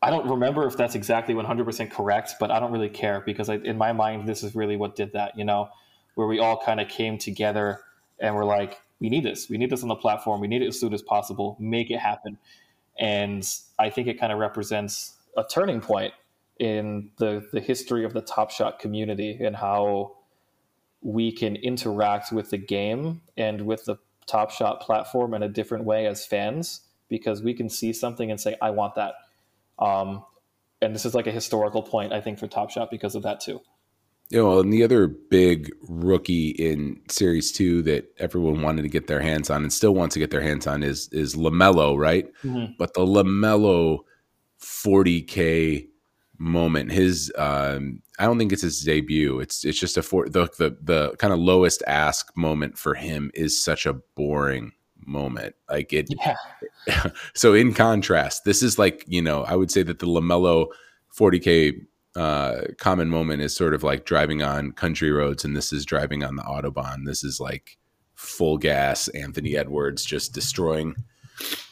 I 0.00 0.10
don't 0.10 0.28
remember 0.28 0.66
if 0.66 0.76
that's 0.76 0.94
exactly 0.94 1.34
100% 1.34 1.90
correct, 1.90 2.34
but 2.38 2.50
I 2.50 2.60
don't 2.60 2.70
really 2.70 2.88
care 2.88 3.20
because 3.20 3.48
I, 3.48 3.56
in 3.56 3.76
my 3.76 3.92
mind, 3.92 4.28
this 4.28 4.44
is 4.44 4.54
really 4.54 4.76
what 4.76 4.94
did 4.94 5.12
that. 5.14 5.36
You 5.36 5.44
know, 5.44 5.70
where 6.14 6.26
we 6.26 6.38
all 6.38 6.60
kind 6.60 6.80
of 6.80 6.88
came 6.88 7.18
together 7.18 7.80
and 8.20 8.34
we're 8.34 8.44
like, 8.44 8.80
we 9.00 9.08
need 9.08 9.24
this. 9.24 9.48
We 9.48 9.58
need 9.58 9.70
this 9.70 9.82
on 9.82 9.88
the 9.88 9.96
platform. 9.96 10.40
We 10.40 10.48
need 10.48 10.62
it 10.62 10.68
as 10.68 10.78
soon 10.78 10.92
as 10.92 11.02
possible. 11.02 11.56
Make 11.60 11.90
it 11.90 11.98
happen. 11.98 12.38
And 12.98 13.48
I 13.78 13.90
think 13.90 14.08
it 14.08 14.18
kind 14.18 14.32
of 14.32 14.38
represents 14.38 15.14
a 15.36 15.44
turning 15.44 15.80
point 15.80 16.12
in 16.58 17.10
the 17.18 17.48
the 17.52 17.60
history 17.60 18.04
of 18.04 18.12
the 18.12 18.20
Top 18.20 18.50
Shot 18.50 18.80
community 18.80 19.38
and 19.40 19.54
how 19.54 20.16
we 21.00 21.30
can 21.30 21.54
interact 21.54 22.32
with 22.32 22.50
the 22.50 22.58
game 22.58 23.20
and 23.36 23.62
with 23.62 23.84
the 23.84 23.96
Top 24.26 24.50
Shot 24.50 24.80
platform 24.80 25.34
in 25.34 25.42
a 25.42 25.48
different 25.48 25.84
way 25.84 26.06
as 26.06 26.26
fans 26.26 26.80
because 27.08 27.42
we 27.42 27.54
can 27.54 27.68
see 27.68 27.92
something 27.92 28.30
and 28.30 28.40
say, 28.40 28.56
"I 28.60 28.70
want 28.70 28.96
that." 28.96 29.14
Um, 29.78 30.24
and 30.80 30.94
this 30.94 31.04
is 31.04 31.14
like 31.14 31.26
a 31.26 31.32
historical 31.32 31.82
point, 31.82 32.12
I 32.12 32.20
think, 32.20 32.38
for 32.38 32.46
Top 32.46 32.70
Shot 32.70 32.90
because 32.90 33.14
of 33.14 33.22
that 33.22 33.40
too. 33.40 33.60
You 34.30 34.42
know, 34.42 34.60
and 34.60 34.72
the 34.72 34.82
other 34.82 35.06
big 35.06 35.70
rookie 35.88 36.50
in 36.50 37.00
Series 37.08 37.50
Two 37.50 37.82
that 37.82 38.12
everyone 38.18 38.62
wanted 38.62 38.82
to 38.82 38.88
get 38.88 39.06
their 39.06 39.20
hands 39.20 39.48
on 39.48 39.62
and 39.62 39.72
still 39.72 39.94
wants 39.94 40.12
to 40.14 40.18
get 40.18 40.30
their 40.30 40.42
hands 40.42 40.66
on 40.66 40.82
is 40.82 41.08
is 41.12 41.34
Lamelo, 41.34 41.98
right? 41.98 42.26
Mm-hmm. 42.44 42.72
But 42.78 42.94
the 42.94 43.00
Lamelo 43.00 44.00
40k 44.60 45.88
moment. 46.38 46.92
His 46.92 47.32
um, 47.36 48.02
I 48.18 48.24
don't 48.24 48.38
think 48.38 48.52
it's 48.52 48.62
his 48.62 48.82
debut. 48.82 49.40
It's 49.40 49.64
it's 49.64 49.78
just 49.78 49.96
a 49.96 50.02
for 50.02 50.28
the 50.28 50.48
the, 50.58 50.76
the 50.80 51.16
kind 51.16 51.32
of 51.32 51.38
lowest 51.38 51.82
ask 51.86 52.34
moment 52.36 52.78
for 52.78 52.94
him 52.94 53.30
is 53.34 53.60
such 53.60 53.86
a 53.86 53.94
boring 54.14 54.72
moment. 55.08 55.54
Like 55.68 55.92
it. 55.92 56.08
Yeah. 56.24 57.06
so 57.34 57.54
in 57.54 57.74
contrast, 57.74 58.44
this 58.44 58.62
is 58.62 58.78
like 58.78 59.04
you 59.08 59.22
know 59.22 59.44
I 59.44 59.56
would 59.56 59.70
say 59.70 59.82
that 59.82 59.98
the 59.98 60.06
Lamelo 60.06 60.68
40k 61.18 61.80
uh, 62.16 62.62
common 62.78 63.08
moment 63.08 63.42
is 63.42 63.54
sort 63.54 63.74
of 63.74 63.82
like 63.82 64.04
driving 64.04 64.42
on 64.42 64.72
country 64.72 65.10
roads, 65.10 65.44
and 65.44 65.56
this 65.56 65.72
is 65.72 65.84
driving 65.84 66.24
on 66.24 66.36
the 66.36 66.42
autobahn. 66.42 67.04
This 67.04 67.24
is 67.24 67.40
like 67.40 67.78
full 68.14 68.58
gas 68.58 69.08
Anthony 69.08 69.56
Edwards 69.56 70.04
just 70.04 70.32
destroying 70.32 70.94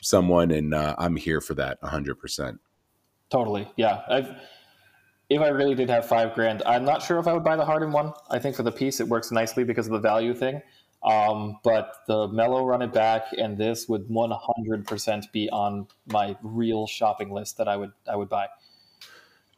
someone, 0.00 0.50
and 0.50 0.74
uh, 0.74 0.94
I'm 0.98 1.16
here 1.16 1.40
for 1.40 1.54
that 1.54 1.78
100. 1.82 2.16
percent 2.16 2.60
Totally, 3.28 3.68
yeah. 3.76 4.02
I've 4.08 4.36
if 5.28 5.40
I 5.40 5.48
really 5.48 5.74
did 5.74 5.90
have 5.90 6.06
five 6.06 6.34
grand, 6.34 6.62
I'm 6.64 6.84
not 6.84 7.02
sure 7.02 7.18
if 7.18 7.26
I 7.26 7.32
would 7.32 7.42
buy 7.42 7.56
the 7.56 7.64
Harden 7.64 7.90
one. 7.90 8.12
I 8.30 8.38
think 8.38 8.54
for 8.54 8.62
the 8.62 8.70
piece, 8.70 9.00
it 9.00 9.08
works 9.08 9.32
nicely 9.32 9.64
because 9.64 9.86
of 9.86 9.92
the 9.92 9.98
value 9.98 10.34
thing. 10.34 10.62
Um, 11.02 11.58
but 11.62 11.98
the 12.08 12.28
Melo 12.28 12.64
run 12.64 12.82
it 12.82 12.92
back 12.92 13.26
and 13.36 13.56
this 13.56 13.88
would 13.88 14.08
100% 14.08 15.32
be 15.32 15.48
on 15.50 15.86
my 16.06 16.36
real 16.42 16.86
shopping 16.86 17.30
list 17.30 17.58
that 17.58 17.68
I 17.68 17.76
would 17.76 17.92
I 18.10 18.16
would 18.16 18.28
buy. 18.28 18.48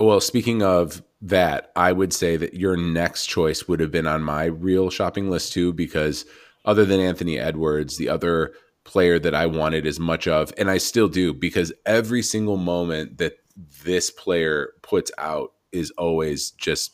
Well, 0.01 0.21
speaking 0.21 0.63
of 0.63 1.03
that, 1.23 1.73
I 1.75 1.91
would 1.91 2.13
say 2.13 2.37
that 2.37 2.55
your 2.55 2.77
next 2.77 3.27
choice 3.27 3.67
would 3.67 3.81
have 3.81 3.91
been 3.91 4.07
on 4.07 4.23
my 4.23 4.45
real 4.45 4.91
shopping 4.91 5.29
list 5.29 5.53
too, 5.53 5.73
because 5.73 6.25
other 6.65 6.85
than 6.85 7.01
Anthony 7.01 7.39
Edwards, 7.39 7.97
the 7.97 8.09
other 8.09 8.53
player 8.85 9.19
that 9.19 9.35
I 9.35 9.47
wanted 9.47 9.87
as 9.87 9.99
much 9.99 10.29
of, 10.29 10.53
and 10.57 10.71
I 10.71 10.79
still 10.79 11.09
do, 11.09 11.35
because 11.35 11.73
every 11.85 12.23
single 12.23 12.57
moment 12.57 13.19
that 13.19 13.39
this 13.85 14.11
player 14.11 14.71
puts 14.83 15.11
out 15.19 15.53
is 15.73 15.91
always 15.99 16.53
just 16.53 16.93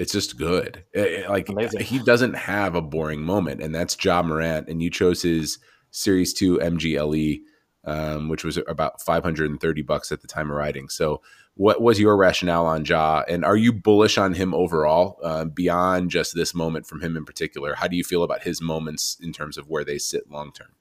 it's 0.00 0.12
just 0.12 0.38
good. 0.38 0.82
It, 0.94 1.28
like 1.28 1.50
Amazing. 1.50 1.82
he 1.82 1.98
doesn't 1.98 2.32
have 2.32 2.74
a 2.74 2.80
boring 2.80 3.20
moment, 3.20 3.62
and 3.62 3.74
that's 3.74 4.02
Ja 4.02 4.22
Morant. 4.22 4.66
And 4.66 4.82
you 4.82 4.88
chose 4.88 5.20
his 5.20 5.58
Series 5.90 6.32
Two 6.32 6.56
MGLE, 6.56 7.40
um, 7.84 8.30
which 8.30 8.42
was 8.42 8.58
about 8.66 9.02
530 9.02 9.82
bucks 9.82 10.10
at 10.10 10.22
the 10.22 10.26
time 10.26 10.50
of 10.50 10.56
writing. 10.56 10.88
So 10.88 11.20
what 11.54 11.82
was 11.82 12.00
your 12.00 12.16
rationale 12.16 12.64
on 12.64 12.86
Ja, 12.86 13.24
and 13.28 13.44
are 13.44 13.58
you 13.58 13.74
bullish 13.74 14.16
on 14.16 14.32
him 14.32 14.54
overall 14.54 15.18
uh, 15.22 15.44
beyond 15.44 16.10
just 16.10 16.34
this 16.34 16.54
moment 16.54 16.86
from 16.86 17.02
him 17.02 17.14
in 17.14 17.26
particular? 17.26 17.74
How 17.74 17.86
do 17.86 17.96
you 17.96 18.04
feel 18.04 18.22
about 18.22 18.42
his 18.42 18.62
moments 18.62 19.18
in 19.20 19.34
terms 19.34 19.58
of 19.58 19.68
where 19.68 19.84
they 19.84 19.98
sit 19.98 20.30
long 20.30 20.50
term? 20.50 20.72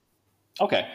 Okay, 0.62 0.88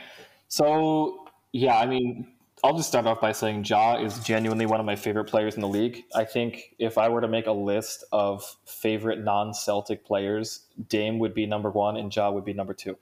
so 0.49 1.29
yeah, 1.53 1.77
I 1.77 1.85
mean, 1.85 2.27
I'll 2.65 2.75
just 2.75 2.89
start 2.89 3.05
off 3.05 3.21
by 3.21 3.33
saying 3.33 3.65
Ja 3.65 3.99
is 3.99 4.19
genuinely 4.21 4.65
one 4.65 4.81
of 4.81 4.87
my 4.87 4.97
favorite 4.97 5.27
players 5.27 5.55
in 5.55 5.61
the 5.61 5.69
league. 5.69 6.03
I 6.15 6.25
think 6.25 6.75
if 6.79 6.97
I 6.97 7.11
were 7.11 7.21
to 7.21 7.29
make 7.29 7.47
a 7.47 7.53
list 7.53 8.05
of 8.11 8.57
favorite 8.65 9.23
non-Celtic 9.23 10.03
players, 10.03 10.61
Dame 10.89 11.19
would 11.19 11.35
be 11.35 11.45
number 11.45 11.71
one, 11.71 11.99
and 11.99 12.15
Ja 12.15 12.31
would 12.31 12.47
be 12.47 12.55
number 12.55 12.73
two. 12.73 12.97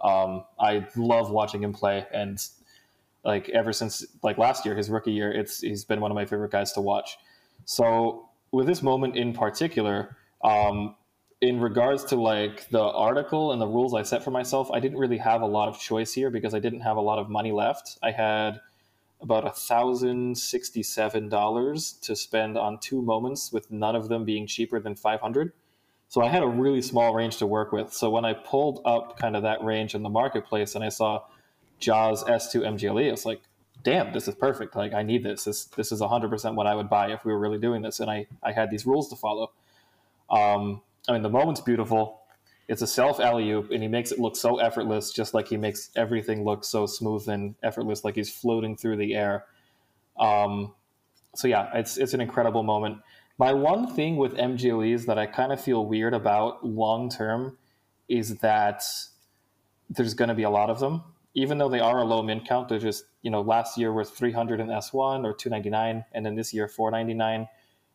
Um, 0.00 0.42
I 0.58 0.88
love 0.96 1.30
watching 1.30 1.62
him 1.62 1.72
play, 1.72 2.04
and 2.12 2.44
like 3.24 3.48
ever 3.50 3.72
since 3.72 4.04
like 4.24 4.38
last 4.38 4.66
year, 4.66 4.74
his 4.74 4.90
rookie 4.90 5.12
year, 5.12 5.30
it's 5.30 5.60
he's 5.60 5.84
been 5.84 6.00
one 6.00 6.10
of 6.10 6.16
my 6.16 6.24
favorite 6.24 6.50
guys 6.50 6.72
to 6.72 6.80
watch. 6.80 7.16
So 7.64 8.28
with 8.50 8.66
this 8.66 8.82
moment 8.82 9.14
in 9.14 9.32
particular, 9.32 10.16
um, 10.42 10.96
in 11.40 11.60
regards 11.60 12.02
to 12.06 12.16
like 12.16 12.68
the 12.70 12.82
article 12.82 13.52
and 13.52 13.62
the 13.62 13.68
rules 13.68 13.94
I 13.94 14.02
set 14.02 14.24
for 14.24 14.32
myself, 14.32 14.68
I 14.72 14.80
didn't 14.80 14.98
really 14.98 15.18
have 15.18 15.42
a 15.42 15.46
lot 15.46 15.68
of 15.68 15.78
choice 15.78 16.12
here 16.12 16.28
because 16.28 16.54
I 16.54 16.58
didn't 16.58 16.80
have 16.80 16.96
a 16.96 17.00
lot 17.00 17.20
of 17.20 17.30
money 17.30 17.52
left. 17.52 17.98
I 18.02 18.10
had 18.10 18.60
about 19.20 19.46
a 19.46 19.50
thousand 19.50 20.36
sixty-seven 20.38 21.28
dollars 21.28 21.92
to 22.02 22.14
spend 22.14 22.56
on 22.56 22.78
two 22.78 23.02
moments, 23.02 23.52
with 23.52 23.70
none 23.70 23.96
of 23.96 24.08
them 24.08 24.24
being 24.24 24.46
cheaper 24.46 24.80
than 24.80 24.94
five 24.94 25.20
hundred. 25.20 25.52
So 26.08 26.22
I 26.22 26.28
had 26.28 26.42
a 26.42 26.46
really 26.46 26.82
small 26.82 27.14
range 27.14 27.38
to 27.38 27.46
work 27.46 27.72
with. 27.72 27.92
So 27.92 28.10
when 28.10 28.24
I 28.24 28.32
pulled 28.32 28.80
up 28.84 29.18
kind 29.18 29.36
of 29.36 29.42
that 29.42 29.62
range 29.64 29.94
in 29.94 30.02
the 30.02 30.08
marketplace 30.08 30.74
and 30.74 30.84
I 30.84 30.88
saw 30.88 31.24
Ja's 31.80 32.22
S2 32.22 32.62
MGLE, 32.62 33.12
it's 33.12 33.26
like, 33.26 33.40
damn, 33.82 34.12
this 34.12 34.28
is 34.28 34.34
perfect. 34.34 34.76
Like 34.76 34.94
I 34.94 35.02
need 35.02 35.24
this. 35.24 35.44
This 35.44 35.64
this 35.64 35.92
is 35.92 36.00
100% 36.00 36.54
what 36.54 36.66
I 36.66 36.74
would 36.74 36.88
buy 36.88 37.12
if 37.12 37.24
we 37.24 37.32
were 37.32 37.38
really 37.38 37.58
doing 37.58 37.82
this. 37.82 38.00
And 38.00 38.10
I 38.10 38.26
I 38.42 38.52
had 38.52 38.70
these 38.70 38.86
rules 38.86 39.08
to 39.10 39.16
follow. 39.16 39.52
Um, 40.30 40.82
I 41.08 41.12
mean, 41.12 41.22
the 41.22 41.30
moment's 41.30 41.60
beautiful. 41.60 42.20
It's 42.68 42.82
a 42.82 42.86
self 42.86 43.20
alley 43.20 43.50
oop, 43.50 43.70
and 43.70 43.82
he 43.82 43.88
makes 43.88 44.12
it 44.12 44.18
look 44.18 44.36
so 44.36 44.58
effortless, 44.58 45.12
just 45.12 45.34
like 45.34 45.48
he 45.48 45.56
makes 45.56 45.90
everything 45.96 46.44
look 46.44 46.64
so 46.64 46.86
smooth 46.86 47.28
and 47.28 47.54
effortless, 47.62 48.04
like 48.04 48.16
he's 48.16 48.30
floating 48.30 48.76
through 48.76 48.96
the 48.96 49.14
air. 49.14 49.44
Um, 50.18 50.74
so 51.34 51.46
yeah, 51.48 51.70
it's 51.74 51.96
it's 51.96 52.14
an 52.14 52.20
incredible 52.20 52.62
moment. 52.62 52.98
My 53.38 53.52
one 53.52 53.94
thing 53.94 54.16
with 54.16 54.34
MGLEs 54.34 55.06
that 55.06 55.18
I 55.18 55.26
kind 55.26 55.52
of 55.52 55.60
feel 55.60 55.84
weird 55.84 56.14
about 56.14 56.66
long 56.66 57.10
term 57.10 57.58
is 58.08 58.38
that 58.38 58.82
there's 59.90 60.14
going 60.14 60.28
to 60.28 60.34
be 60.34 60.42
a 60.42 60.50
lot 60.50 60.70
of 60.70 60.80
them 60.80 61.02
even 61.36 61.58
though 61.58 61.68
they 61.68 61.80
are 61.80 61.98
a 61.98 62.04
low 62.04 62.22
min 62.22 62.40
count, 62.40 62.68
they're 62.68 62.78
just 62.78 63.04
you 63.22 63.30
know 63.30 63.42
last 63.42 63.78
year 63.78 63.92
was 63.92 64.10
300 64.10 64.58
in 64.58 64.68
S1 64.68 65.24
or 65.24 65.34
299, 65.34 66.04
and 66.12 66.26
then 66.26 66.34
this 66.34 66.52
year 66.52 66.66
499. 66.66 67.46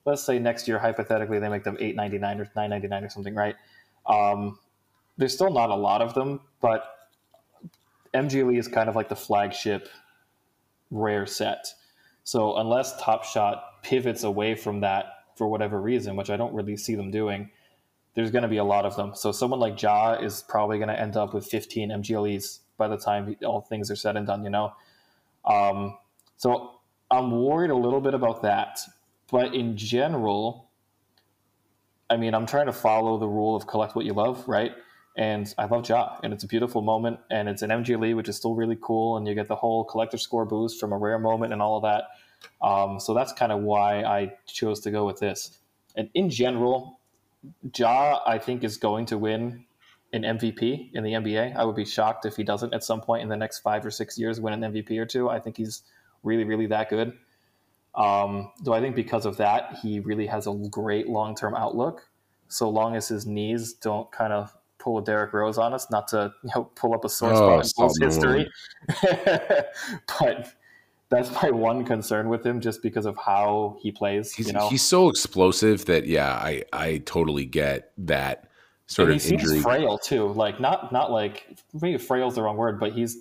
Let's 0.06 0.24
say 0.24 0.40
next 0.40 0.68
year 0.68 0.80
hypothetically 0.80 1.40
they 1.40 1.50
make 1.50 1.64
them 1.64 1.76
899 1.80 2.40
or 2.40 2.44
999 2.56 3.04
or 3.04 3.10
something, 3.10 3.36
right? 3.36 3.56
Um, 4.06 4.60
there's 5.18 5.34
still 5.34 5.52
not 5.52 5.70
a 5.70 5.76
lot 5.76 6.02
of 6.02 6.14
them, 6.14 6.42
but 6.62 6.84
MGLE 8.14 8.58
is 8.58 8.68
kind 8.68 8.90
of 8.90 8.96
like 8.96 9.10
the 9.10 9.16
flagship 9.16 9.88
rare 10.90 11.26
set. 11.26 11.74
So 12.24 12.58
unless 12.58 13.00
Top 13.02 13.24
Shot 13.24 13.84
pivots 13.84 14.24
away 14.24 14.56
from 14.56 14.82
that 14.82 15.06
for 15.36 15.48
whatever 15.48 15.82
reason, 15.82 16.16
which 16.16 16.30
I 16.30 16.38
don't 16.38 16.54
really 16.54 16.78
see 16.78 16.96
them 16.96 17.12
doing, 17.12 17.50
there's 18.14 18.32
going 18.32 18.44
to 18.44 18.50
be 18.50 18.58
a 18.58 18.64
lot 18.64 18.86
of 18.86 18.96
them. 18.96 19.14
So 19.16 19.32
someone 19.32 19.60
like 19.60 19.82
Ja 19.82 20.14
is 20.14 20.44
probably 20.48 20.78
going 20.78 20.90
to 20.90 21.00
end 21.00 21.16
up 21.16 21.34
with 21.34 21.46
15 21.46 21.90
MGLEs 21.90 22.60
by 22.78 22.88
the 22.88 22.98
time 22.98 23.36
all 23.46 23.62
things 23.62 23.90
are 23.90 23.96
said 23.96 24.18
and 24.18 24.28
done, 24.28 24.44
you 24.44 24.50
know? 24.50 24.74
Um, 25.46 25.98
so 26.38 26.80
I'm 27.10 27.32
worried 27.32 27.72
a 27.72 27.76
little 27.76 28.02
bit 28.02 28.14
about 28.14 28.42
that. 28.42 28.80
But 29.30 29.56
in 29.56 29.78
general, 29.78 30.70
I 32.12 32.18
mean, 32.18 32.36
I'm 32.36 32.46
trying 32.46 32.66
to 32.66 32.74
follow 32.74 33.18
the 33.18 33.28
rule 33.28 33.56
of 33.56 33.68
collect 33.68 33.96
what 33.96 34.04
you 34.04 34.14
love, 34.14 34.46
right? 34.46 34.74
And 35.16 35.54
I 35.58 35.66
love 35.66 35.88
Ja, 35.88 36.18
and 36.24 36.34
it's 36.34 36.44
a 36.44 36.48
beautiful 36.48 36.82
moment, 36.82 37.20
and 37.30 37.48
it's 37.48 37.62
an 37.62 37.70
MGLE, 37.70 38.16
which 38.16 38.28
is 38.28 38.36
still 38.36 38.54
really 38.54 38.78
cool, 38.82 39.16
and 39.16 39.26
you 39.26 39.34
get 39.34 39.48
the 39.48 39.56
whole 39.56 39.86
collector 39.86 40.18
score 40.18 40.46
boost 40.46 40.78
from 40.78 40.92
a 40.92 40.98
rare 40.98 41.20
moment 41.20 41.54
and 41.54 41.62
all 41.62 41.78
of 41.78 41.84
that. 41.84 42.04
Um, 42.62 43.00
so 43.00 43.14
that's 43.14 43.32
kind 43.32 43.52
of 43.52 43.62
why 43.62 44.04
I 44.04 44.34
chose 44.46 44.82
to 44.82 44.92
go 44.92 45.06
with 45.06 45.20
this. 45.20 45.58
And 45.96 46.10
in 46.14 46.30
general, 46.30 47.00
Ja, 47.76 48.20
I 48.26 48.38
think, 48.38 48.66
is 48.66 48.76
going 48.76 49.06
to 49.08 49.18
win 49.18 49.66
an 50.12 50.24
MVP 50.24 50.92
in 50.94 51.04
the 51.04 51.14
NBA. 51.14 51.56
I 51.56 51.64
would 51.64 51.78
be 51.78 51.86
shocked 51.86 52.26
if 52.26 52.36
he 52.36 52.44
doesn't 52.44 52.74
at 52.74 52.84
some 52.84 53.00
point 53.00 53.24
in 53.24 53.30
the 53.30 53.38
next 53.38 53.60
five 53.60 53.86
or 53.86 53.92
six 53.92 54.20
years 54.20 54.42
win 54.42 54.62
an 54.62 54.74
MVP 54.74 54.98
or 54.98 55.06
two. 55.06 55.30
I 55.30 55.40
think 55.40 55.56
he's 55.56 55.84
really, 56.24 56.44
really 56.44 56.68
that 56.68 56.90
good. 56.90 57.14
Um, 57.96 58.52
do 58.64 58.74
I 58.74 58.80
think 58.80 58.96
because 58.96 59.26
of 59.26 59.38
that, 59.38 59.78
he 59.82 60.00
really 60.00 60.28
has 60.28 60.48
a 60.48 60.54
great 60.70 61.08
long 61.10 61.36
term 61.36 61.56
outlook, 61.56 62.08
so 62.48 62.70
long 62.70 62.96
as 62.96 63.08
his 63.08 63.26
knees 63.26 63.74
don't 63.74 64.10
kind 64.12 64.32
of 64.32 64.56
pull 64.80 64.98
a 64.98 65.04
Derrick 65.04 65.34
Rose 65.34 65.58
on 65.58 65.74
us, 65.74 65.90
not 65.92 66.08
to 66.10 66.34
you 66.44 66.52
know, 66.56 66.64
pull 66.76 66.94
up 66.94 67.06
a 67.06 67.10
sore 67.10 67.34
oh, 67.34 67.62
spot 67.62 67.92
in 68.00 68.08
history. 68.08 68.50
but 70.20 70.54
that's 71.10 71.32
my 71.44 71.52
one 71.52 71.84
concern 71.86 72.30
with 72.30 72.46
him, 72.46 72.62
just 72.62 72.82
because 72.82 73.06
of 73.06 73.18
how 73.18 73.78
he 73.82 73.92
plays. 73.92 74.34
He's, 74.34 74.48
you 74.48 74.54
know, 74.54 74.70
he's 74.70 74.82
so 74.82 75.10
explosive 75.10 75.86
that 75.86 76.08
yeah, 76.08 76.34
I 76.34 76.64
I 76.72 77.00
totally 77.00 77.46
get 77.46 77.92
that 78.00 78.50
sort 78.88 79.10
and 79.10 79.18
of 79.18 79.24
he 79.24 79.34
injury. 79.34 79.50
Seems 79.50 79.64
frail 79.64 79.98
too, 79.98 80.28
like 80.30 80.60
not 80.60 80.92
not 80.92 81.12
like 81.12 81.58
maybe 81.80 81.98
frail 81.98 82.30
is 82.30 82.36
the 82.36 82.42
wrong 82.42 82.58
word, 82.58 82.80
but 82.80 82.94
he's 82.94 83.18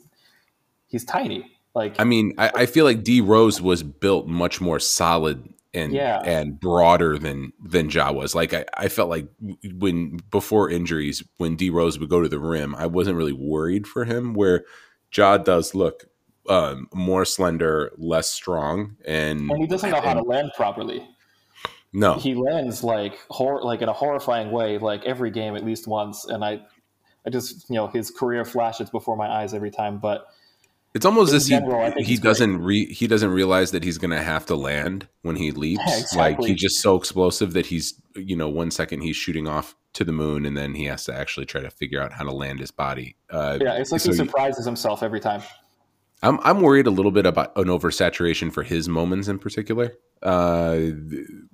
he's 0.87 1.05
tiny. 1.05 1.51
Like 1.75 2.01
I 2.01 2.05
mean, 2.05 2.35
I, 2.39 2.51
I 2.55 2.67
feel 2.67 2.85
like 2.85 3.05
D 3.05 3.21
Rose 3.21 3.61
was 3.61 3.83
built 3.83 4.27
much 4.27 4.61
more 4.61 4.81
solid 4.81 5.53
and 5.73 5.93
yeah. 5.93 6.21
and 6.25 6.59
broader 6.59 7.19
than 7.19 7.53
than 7.63 7.91
Ja 7.91 8.11
was. 8.11 8.35
Like 8.35 8.53
I, 8.53 8.65
I 8.77 8.89
felt 8.89 9.09
like 9.09 9.29
when 9.75 10.19
before 10.31 10.69
injuries, 10.69 11.23
when 11.37 11.57
D 11.57 11.71
Rose 11.71 11.99
would 11.99 12.09
go 12.09 12.23
to 12.23 12.29
the 12.29 12.41
rim, 12.41 12.75
I 12.75 12.87
wasn't 12.87 13.17
really 13.17 13.33
worried 13.33 13.87
for 13.87 14.05
him. 14.05 14.35
Where 14.35 14.65
Ja 15.15 15.39
does 15.39 15.75
look 15.75 16.07
um, 16.49 16.89
more 16.93 17.25
slender, 17.25 17.93
less 17.97 18.31
strong, 18.31 18.97
and 19.07 19.51
and 19.51 19.61
he 19.61 19.67
doesn't 19.67 19.91
know 19.91 19.99
and, 19.99 20.07
how 20.07 20.15
to 20.15 20.23
land 20.23 20.51
properly. 20.57 21.07
No, 21.93 22.15
he 22.15 22.35
lands 22.35 22.83
like 22.83 23.19
hor- 23.29 23.63
like 23.63 23.83
in 23.83 23.89
a 23.89 23.93
horrifying 23.93 24.51
way, 24.51 24.79
like 24.79 25.05
every 25.05 25.31
game 25.31 25.55
at 25.57 25.65
least 25.65 25.87
once, 25.87 26.25
and 26.25 26.45
I, 26.45 26.63
I 27.27 27.31
just 27.31 27.69
you 27.71 27.77
know 27.77 27.87
his 27.87 28.11
career 28.11 28.45
flashes 28.45 28.91
before 28.91 29.17
my 29.17 29.29
eyes 29.29 29.55
every 29.55 29.71
time. 29.71 29.99
But 29.99 30.27
it's 30.95 31.07
almost 31.07 31.33
as 31.33 31.47
he 31.47 31.59
he 31.99 32.17
doesn't 32.17 32.63
re, 32.63 32.87
he 32.87 33.07
doesn't 33.07 33.31
realize 33.31 33.71
that 33.71 33.85
he's 33.85 33.99
going 33.99 34.11
to 34.11 34.23
have 34.23 34.47
to 34.47 34.57
land 34.57 35.07
when 35.23 35.37
he 35.37 35.51
leaps. 35.51 35.83
Yeah, 35.87 35.99
exactly. 35.99 36.21
Like 36.21 36.51
he's 36.51 36.61
just 36.61 36.81
so 36.81 36.97
explosive 36.97 37.53
that 37.53 37.67
he's 37.67 38.01
you 38.17 38.37
know 38.37 38.49
one 38.49 38.71
second 38.71 39.03
he's 39.03 39.17
shooting 39.17 39.47
off 39.47 39.77
to 39.95 40.05
the 40.05 40.13
moon, 40.13 40.47
and 40.47 40.57
then 40.57 40.75
he 40.75 40.85
has 40.85 41.05
to 41.05 41.15
actually 41.15 41.47
try 41.47 41.61
to 41.61 41.71
figure 41.71 42.01
out 42.01 42.13
how 42.13 42.25
to 42.25 42.33
land 42.33 42.59
his 42.61 42.71
body. 42.71 43.17
Uh, 43.31 43.59
yeah, 43.61 43.75
it's 43.75 43.93
like 43.93 44.01
so 44.01 44.11
he 44.11 44.17
surprises 44.17 44.65
himself 44.65 45.03
every 45.03 45.21
time. 45.21 45.43
I'm 46.23 46.39
I'm 46.43 46.61
worried 46.61 46.87
a 46.87 46.91
little 46.91 47.13
bit 47.13 47.25
about 47.25 47.57
an 47.57 47.67
oversaturation 47.67 48.53
for 48.53 48.63
his 48.63 48.89
moments 48.89 49.29
in 49.29 49.39
particular. 49.39 49.95
Uh, 50.23 50.91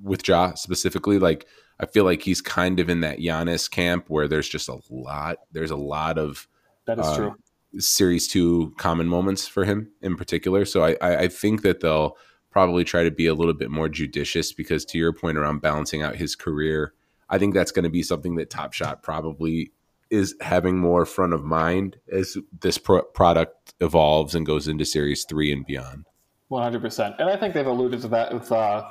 with 0.03 0.27
Ja 0.27 0.55
specifically, 0.55 1.19
like 1.19 1.47
I 1.79 1.87
feel 1.87 2.05
like 2.05 2.23
he's 2.23 2.41
kind 2.41 2.81
of 2.81 2.89
in 2.89 3.01
that 3.01 3.19
Giannis 3.19 3.71
camp 3.71 4.07
where 4.09 4.29
there's 4.29 4.49
just 4.49 4.69
a 4.69 4.79
lot. 4.91 5.39
There's 5.53 5.71
a 5.71 5.77
lot 5.77 6.19
of 6.19 6.49
that 6.87 6.99
is 6.99 7.07
uh, 7.07 7.17
true. 7.17 7.35
Series 7.79 8.29
two 8.29 8.75
common 8.77 9.09
moments 9.09 9.47
for 9.47 9.65
him 9.65 9.91
in 10.03 10.17
particular. 10.17 10.65
So 10.65 10.85
I, 10.85 10.97
I 11.01 11.29
think 11.29 11.63
that 11.63 11.81
they'll 11.81 12.17
probably 12.51 12.85
try 12.85 13.05
to 13.05 13.11
be 13.11 13.27
a 13.27 13.35
little 13.35 13.55
bit 13.55 13.71
more 13.71 13.89
judicious 13.89 14.53
because 14.53 14.85
to 14.87 14.99
your 14.99 15.13
point 15.13 15.37
around 15.37 15.61
balancing 15.61 16.03
out 16.03 16.17
his 16.17 16.35
career, 16.35 16.95
I 17.29 17.39
think 17.39 17.55
that's 17.55 17.73
going 17.73 17.85
to 17.85 17.91
be 17.91 18.03
something 18.03 18.37
that 18.37 18.51
Top 18.51 18.73
Shot 18.73 19.03
probably 19.03 19.73
is 20.09 20.35
having 20.41 20.79
more 20.79 21.05
front 21.05 21.33
of 21.33 21.45
mind 21.45 21.99
as 22.11 22.37
this 22.61 22.79
pro- 22.79 23.03
product 23.03 23.75
evolves 23.81 24.35
and 24.35 24.47
goes 24.47 24.69
into 24.69 24.85
series 24.85 25.25
three 25.25 25.53
and 25.53 25.67
beyond. 25.67 26.07
One 26.49 26.63
hundred 26.63 26.81
percent, 26.81 27.17
and 27.19 27.29
I 27.29 27.37
think 27.37 27.55
they've 27.55 27.67
alluded 27.67 28.03
to 28.03 28.09
that 28.09 28.33
with 28.33 28.53
uh, 28.53 28.89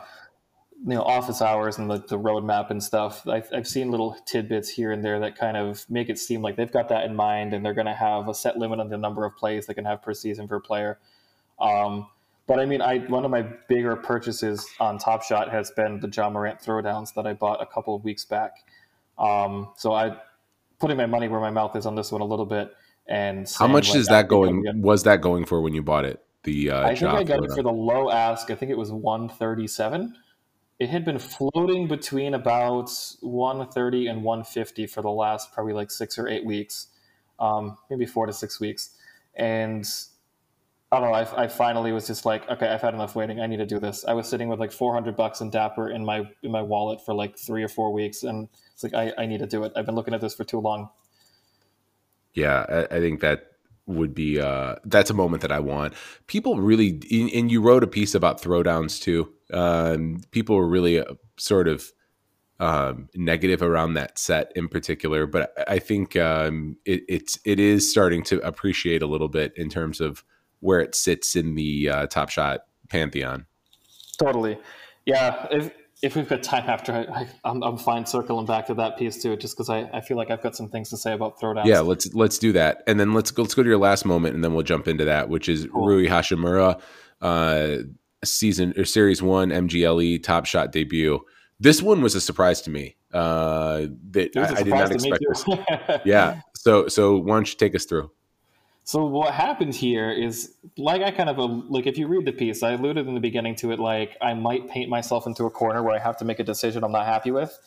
you 0.88 0.93
know 0.93 1.02
office 1.02 1.41
hours 1.41 1.78
and 1.80 1.89
the, 1.89 1.98
the 1.98 2.19
roadmap 2.19 2.69
and 2.69 2.82
stuff. 2.82 3.28
I've, 3.28 3.50
I've 3.52 3.67
seen 3.67 3.91
little 3.91 4.15
tidbits 4.26 4.69
here 4.69 4.91
and 4.91 5.04
there 5.04 5.19
that 5.19 5.38
kind 5.38 5.58
of 5.58 5.86
make 5.89 6.10
it 6.10 6.19
seem 6.19 6.41
like 6.41 6.56
they've 6.56 6.71
got 6.71 6.89
that 6.89 7.06
in 7.06 7.15
mind, 7.15 7.54
and 7.54 7.65
they're 7.65 7.74
going 7.74 7.88
to 7.88 7.93
have 7.93 8.30
a 8.30 8.34
set 8.34 8.58
limit 8.58 8.80
on 8.80 8.89
the 8.89 8.98
number 8.98 9.26
of 9.26 9.36
plays 9.36 9.65
they 9.65 9.74
can 9.74 9.86
have 9.86 10.02
per 10.02 10.13
season 10.13 10.48
per 10.48 10.60
player. 10.60 11.00
Um, 11.60 12.08
But 12.48 12.60
I 12.60 12.65
mean, 12.65 12.82
I 12.82 13.00
one 13.00 13.26
of 13.26 13.32
my 13.32 13.41
bigger 13.41 13.95
purchases 13.95 14.67
on 14.80 15.00
Top 15.00 15.24
Shot 15.24 15.50
has 15.50 15.71
been 15.71 16.00
the 16.00 16.08
Ja 16.08 16.30
Morant 16.30 16.60
throwdowns 16.60 17.13
that 17.15 17.26
I 17.26 17.34
bought 17.34 17.62
a 17.62 17.65
couple 17.65 17.95
of 17.95 18.04
weeks 18.04 18.24
back. 18.24 18.63
Um, 19.17 19.69
so 19.78 19.93
I 19.93 20.17
putting 20.80 20.98
my 20.98 21.08
money 21.08 21.28
where 21.28 21.39
my 21.39 21.50
mouth 21.50 21.76
is 21.76 21.86
on 21.86 21.95
this 21.95 22.12
one 22.12 22.21
a 22.21 22.26
little 22.26 22.45
bit. 22.45 22.76
And 23.08 23.52
how 23.58 23.67
much 23.67 23.89
like, 23.89 23.98
is 23.98 24.08
that 24.08 24.28
going? 24.28 24.63
Was 24.82 25.04
that 25.04 25.21
going 25.21 25.45
for 25.45 25.62
when 25.62 25.74
you 25.74 25.82
bought 25.82 26.06
it? 26.06 26.24
The 26.43 26.69
uh, 26.69 26.88
I 26.88 26.95
think 26.95 27.12
I 27.12 27.24
got 27.24 27.43
it 27.43 27.52
for 27.56 27.63
the 27.63 27.71
low 27.71 28.12
ask. 28.12 28.52
I 28.52 28.56
think 28.56 28.71
it 28.71 28.78
was 28.78 28.91
one 28.91 29.30
thirty 29.30 29.67
seven. 29.67 30.15
It 30.80 30.90
had 30.90 31.06
been 31.06 31.20
floating 31.20 31.88
between 31.88 32.34
about 32.34 32.92
one 33.22 33.68
thirty 33.70 34.08
and 34.08 34.24
one 34.24 34.44
fifty 34.44 34.88
for 34.88 35.02
the 35.02 35.10
last 35.10 35.54
probably 35.54 35.74
like 35.74 35.90
six 35.90 36.18
or 36.18 36.28
eight 36.28 36.46
weeks, 36.46 36.88
um, 37.40 37.78
maybe 37.90 38.06
four 38.06 38.26
to 38.26 38.34
six 38.34 38.60
weeks, 38.60 38.92
and 39.36 39.88
I 40.92 41.00
don't 41.00 41.10
know. 41.10 41.16
I, 41.16 41.44
I, 41.44 41.48
finally 41.48 41.92
was 41.92 42.08
just 42.08 42.26
like, 42.26 42.50
okay, 42.50 42.68
I've 42.68 42.82
had 42.82 42.94
enough 42.94 43.16
waiting. 43.16 43.42
I 43.42 43.48
need 43.48 43.58
to 43.58 43.66
do 43.66 43.80
this. 43.80 44.06
I 44.06 44.14
was 44.14 44.30
sitting 44.30 44.50
with 44.50 44.60
like 44.60 44.72
400 44.72 45.16
bucks 45.16 45.42
in 45.42 45.50
Dapper 45.50 45.90
in 45.90 46.06
my 46.06 46.30
in 46.44 46.52
my 46.52 46.62
wallet 46.62 47.04
for 47.04 47.14
like 47.14 47.38
three 47.38 47.64
or 47.64 47.68
four 47.68 47.92
weeks, 47.92 48.24
and 48.24 48.48
it's 48.72 48.84
like 48.84 48.94
I, 48.94 49.12
I 49.18 49.26
need 49.26 49.40
to 49.40 49.48
do 49.48 49.64
it. 49.64 49.74
I've 49.76 49.86
been 49.86 49.96
looking 49.96 50.14
at 50.14 50.22
this 50.22 50.36
for 50.36 50.44
too 50.44 50.60
long. 50.60 50.90
Yeah, 52.34 52.66
I, 52.92 52.96
I 52.96 53.00
think 53.00 53.22
that 53.22 53.52
would 53.88 54.16
be 54.16 54.40
uh 54.40 54.76
that's 54.86 55.10
a 55.10 55.14
moment 55.14 55.42
that 55.42 55.52
I 55.52 55.60
want. 55.60 55.94
People 56.28 56.60
really, 56.60 57.02
and 57.12 57.52
you 57.52 57.62
wrote 57.62 57.84
a 57.84 57.88
piece 57.88 58.16
about 58.16 58.42
throwdowns 58.42 59.02
too. 59.02 59.34
Um, 59.54 60.22
people 60.32 60.56
were 60.56 60.68
really 60.68 61.00
uh, 61.00 61.14
sort 61.38 61.68
of 61.68 61.92
um, 62.60 63.10
negative 63.16 63.62
around 63.62 63.96
that 63.96 64.18
set 64.18 64.52
in 64.56 64.68
particular, 64.68 65.28
but 65.28 65.54
I 65.68 65.80
think 65.80 66.16
um, 66.16 66.78
it, 66.86 67.04
it's 67.10 67.38
it 67.46 67.60
is 67.60 67.90
starting 67.90 68.24
to 68.24 68.40
appreciate 68.48 69.02
a 69.02 69.08
little 69.08 69.28
bit 69.28 69.54
in 69.56 69.70
terms 69.70 70.00
of 70.00 70.24
where 70.62 70.80
it 70.80 70.96
sits 70.96 71.36
in 71.36 71.56
the 71.56 71.90
uh, 71.90 72.08
Top 72.08 72.30
Shot 72.30 72.62
pantheon. 72.90 73.46
Totally, 74.18 74.58
yeah. 75.06 75.48
If 75.52 75.72
if 76.02 76.16
we've 76.16 76.28
got 76.28 76.44
time 76.44 76.70
after, 76.70 76.94
I, 76.94 77.28
I'm, 77.44 77.64
I'm 77.64 77.78
fine 77.78 78.06
circling 78.06 78.46
back 78.46 78.68
to 78.68 78.74
that 78.76 78.98
piece 78.98 79.22
too, 79.22 79.36
just 79.36 79.56
because 79.56 79.70
I, 79.70 79.90
I 79.94 80.02
feel 80.02 80.18
like 80.18 80.32
I've 80.32 80.42
got 80.42 80.56
some 80.56 80.70
things 80.70 80.90
to 80.92 80.98
say 80.98 81.14
about 81.14 81.40
throwdowns. 81.40 81.66
Yeah, 81.66 81.82
let's 81.82 82.14
let's 82.14 82.38
do 82.38 82.54
that, 82.54 82.84
and 82.88 83.00
then 83.00 83.14
let's 83.14 83.32
go 83.32 83.42
let's 83.42 83.54
go 83.54 83.64
to 83.64 83.70
your 83.70 83.78
last 83.78 84.06
moment, 84.06 84.36
and 84.36 84.44
then 84.44 84.54
we'll 84.54 84.64
jump 84.64 84.88
into 84.88 85.06
that, 85.06 85.30
which 85.30 85.50
is 85.50 85.68
cool. 85.72 85.88
Rui 85.88 86.08
Hachimura. 86.08 86.82
uh, 87.22 87.78
season 88.26 88.74
or 88.78 88.86
series 88.86 89.22
one 89.22 89.50
MGLE 89.50 90.22
Top 90.24 90.46
Shot 90.46 90.72
debut. 90.72 91.20
This 91.60 91.82
one 91.82 92.02
was 92.02 92.16
a 92.16 92.22
surprise 92.22 92.62
to 92.64 92.70
me. 92.70 92.96
Uh, 93.14 93.88
that 94.12 94.36
I, 94.36 94.56
I 94.56 94.64
did 94.64 94.74
not 94.74 94.92
expect 94.92 95.24
yeah. 96.06 96.42
So 96.54 96.88
so 96.88 97.18
why 97.18 97.36
don't 97.36 97.50
you 97.50 97.58
take 97.58 97.74
us 97.76 97.86
through? 97.86 98.12
So 98.84 99.04
what 99.06 99.34
happened 99.34 99.74
here 99.74 100.12
is, 100.12 100.58
like 100.78 101.02
I 101.02 101.10
kind 101.10 101.30
of 101.30 101.38
like 101.70 101.88
if 101.88 101.98
you 101.98 102.08
read 102.08 102.26
the 102.26 102.32
piece, 102.32 102.62
I 102.62 102.74
alluded 102.74 103.08
in 103.08 103.16
the 103.16 103.20
beginning 103.20 103.56
to 103.56 103.72
it, 103.72 103.80
like 103.80 104.16
I 104.22 104.36
might 104.36 104.70
paint 104.70 104.90
myself 104.90 105.26
into 105.26 105.46
a 105.46 105.50
corner 105.50 105.82
where 105.82 105.96
I 105.96 106.00
have 106.00 106.18
to 106.18 106.26
make 106.26 106.40
a 106.40 106.44
decision 106.44 106.84
I'm 106.84 106.92
not 106.92 107.08
happy 107.08 107.32
with. 107.32 107.58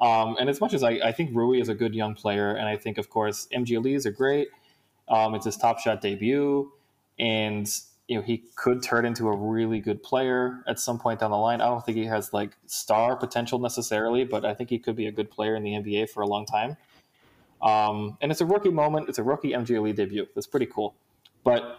Um, 0.00 0.36
and 0.40 0.48
as 0.48 0.60
much 0.60 0.72
as 0.72 0.82
I, 0.82 0.92
I, 1.04 1.12
think 1.12 1.30
Rui 1.34 1.60
is 1.60 1.68
a 1.68 1.74
good 1.74 1.94
young 1.94 2.14
player, 2.14 2.54
and 2.54 2.66
I 2.66 2.76
think 2.76 2.98
of 2.98 3.10
course 3.10 3.46
MGLEs 3.54 4.06
are 4.06 4.10
great. 4.10 4.48
Um, 5.08 5.34
it's 5.34 5.44
his 5.44 5.56
top 5.56 5.78
shot 5.78 6.00
debut, 6.00 6.72
and 7.18 7.68
you 8.08 8.16
know 8.16 8.22
he 8.22 8.44
could 8.54 8.82
turn 8.82 9.04
into 9.04 9.28
a 9.28 9.36
really 9.36 9.80
good 9.80 10.02
player 10.02 10.62
at 10.66 10.78
some 10.78 10.98
point 10.98 11.20
down 11.20 11.30
the 11.30 11.36
line. 11.36 11.60
I 11.60 11.66
don't 11.66 11.84
think 11.84 11.96
he 11.96 12.04
has 12.06 12.32
like 12.32 12.56
star 12.66 13.16
potential 13.16 13.58
necessarily, 13.58 14.24
but 14.24 14.44
I 14.44 14.54
think 14.54 14.70
he 14.70 14.78
could 14.78 14.96
be 14.96 15.06
a 15.06 15.12
good 15.12 15.30
player 15.30 15.54
in 15.54 15.62
the 15.62 15.72
NBA 15.72 16.10
for 16.10 16.22
a 16.22 16.26
long 16.26 16.44
time. 16.44 16.76
Um, 17.62 18.18
and 18.20 18.30
it's 18.30 18.42
a 18.42 18.46
rookie 18.46 18.70
moment. 18.70 19.08
It's 19.08 19.18
a 19.18 19.22
rookie 19.22 19.52
MGLE 19.52 19.96
debut. 19.96 20.26
That's 20.34 20.46
pretty 20.46 20.66
cool. 20.66 20.94
But 21.44 21.78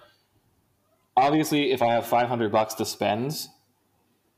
obviously, 1.15 1.71
if 1.71 1.81
I 1.81 1.93
have 1.93 2.07
500 2.07 2.51
bucks 2.51 2.73
to 2.75 2.85
spend, 2.85 3.47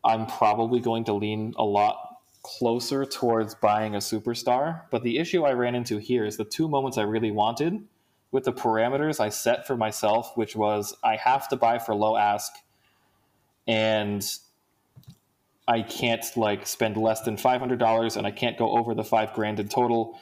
I'm 0.04 0.26
probably 0.26 0.82
going 0.82 1.06
to 1.06 1.14
lean 1.14 1.54
a 1.58 1.64
lot 1.64 2.18
closer 2.44 3.06
towards 3.06 3.56
buying 3.56 3.96
a 3.96 4.00
superstar. 4.00 4.82
But 4.92 5.04
the 5.04 5.18
issue 5.20 5.44
I 5.44 5.54
ran 5.54 5.74
into 5.74 5.98
here 5.98 6.26
is 6.26 6.36
the 6.36 6.46
two 6.46 6.68
moments 6.68 6.98
I 6.98 7.04
really 7.04 7.32
wanted 7.32 7.82
with 8.32 8.44
the 8.44 8.54
parameters 8.54 9.20
I 9.20 9.30
set 9.30 9.66
for 9.66 9.78
myself, 9.78 10.36
which 10.36 10.56
was 10.56 10.96
I 11.04 11.16
have 11.16 11.48
to 11.50 11.56
buy 11.56 11.80
for 11.80 11.96
low 11.96 12.18
ask 12.18 12.52
and 13.68 14.24
I 15.68 15.82
can't 15.82 16.24
like 16.36 16.66
spend 16.66 16.98
less 16.98 17.22
than 17.22 17.36
$500 17.36 18.18
and 18.18 18.28
I 18.28 18.32
can't 18.32 18.58
go 18.58 18.78
over 18.78 18.94
the 18.94 19.04
five 19.04 19.34
grand 19.34 19.60
in 19.60 19.68
total. 19.68 20.20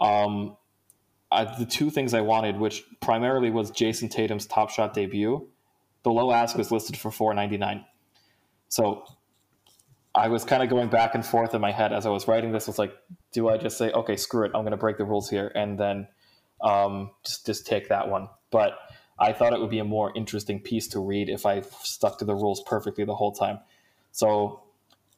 Um, 0.00 0.56
I, 1.30 1.44
the 1.44 1.66
two 1.66 1.90
things 1.90 2.14
I 2.14 2.20
wanted, 2.20 2.58
which 2.58 2.84
primarily 3.00 3.50
was 3.50 3.70
Jayson 3.70 4.08
Tatum's 4.08 4.46
Top 4.46 4.70
Shot 4.70 4.94
debut, 4.94 5.48
the 6.02 6.10
low 6.10 6.32
ask 6.32 6.56
was 6.56 6.72
listed 6.72 6.96
for 6.96 7.10
four 7.10 7.34
ninety 7.34 7.58
nine. 7.58 7.84
So 8.68 9.04
I 10.14 10.28
was 10.28 10.44
kind 10.44 10.62
of 10.62 10.68
going 10.68 10.88
back 10.88 11.14
and 11.14 11.24
forth 11.24 11.54
in 11.54 11.60
my 11.60 11.70
head 11.70 11.92
as 11.92 12.06
I 12.06 12.10
was 12.10 12.26
writing 12.26 12.52
this. 12.52 12.66
Was 12.66 12.78
like, 12.78 12.94
do 13.32 13.48
I 13.48 13.58
just 13.58 13.76
say, 13.76 13.92
okay, 13.92 14.16
screw 14.16 14.46
it, 14.46 14.52
I'm 14.54 14.62
going 14.62 14.70
to 14.70 14.78
break 14.78 14.96
the 14.96 15.04
rules 15.04 15.28
here, 15.28 15.52
and 15.54 15.78
then 15.78 16.08
um, 16.60 17.10
just 17.24 17.46
just 17.46 17.66
take 17.66 17.88
that 17.88 18.08
one? 18.08 18.28
But 18.50 18.78
I 19.18 19.32
thought 19.32 19.52
it 19.52 19.60
would 19.60 19.70
be 19.70 19.78
a 19.78 19.84
more 19.84 20.12
interesting 20.14 20.60
piece 20.60 20.88
to 20.88 21.00
read 21.00 21.28
if 21.28 21.44
I 21.44 21.62
stuck 21.82 22.18
to 22.18 22.24
the 22.24 22.34
rules 22.34 22.62
perfectly 22.66 23.04
the 23.04 23.14
whole 23.14 23.32
time. 23.32 23.58
So 24.12 24.62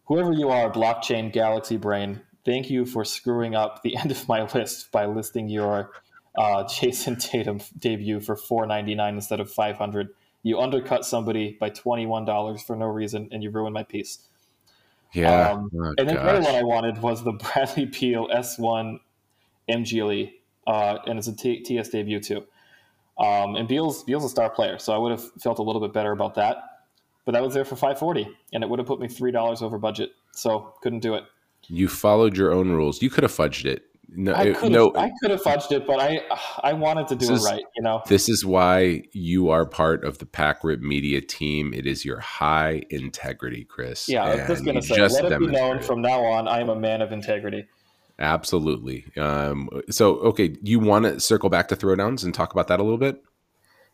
whoever 0.06 0.32
you 0.32 0.48
are, 0.48 0.70
blockchain 0.70 1.32
galaxy 1.32 1.76
brain, 1.76 2.22
thank 2.44 2.70
you 2.70 2.86
for 2.86 3.04
screwing 3.04 3.54
up 3.54 3.82
the 3.82 3.96
end 3.98 4.10
of 4.10 4.28
my 4.28 4.42
list 4.42 4.90
by 4.92 5.06
listing 5.06 5.48
your 5.48 5.92
uh, 6.36 6.64
Jayson 6.64 7.16
Tatum 7.16 7.60
debut 7.78 8.20
for 8.20 8.36
four 8.36 8.66
ninety 8.66 8.94
nine 8.94 9.14
instead 9.14 9.40
of 9.40 9.52
five 9.52 9.76
hundred. 9.76 10.08
You 10.42 10.58
undercut 10.58 11.04
somebody 11.04 11.56
by 11.60 11.70
twenty 11.70 12.06
one 12.06 12.24
dollars 12.24 12.62
for 12.62 12.76
no 12.76 12.86
reason, 12.86 13.28
and 13.32 13.42
you 13.42 13.50
ruined 13.50 13.74
my 13.74 13.82
piece. 13.82 14.26
Yeah. 15.12 15.50
Um, 15.50 15.70
oh, 15.74 15.94
and 15.98 16.08
then 16.08 16.14
the 16.14 16.22
other 16.22 16.40
one 16.40 16.54
I 16.54 16.62
wanted 16.62 17.02
was 17.02 17.24
the 17.24 17.32
Bradley 17.54 17.86
Beal 17.86 18.28
S 18.32 18.58
one 18.58 19.00
MGLE, 19.68 20.32
uh, 20.70 20.98
and 21.06 21.18
it's 21.18 21.26
a 21.26 21.34
T- 21.34 21.62
TS 21.62 21.88
debut 21.88 22.20
too. 22.20 22.44
Um, 23.18 23.56
and 23.56 23.66
Beal's 23.66 24.04
Beal's 24.04 24.24
a 24.24 24.28
star 24.28 24.48
player, 24.48 24.78
so 24.78 24.92
I 24.92 24.98
would 24.98 25.10
have 25.10 25.24
felt 25.42 25.58
a 25.58 25.62
little 25.62 25.80
bit 25.80 25.92
better 25.92 26.12
about 26.12 26.36
that. 26.36 26.58
But 27.26 27.32
that 27.32 27.42
was 27.42 27.54
there 27.54 27.64
for 27.64 27.76
five 27.76 27.98
forty, 27.98 28.28
and 28.52 28.62
it 28.62 28.70
would 28.70 28.78
have 28.78 28.86
put 28.86 29.00
me 29.00 29.08
three 29.08 29.32
dollars 29.32 29.62
over 29.62 29.78
budget, 29.78 30.12
so 30.30 30.74
couldn't 30.80 31.00
do 31.00 31.14
it. 31.14 31.24
You 31.66 31.88
followed 31.88 32.36
your 32.36 32.52
own 32.52 32.70
rules. 32.70 33.02
You 33.02 33.10
could 33.10 33.24
have 33.24 33.32
fudged 33.32 33.64
it. 33.64 33.82
No, 34.12 34.34
I 34.34 34.52
could 34.52 34.72
no, 34.72 34.92
I 34.96 35.10
could 35.20 35.30
have 35.32 35.42
fudged 35.42 35.72
it, 35.72 35.86
but 35.86 36.00
I 36.00 36.22
I 36.62 36.72
wanted 36.72 37.08
to 37.08 37.16
do 37.16 37.34
it 37.34 37.42
right. 37.42 37.62
You 37.76 37.82
know, 37.82 38.02
this 38.06 38.28
is 38.28 38.44
why 38.44 39.02
you 39.12 39.50
are 39.50 39.66
part 39.66 40.04
of 40.04 40.18
the 40.18 40.26
Pack 40.26 40.62
Rip 40.62 40.80
Media 40.80 41.20
team. 41.20 41.74
It 41.74 41.86
is 41.86 42.04
your 42.04 42.20
high 42.20 42.82
integrity, 42.90 43.64
Chris. 43.64 44.08
Yeah, 44.08 44.24
I 44.24 44.36
was 44.36 44.46
just 44.46 44.64
gonna 44.64 44.82
say, 44.82 45.00
let 45.00 45.32
it 45.32 45.38
be 45.38 45.46
known 45.48 45.80
from 45.80 46.00
now 46.00 46.24
on, 46.24 46.46
I 46.48 46.60
am 46.60 46.68
a 46.68 46.76
man 46.76 47.02
of 47.02 47.12
integrity. 47.12 47.66
Absolutely. 48.20 49.06
Um, 49.16 49.70
so, 49.88 50.16
okay, 50.18 50.56
you 50.62 50.78
want 50.78 51.06
to 51.06 51.18
circle 51.18 51.48
back 51.48 51.68
to 51.68 51.76
throwdowns 51.76 52.22
and 52.22 52.34
talk 52.34 52.52
about 52.52 52.68
that 52.68 52.78
a 52.78 52.82
little 52.82 52.98
bit? 52.98 53.22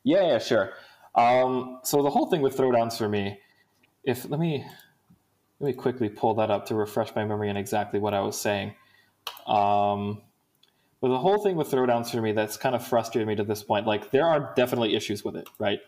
Yeah, 0.02 0.26
yeah, 0.26 0.38
sure. 0.38 0.72
Um, 1.14 1.80
so 1.84 2.02
the 2.02 2.10
whole 2.10 2.26
thing 2.26 2.42
with 2.42 2.56
throwdowns 2.56 2.98
for 2.98 3.08
me, 3.08 3.38
if 4.04 4.28
let 4.28 4.38
me 4.38 4.64
let 5.60 5.68
me 5.68 5.72
quickly 5.72 6.08
pull 6.08 6.34
that 6.34 6.50
up 6.50 6.66
to 6.66 6.74
refresh 6.74 7.14
my 7.14 7.24
memory 7.24 7.48
on 7.48 7.56
exactly 7.56 7.98
what 7.98 8.14
I 8.14 8.20
was 8.20 8.38
saying. 8.38 8.74
Um, 9.46 10.22
but 11.00 11.08
the 11.08 11.18
whole 11.18 11.42
thing 11.42 11.56
with 11.56 11.70
throwdowns 11.70 12.10
for 12.10 12.20
me 12.20 12.32
that's 12.32 12.56
kind 12.56 12.74
of 12.74 12.86
frustrated 12.86 13.26
me 13.26 13.36
to 13.36 13.44
this 13.44 13.62
point. 13.62 13.86
Like 13.86 14.10
there 14.10 14.26
are 14.26 14.52
definitely 14.56 14.94
issues 14.94 15.24
with 15.24 15.36
it, 15.36 15.48
right? 15.58 15.80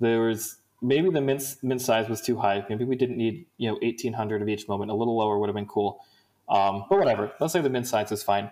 There 0.00 0.22
was 0.22 0.56
maybe 0.80 1.10
the 1.10 1.20
mint, 1.20 1.56
mint 1.62 1.80
size 1.80 2.08
was 2.08 2.20
too 2.20 2.38
high. 2.38 2.64
Maybe 2.68 2.84
we 2.84 2.96
didn't 2.96 3.16
need 3.16 3.46
you 3.58 3.70
know 3.70 3.78
eighteen 3.82 4.14
hundred 4.14 4.42
of 4.42 4.48
each 4.48 4.68
moment. 4.68 4.90
A 4.90 4.94
little 4.94 5.16
lower 5.16 5.38
would 5.38 5.48
have 5.48 5.56
been 5.56 5.66
cool. 5.66 6.04
Um, 6.48 6.84
but 6.88 6.98
whatever. 6.98 7.32
Let's 7.40 7.52
say 7.52 7.60
the 7.60 7.70
mint 7.70 7.86
size 7.86 8.12
is 8.12 8.22
fine. 8.22 8.50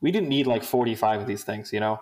We 0.00 0.10
didn't 0.10 0.28
need 0.28 0.46
like 0.46 0.62
forty 0.62 0.94
five 0.94 1.20
of 1.20 1.26
these 1.26 1.44
things. 1.44 1.72
You 1.72 1.80
know, 1.80 2.00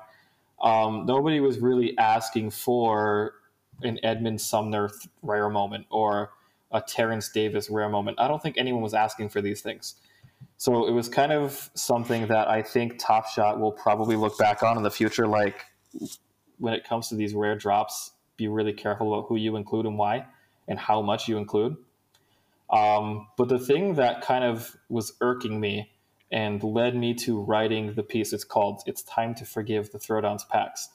um, 0.61 1.07
nobody 1.07 1.41
was 1.41 1.59
really 1.59 1.97
asking 1.99 2.51
for 2.51 3.35
an 3.83 3.99
Edmond 4.03 4.41
Sumner 4.41 4.91
rare 5.23 5.49
moment 5.49 5.87
or 5.91 6.31
a 6.73 6.81
Terence 6.81 7.31
Davis 7.31 7.71
rare 7.71 7.89
moment. 7.89 8.21
I 8.21 8.29
don't 8.29 8.43
think 8.43 8.57
anyone 8.59 8.83
was 8.83 8.95
asking 8.95 9.31
for 9.31 9.41
these 9.41 9.61
things. 9.61 9.97
So 10.57 10.87
it 10.87 10.93
was 10.93 11.09
kind 11.09 11.33
of 11.33 11.71
something 11.75 12.27
that 12.29 12.49
I 12.49 12.63
think 12.63 12.99
Top 12.99 13.27
Shot 13.29 13.59
will 13.59 13.73
probably 13.73 14.17
look 14.17 14.37
back 14.39 14.63
on 14.63 14.77
in 14.77 14.83
the 14.83 14.91
future. 14.91 15.27
Like 15.27 15.65
when 16.59 16.75
it 16.75 16.85
comes 16.85 17.09
to 17.09 17.15
these 17.15 17.35
rare 17.35 17.57
drops, 17.57 18.13
be 18.37 18.49
really 18.49 18.73
careful 18.73 19.15
about 19.15 19.29
who 19.29 19.37
you 19.37 19.57
include 19.57 19.87
and 19.87 19.99
why, 19.99 20.27
and 20.69 20.79
how 20.79 21.03
much 21.03 21.29
you 21.29 21.39
include. 21.39 21.77
Um, 22.71 23.29
but 23.37 23.49
the 23.49 23.59
thing 23.59 23.95
that 23.95 24.23
kind 24.23 24.45
of 24.45 24.77
was 24.89 25.13
irking 25.21 25.59
me 25.61 25.91
and 26.31 26.63
led 26.63 26.95
me 26.95 27.15
to 27.15 27.41
writing 27.41 27.95
the 27.95 28.03
piece, 28.03 28.33
it's 28.33 28.45
called 28.45 28.83
"It's 28.87 29.03
Time 29.03 29.35
to 29.37 29.45
Forgive 29.45 29.91
the 29.91 29.99
Throwdowns 29.99 30.49
Packs." 30.49 30.91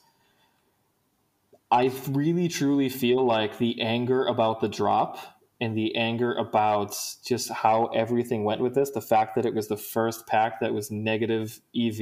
I 1.71 1.91
really 2.09 2.47
truly 2.47 2.89
feel 2.89 3.25
like 3.25 3.57
the 3.57 3.81
anger 3.81 4.25
about 4.25 4.61
the 4.61 4.69
drop 4.69 5.17
and 5.59 5.75
the 5.75 5.95
anger 5.95 6.33
about 6.33 6.95
just 7.25 7.51
how 7.51 7.87
everything 7.87 8.43
went 8.43 8.61
with 8.61 8.75
this, 8.75 8.91
the 8.91 9.01
fact 9.01 9.35
that 9.35 9.45
it 9.45 9.53
was 9.53 9.67
the 9.67 9.77
first 9.77 10.27
pack 10.27 10.59
that 10.59 10.73
was 10.73 10.91
negative 10.91 11.59
EV 11.75 11.99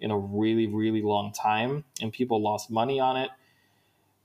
in 0.00 0.10
a 0.10 0.18
really, 0.18 0.66
really 0.66 1.02
long 1.02 1.32
time, 1.32 1.84
and 2.00 2.12
people 2.12 2.42
lost 2.42 2.70
money 2.70 3.00
on 3.00 3.16
it. 3.16 3.30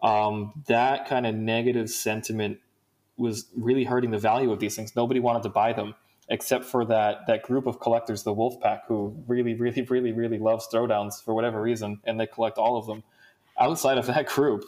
Um, 0.02 0.64
that 0.68 1.08
kind 1.08 1.26
of 1.26 1.36
negative 1.36 1.90
sentiment 1.90 2.60
was 3.18 3.48
really 3.56 3.84
hurting 3.84 4.12
the 4.12 4.18
value 4.18 4.52
of 4.52 4.60
these 4.60 4.76
things. 4.76 4.96
Nobody 4.96 5.20
wanted 5.20 5.44
to 5.44 5.50
buy 5.50 5.74
them 5.74 5.96
except 6.30 6.66
for 6.66 6.86
that 6.86 7.28
that 7.28 7.44
group 7.44 7.68
of 7.68 7.80
collectors, 7.80 8.24
the 8.24 8.34
wolf 8.34 8.60
pack, 8.62 8.88
who 8.88 9.16
really, 9.28 9.54
really, 9.54 9.82
really, 9.84 10.12
really 10.12 10.40
loves 10.40 10.68
throwdowns 10.72 11.24
for 11.24 11.34
whatever 11.34 11.62
reason, 11.62 12.00
and 12.06 12.20
they 12.20 12.26
collect 12.26 12.58
all 12.58 12.78
of 12.78 12.88
them. 12.88 13.04
Outside 13.60 13.98
of 13.98 14.08
that 14.08 14.28
group, 14.28 14.66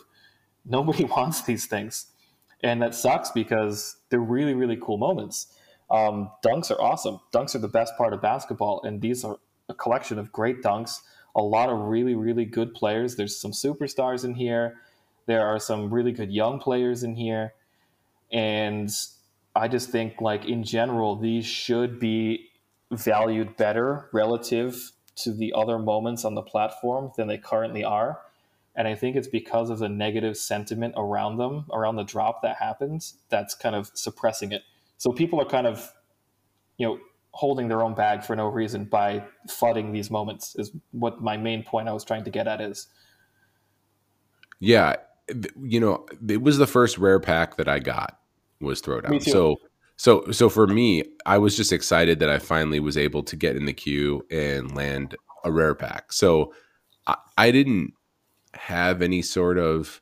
nobody 0.65 1.03
wants 1.17 1.41
these 1.41 1.65
things, 1.65 2.07
and 2.63 2.81
that 2.81 2.93
sucks 2.95 3.31
because 3.31 3.97
they're 4.09 4.19
really, 4.19 4.53
really 4.53 4.77
cool 4.77 4.97
moments. 4.97 5.53
Um, 5.89 6.31
dunks 6.45 6.69
are 6.69 6.81
awesome. 6.81 7.19
Dunks 7.31 7.55
are 7.55 7.59
the 7.59 7.67
best 7.67 7.93
part 7.97 8.13
of 8.13 8.21
basketball, 8.21 8.81
and 8.83 9.01
these 9.01 9.23
are 9.23 9.37
a 9.69 9.73
collection 9.73 10.19
of 10.19 10.31
great 10.31 10.61
dunks. 10.61 11.01
A 11.35 11.41
lot 11.41 11.69
of 11.69 11.79
really, 11.79 12.15
really 12.15 12.45
good 12.45 12.73
players. 12.73 13.15
There's 13.15 13.39
some 13.39 13.51
superstars 13.51 14.25
in 14.25 14.35
here. 14.35 14.77
There 15.27 15.45
are 15.45 15.59
some 15.59 15.93
really 15.93 16.11
good 16.11 16.31
young 16.31 16.59
players 16.59 17.03
in 17.03 17.15
here, 17.15 17.53
and 18.31 18.89
I 19.55 19.67
just 19.67 19.89
think, 19.89 20.21
like 20.21 20.45
in 20.45 20.63
general, 20.63 21.15
these 21.15 21.45
should 21.45 21.99
be 21.99 22.49
valued 22.91 23.57
better 23.57 24.09
relative 24.13 24.91
to 25.15 25.33
the 25.33 25.53
other 25.53 25.79
moments 25.79 26.23
on 26.23 26.35
the 26.35 26.41
platform 26.41 27.11
than 27.17 27.27
they 27.27 27.37
currently 27.37 27.83
are. 27.83 28.21
And 28.75 28.87
I 28.87 28.93
think 28.93 29.15
it's 29.15 29.27
because 29.27 29.71
of 29.71 29.79
the 29.79 29.89
negative 29.89 30.37
sentiment 30.37 30.93
around 30.95 31.37
them, 31.37 31.65
around 31.73 31.95
the 31.95 32.03
drop 32.03 32.43
that 32.43 32.57
happens, 32.57 33.15
that's 33.29 33.55
kind 33.55 33.75
of 33.75 33.89
suppressing 33.95 34.51
it. 34.51 34.61
So 34.97 35.11
people 35.11 35.41
are 35.41 35.45
kind 35.45 35.65
of, 35.65 35.91
you 36.77 36.85
know, 36.85 36.99
holding 37.31 37.67
their 37.67 37.81
own 37.81 37.95
bag 37.95 38.23
for 38.23 38.35
no 38.35 38.47
reason 38.47 38.85
by 38.85 39.23
flooding 39.49 39.91
these 39.91 40.11
moments, 40.11 40.55
is 40.55 40.71
what 40.91 41.21
my 41.21 41.37
main 41.37 41.63
point 41.63 41.89
I 41.89 41.93
was 41.93 42.03
trying 42.03 42.23
to 42.25 42.29
get 42.29 42.47
at 42.47 42.61
is. 42.61 42.87
Yeah. 44.59 44.97
You 45.61 45.79
know, 45.79 46.05
it 46.27 46.41
was 46.41 46.57
the 46.57 46.67
first 46.67 46.97
rare 46.97 47.19
pack 47.19 47.57
that 47.57 47.67
I 47.67 47.79
got 47.79 48.19
was 48.61 48.81
Throwdown. 48.81 49.11
So 49.31 49.57
so 49.97 50.31
so 50.31 50.49
for 50.49 50.67
me, 50.67 51.03
I 51.25 51.37
was 51.37 51.55
just 51.55 51.73
excited 51.73 52.19
that 52.19 52.29
I 52.29 52.39
finally 52.39 52.79
was 52.79 52.97
able 52.97 53.23
to 53.23 53.35
get 53.35 53.55
in 53.55 53.65
the 53.65 53.73
queue 53.73 54.25
and 54.29 54.75
land 54.75 55.15
a 55.43 55.51
rare 55.51 55.75
pack. 55.75 56.11
So 56.13 56.53
I, 57.07 57.15
I 57.37 57.51
didn't 57.51 57.93
have 58.53 59.01
any 59.01 59.21
sort 59.21 59.57
of 59.57 60.01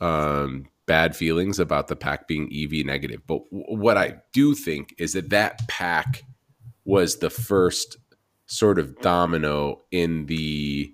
um, 0.00 0.66
bad 0.86 1.14
feelings 1.14 1.58
about 1.58 1.88
the 1.88 1.96
pack 1.96 2.26
being 2.26 2.50
EV 2.52 2.84
negative. 2.84 3.22
But 3.26 3.42
w- 3.50 3.80
what 3.80 3.96
I 3.96 4.16
do 4.32 4.54
think 4.54 4.94
is 4.98 5.12
that 5.12 5.30
that 5.30 5.66
pack 5.68 6.24
was 6.84 7.18
the 7.18 7.30
first 7.30 7.96
sort 8.46 8.78
of 8.78 8.98
domino 9.00 9.82
in 9.92 10.26
the 10.26 10.92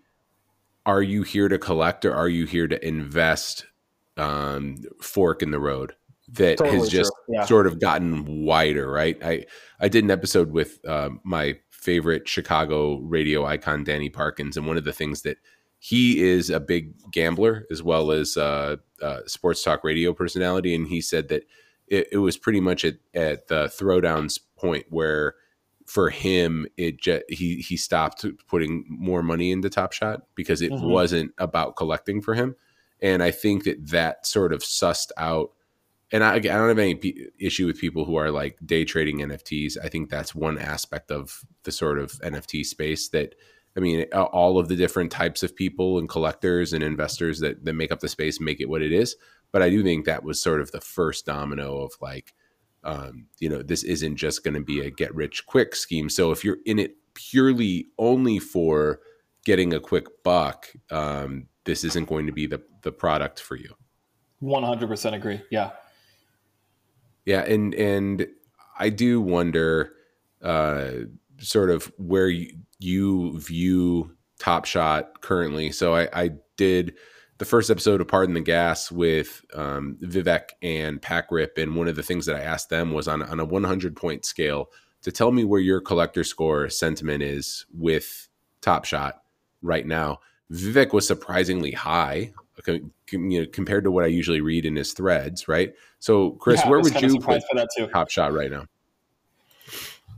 are 0.87 1.03
you 1.03 1.23
here 1.23 1.49
to 1.49 1.59
collect 1.59 2.05
or 2.05 2.15
are 2.15 2.29
you 2.29 2.47
here 2.47 2.69
to 2.69 2.87
invest 2.87 3.67
um, 4.17 4.77
fork 5.03 5.43
in 5.43 5.51
the 5.51 5.59
road 5.59 5.95
that 6.29 6.59
totally 6.59 6.79
has 6.79 6.89
just 6.89 7.13
yeah. 7.29 7.45
sort 7.45 7.67
of 7.67 7.81
gotten 7.81 8.45
wider, 8.45 8.91
right? 8.91 9.19
I 9.23 9.45
I 9.81 9.89
did 9.89 10.05
an 10.05 10.11
episode 10.11 10.53
with 10.53 10.79
uh, 10.87 11.11
my 11.23 11.59
favorite 11.71 12.29
Chicago 12.29 12.99
radio 12.99 13.45
icon, 13.45 13.85
Danny 13.85 14.09
Parkins, 14.09 14.57
and 14.57 14.67
one 14.67 14.77
of 14.77 14.85
the 14.85 14.93
things 14.93 15.23
that 15.23 15.37
he 15.79 16.23
is 16.23 16.51
a 16.51 16.59
big 16.59 16.95
gambler 17.13 17.67
as 17.71 17.83
well 17.83 18.11
as 18.11 18.37
uh, 18.37 18.77
uh, 19.03 19.21
sports 19.27 19.63
talk 19.63 19.85
radio 19.85 20.13
personality, 20.13 20.75
and 20.75 20.89
he 20.89 21.01
said 21.01 21.29
that 21.29 21.45
it, 21.87 22.09
it 22.13 22.19
was 22.19 22.37
pretty 22.37 22.61
much 22.61 22.85
at, 22.85 22.97
at 23.15 23.49
the 23.49 23.67
throwdowns 23.67 24.41
point 24.57 24.87
where 24.89 25.35
for 25.87 26.11
him 26.11 26.67
it 26.77 27.01
just, 27.01 27.23
he 27.29 27.57
he 27.57 27.77
stopped 27.77 28.25
putting 28.49 28.85
more 28.89 29.23
money 29.23 29.51
into 29.51 29.71
Top 29.71 29.93
Shot 29.93 30.23
because 30.35 30.61
it 30.63 30.73
mm-hmm. 30.73 30.89
wasn't 30.89 31.33
about 31.39 31.77
collecting 31.77 32.21
for 32.21 32.35
him, 32.35 32.57
and 33.01 33.23
I 33.23 33.31
think 33.31 33.65
that 33.65 33.89
that 33.89 34.27
sort 34.27 34.53
of 34.53 34.61
sussed 34.61 35.11
out 35.17 35.51
and 36.13 36.23
I, 36.23 36.35
I 36.35 36.39
don't 36.39 36.69
have 36.69 36.79
any 36.79 36.95
p- 36.95 37.29
issue 37.39 37.67
with 37.67 37.81
people 37.81 38.05
who 38.05 38.17
are 38.17 38.31
like 38.31 38.59
day 38.65 38.85
trading 38.85 39.19
NFTs. 39.19 39.77
I 39.83 39.89
think 39.89 40.09
that's 40.09 40.35
one 40.35 40.59
aspect 40.59 41.11
of 41.11 41.45
the 41.65 41.73
sort 41.73 41.99
of 41.99 42.13
NFT 42.21 42.65
space 42.65 43.09
that, 43.09 43.35
I 43.77 43.81
mean, 43.81 44.05
all 44.13 44.59
of 44.59 44.69
the 44.69 44.77
different 44.77 45.11
types 45.11 45.43
of 45.43 45.57
people 45.57 45.99
and 45.99 46.09
collectors 46.09 46.73
and 46.73 46.83
investors 46.83 47.41
that, 47.41 47.65
that 47.65 47.73
make 47.73 47.91
up 47.91 48.01
the 48.01 48.09
space 48.09 48.41
make 48.41 48.61
it 48.61 48.69
what 48.69 48.83
it 48.83 48.93
is. 48.93 49.17
But 49.51 49.63
I 49.63 49.71
do 49.71 49.83
think 49.83 50.05
that 50.05 50.23
was 50.23 50.41
sort 50.41 50.61
of 50.61 50.71
the 50.71 50.81
first 50.81 51.27
domino 51.27 51.79
of 51.79 51.93
like, 52.01 52.33
um, 52.87 53.27
you 53.41 53.49
know, 53.49 53.63
this 53.63 53.83
isn't 53.83 54.17
just 54.17 54.45
going 54.45 54.55
to 54.55 54.61
be 54.61 54.81
a 54.81 54.91
get 54.91 55.15
rich 55.15 55.45
quick 55.45 55.75
scheme. 55.75 56.09
So 56.09 56.31
if 56.31 56.45
you're 56.45 56.59
in 56.65 56.79
it 56.79 56.97
purely 57.15 57.89
only 57.99 58.39
for 58.39 59.01
getting 59.45 59.75
a 59.75 59.81
quick 59.81 60.23
buck, 60.23 60.69
um, 60.91 61.49
this 61.65 61.83
isn't 61.83 62.09
going 62.09 62.27
to 62.27 62.33
be 62.33 62.47
the, 62.47 62.63
the 62.83 62.93
product 62.93 63.41
for 63.41 63.57
you. 63.57 63.75
100% 64.41 65.15
agree. 65.15 65.43
Yeah. 65.51 65.71
Yeah, 67.25 67.41
and 67.41 67.75
and 67.75 68.29
I 68.79 68.89
do 68.91 69.21
wonder, 69.21 69.95
uh, 70.41 70.91
sort 71.39 71.71
of 71.71 71.93
where 71.99 72.29
you, 72.29 72.53
you 72.79 73.41
view 73.41 74.17
Top 74.39 74.65
Shot 74.65 75.23
currently. 75.23 75.73
So 75.73 75.97
I, 75.97 76.09
I, 76.13 76.31
did 76.57 76.95
the 77.39 77.45
first 77.45 77.71
episode 77.71 78.01
of 78.01 78.09
Pardon 78.09 78.35
the 78.35 78.41
Gas 78.41 78.91
with 78.91 79.45
um, 79.55 79.97
Vivek 80.03 80.51
and 80.63 81.01
Pack 81.01 81.31
Rip, 81.31 81.59
and 81.59 81.77
one 81.77 81.89
of 81.89 81.97
the 81.97 82.03
things 82.03 82.27
that 82.27 82.37
I 82.37 82.41
asked 82.41 82.71
them 82.71 82.93
was 82.93 83.09
on 83.09 83.23
on 83.23 83.41
a 83.41 83.45
100 83.45 83.97
point 83.97 84.25
scale 84.25 84.71
to 85.03 85.13
tell 85.13 85.33
me 85.33 85.45
where 85.45 85.61
your 85.61 85.81
collector 85.81 86.25
score 86.25 86.69
sentiment 86.69 87.23
is 87.23 87.67
with 87.73 88.29
Top 88.61 88.85
Shot 88.85 89.23
right 89.63 89.87
now. 89.87 90.21
Vivek 90.51 90.93
was 90.93 91.07
surprisingly 91.07 91.73
high 91.73 92.33
you 92.67 93.41
know, 93.41 93.47
compared 93.53 93.85
to 93.85 93.91
what 93.91 94.05
I 94.05 94.09
usually 94.09 94.41
read 94.41 94.65
in 94.65 94.77
his 94.77 94.93
threads, 94.93 95.49
right? 95.49 95.75
So, 95.99 96.31
Chris, 96.33 96.61
yeah, 96.61 96.71
where 96.71 96.81
would 96.81 97.01
you 97.01 97.21
put 97.21 97.43
Top 97.93 98.11
Shot 98.11 98.33
right 98.33 98.51
now? 98.51 98.67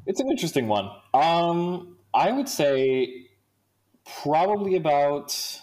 It's 0.06 0.20
an 0.20 0.30
interesting 0.30 0.68
one. 0.68 0.90
Um, 1.12 1.96
I 2.14 2.32
would 2.32 2.48
say 2.48 3.28
probably 4.22 4.76
about 4.76 5.60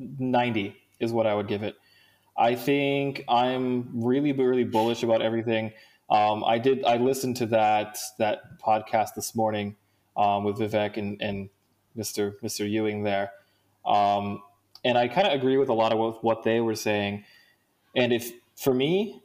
90 0.00 0.76
is 0.98 1.12
what 1.12 1.26
I 1.26 1.34
would 1.34 1.48
give 1.48 1.62
it. 1.62 1.76
I 2.36 2.54
think 2.54 3.24
I'm 3.28 3.90
really, 4.04 4.32
really 4.32 4.64
bullish 4.64 5.02
about 5.02 5.22
everything. 5.22 5.72
Um, 6.08 6.42
I 6.44 6.58
did. 6.58 6.84
I 6.84 6.96
listened 6.96 7.36
to 7.36 7.46
that 7.46 7.98
that 8.18 8.58
podcast 8.58 9.14
this 9.14 9.34
morning 9.34 9.76
um, 10.16 10.44
with 10.44 10.58
Vivek 10.58 10.96
and, 10.96 11.20
and 11.20 11.50
Mr. 11.96 12.34
Mr. 12.42 12.68
Ewing 12.68 13.04
there. 13.04 13.30
Um, 13.84 14.42
and 14.84 14.96
I 14.96 15.08
kind 15.08 15.26
of 15.26 15.34
agree 15.34 15.56
with 15.56 15.68
a 15.68 15.74
lot 15.74 15.92
of 15.92 16.18
what 16.22 16.42
they 16.42 16.60
were 16.60 16.74
saying. 16.74 17.24
And 17.94 18.12
if 18.12 18.32
for 18.56 18.72
me, 18.72 19.22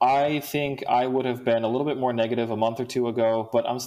I 0.00 0.40
think 0.40 0.84
I 0.88 1.06
would 1.06 1.24
have 1.26 1.44
been 1.44 1.64
a 1.64 1.68
little 1.68 1.86
bit 1.86 1.98
more 1.98 2.12
negative 2.12 2.50
a 2.50 2.56
month 2.56 2.80
or 2.80 2.84
two 2.84 3.08
ago, 3.08 3.48
but 3.52 3.68
I'm 3.68 3.80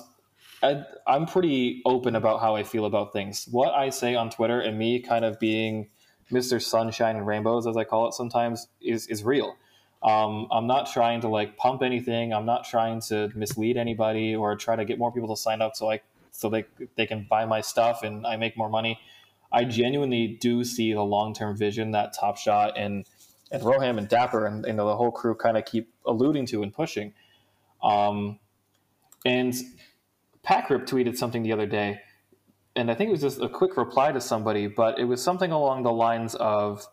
I, 0.65 0.84
I'm 1.06 1.28
pretty 1.28 1.82
open 1.86 2.15
about 2.15 2.39
how 2.39 2.56
I 2.56 2.63
feel 2.63 2.86
about 2.86 3.13
things. 3.13 3.47
What 3.51 3.73
I 3.73 3.89
say 3.91 4.15
on 4.15 4.32
Twitter 4.32 4.60
and 4.60 4.78
me 4.80 4.99
kind 4.99 5.23
of 5.23 5.39
being 5.39 5.89
Mr. 6.32 6.60
Sunshine 6.62 7.15
and 7.15 7.28
Rainbows, 7.28 7.67
as 7.67 7.78
I 7.78 7.84
call 7.84 8.08
it 8.08 8.13
sometimes, 8.13 8.67
is 8.82 9.06
is 9.08 9.23
real. 9.23 9.56
Um, 10.01 10.47
I'm 10.51 10.65
not 10.65 10.91
trying 10.91 11.21
to 11.21 11.28
like 11.28 11.56
pump 11.58 11.84
anything. 11.84 12.34
I'm 12.34 12.45
not 12.45 12.65
trying 12.65 13.01
to 13.10 13.30
mislead 13.36 13.78
anybody 13.78 14.36
or 14.36 14.56
try 14.56 14.75
to 14.75 14.86
get 14.86 14.97
more 14.97 15.12
people 15.12 15.36
to 15.36 15.39
sign 15.39 15.62
up 15.62 15.75
so 15.75 15.91
I 15.91 16.01
so 16.32 16.49
they 16.49 16.65
they 16.95 17.06
can 17.06 17.28
buy 17.30 17.45
my 17.45 17.62
stuff 17.62 18.01
and 18.01 18.25
I 18.25 18.36
make 18.36 18.58
more 18.58 18.69
money. 18.69 18.99
I 19.51 19.65
genuinely 19.65 20.28
do 20.41 20.63
see 20.63 20.93
the 20.93 21.04
long 21.04 21.36
term 21.36 21.56
vision 21.56 21.91
that 21.91 22.13
Top 22.13 22.38
Shot 22.38 22.75
and 22.75 23.06
and 23.51 23.62
Roham 23.62 23.99
and 23.99 24.08
Dapper 24.08 24.47
and 24.47 24.63
know 24.63 24.88
the 24.88 24.95
whole 24.95 25.12
crew 25.12 25.36
kind 25.36 25.58
of 25.58 25.65
keep 25.65 25.93
alluding 26.08 26.47
to 26.47 26.63
and 26.63 26.73
pushing. 26.73 27.13
Um, 27.84 28.39
and 29.25 29.54
Packrip 30.45 30.86
tweeted 30.86 31.17
something 31.17 31.43
the 31.43 31.51
other 31.51 31.65
day, 31.65 32.01
and 32.75 32.91
I 32.91 32.95
think 32.95 33.10
it 33.10 33.12
was 33.12 33.21
just 33.21 33.41
a 33.41 33.49
quick 33.49 33.77
reply 33.77 34.12
to 34.12 34.21
somebody, 34.21 34.67
but 34.67 35.00
it 35.00 35.06
was 35.06 35.23
something 35.23 35.52
along 35.52 35.83
the 35.83 35.91
lines 35.91 36.35
of, 36.35 36.85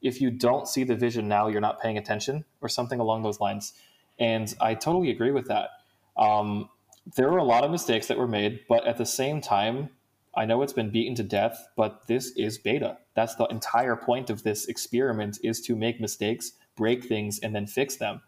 "If 0.00 0.20
you 0.20 0.30
don't 0.30 0.66
see 0.66 0.84
the 0.84 0.96
vision 0.96 1.28
now, 1.28 1.48
you're 1.48 1.60
not 1.60 1.80
paying 1.80 1.98
attention," 1.98 2.44
or 2.60 2.68
something 2.68 3.00
along 3.00 3.22
those 3.22 3.40
lines. 3.40 3.74
And 4.18 4.54
I 4.60 4.74
totally 4.74 5.10
agree 5.10 5.32
with 5.32 5.48
that. 5.48 5.70
Um, 6.16 6.70
there 7.16 7.30
were 7.30 7.38
a 7.38 7.44
lot 7.44 7.64
of 7.64 7.70
mistakes 7.70 8.06
that 8.06 8.16
were 8.16 8.28
made, 8.28 8.60
but 8.68 8.86
at 8.86 8.96
the 8.96 9.04
same 9.04 9.40
time, 9.40 9.90
I 10.34 10.46
know 10.46 10.62
it's 10.62 10.72
been 10.72 10.90
beaten 10.90 11.14
to 11.16 11.22
death, 11.22 11.68
but 11.76 12.06
this 12.06 12.32
is 12.36 12.58
beta. 12.58 12.98
That's 13.14 13.34
the 13.34 13.44
entire 13.46 13.96
point 13.96 14.30
of 14.30 14.42
this 14.42 14.66
experiment 14.66 15.38
is 15.44 15.60
to 15.62 15.76
make 15.76 16.00
mistakes, 16.00 16.52
break 16.76 17.04
things, 17.04 17.38
and 17.38 17.54
then 17.54 17.66
fix 17.66 17.96
them. 17.96 18.22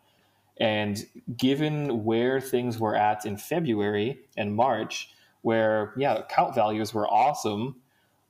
And 0.58 1.06
given 1.36 2.04
where 2.04 2.40
things 2.40 2.78
were 2.78 2.96
at 2.96 3.26
in 3.26 3.36
February 3.36 4.20
and 4.36 4.54
March, 4.54 5.10
where 5.42 5.92
yeah, 5.96 6.22
count 6.28 6.54
values 6.54 6.94
were 6.94 7.06
awesome, 7.06 7.76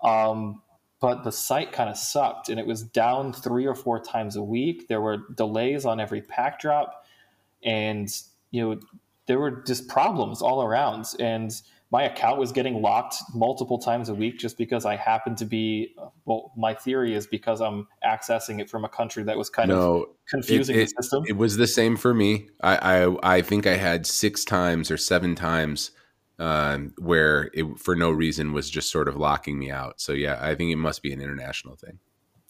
um, 0.03 0.63
but 1.01 1.25
the 1.25 1.33
site 1.33 1.73
kind 1.73 1.89
of 1.89 1.97
sucked 1.97 2.49
and 2.49 2.59
it 2.59 2.67
was 2.67 2.83
down 2.83 3.33
three 3.33 3.67
or 3.67 3.75
four 3.75 4.01
times 4.01 4.37
a 4.37 4.43
week. 4.43 4.89
There 4.89 5.01
were 5.01 5.19
delays 5.35 5.85
on 5.85 6.01
every 6.01 6.23
pack 6.23 6.61
drop, 6.61 7.07
and 7.63 8.09
you 8.51 8.63
know 8.69 8.81
there 9.27 9.39
were 9.39 9.63
just 9.67 9.89
problems 9.89 10.43
all 10.43 10.63
around. 10.63 11.07
And 11.19 11.53
my 11.91 12.03
account 12.03 12.39
was 12.39 12.53
getting 12.53 12.83
locked 12.83 13.17
multiple 13.35 13.79
times 13.79 14.09
a 14.09 14.15
week 14.15 14.39
just 14.39 14.59
because 14.59 14.85
I 14.85 14.97
happened 14.97 15.39
to 15.39 15.45
be. 15.45 15.95
Well, 16.25 16.53
my 16.57 16.75
theory 16.75 17.15
is 17.15 17.27
because 17.27 17.61
I'm 17.61 17.87
accessing 18.05 18.61
it 18.61 18.69
from 18.69 18.85
a 18.85 18.89
country 18.89 19.23
that 19.25 19.37
was 19.37 19.49
kind 19.49 19.69
no, 19.69 20.03
of 20.03 20.09
confusing 20.29 20.77
it, 20.77 20.81
it, 20.81 20.93
the 20.97 21.03
system. 21.03 21.25
It 21.29 21.37
was 21.37 21.57
the 21.57 21.67
same 21.67 21.97
for 21.97 22.13
me. 22.13 22.49
I, 22.61 23.05
I 23.05 23.37
I 23.37 23.43
think 23.43 23.67
I 23.67 23.77
had 23.77 24.07
six 24.07 24.45
times 24.45 24.91
or 24.91 24.97
seven 24.97 25.37
times 25.37 25.93
um, 26.39 26.93
where 26.99 27.51
it 27.55 27.79
for 27.79 27.95
no 27.95 28.11
reason 28.11 28.53
was 28.53 28.69
just 28.69 28.91
sort 28.91 29.09
of 29.09 29.17
locking 29.17 29.59
me 29.59 29.71
out. 29.71 30.01
So 30.01 30.13
yeah, 30.13 30.39
I 30.41 30.55
think 30.55 30.73
it 30.73 30.77
must 30.77 31.03
be 31.03 31.13
an 31.13 31.21
international 31.21 31.77
thing. 31.77 31.99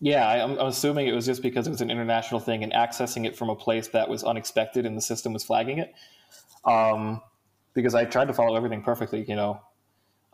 Yeah, 0.01 0.29
I, 0.29 0.39
am 0.39 0.59
assuming 0.59 1.07
it 1.07 1.15
was 1.15 1.25
just 1.25 1.43
because 1.43 1.67
it 1.67 1.71
was 1.71 1.81
an 1.81 1.91
international 1.91 2.39
thing 2.39 2.63
and 2.63 2.73
accessing 2.73 3.27
it 3.27 3.35
from 3.35 3.49
a 3.49 3.57
place 3.57 3.89
that 3.89 4.09
was 4.09 4.25
unexpected 4.25 4.85
and 4.85 4.95
the 4.95 5.01
system 5.01 5.33
was 5.33 5.43
flagging 5.43 5.79
it. 5.79 5.95
Um, 6.67 7.23
because 7.75 7.95
I 7.95 8.05
tried 8.05 8.29
to 8.29 8.35
follow 8.35 8.57
everything 8.57 8.83
perfectly, 8.83 9.25
you 9.29 9.37
know, 9.37 9.61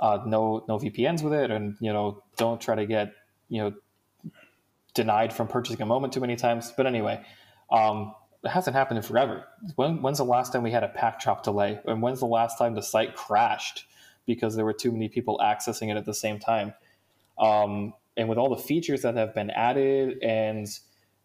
uh, 0.00 0.20
no 0.26 0.64
no 0.68 0.78
VPNs 0.78 1.22
with 1.22 1.32
it, 1.32 1.50
and 1.50 1.76
you 1.80 1.92
know, 1.92 2.22
don't 2.36 2.60
try 2.60 2.74
to 2.74 2.86
get 2.86 3.12
you 3.48 3.62
know 3.62 3.72
denied 4.94 5.32
from 5.32 5.48
purchasing 5.48 5.82
a 5.82 5.86
moment 5.86 6.12
too 6.12 6.20
many 6.20 6.36
times. 6.36 6.72
But 6.76 6.86
anyway, 6.86 7.24
um, 7.70 8.14
it 8.44 8.50
hasn't 8.50 8.74
happened 8.74 8.98
in 8.98 9.02
forever. 9.02 9.44
When, 9.76 10.02
when's 10.02 10.18
the 10.18 10.24
last 10.24 10.52
time 10.52 10.62
we 10.62 10.72
had 10.72 10.84
a 10.84 10.88
pack 10.88 11.20
drop 11.20 11.42
delay? 11.42 11.80
And 11.86 12.02
when's 12.02 12.20
the 12.20 12.26
last 12.26 12.58
time 12.58 12.74
the 12.74 12.82
site 12.82 13.14
crashed 13.14 13.86
because 14.26 14.56
there 14.56 14.64
were 14.64 14.72
too 14.72 14.92
many 14.92 15.08
people 15.08 15.40
accessing 15.42 15.90
it 15.90 15.96
at 15.96 16.04
the 16.04 16.14
same 16.14 16.38
time? 16.38 16.74
Um, 17.38 17.94
and 18.16 18.28
with 18.28 18.38
all 18.38 18.54
the 18.54 18.62
features 18.62 19.02
that 19.02 19.16
have 19.16 19.34
been 19.34 19.50
added, 19.50 20.22
and 20.22 20.66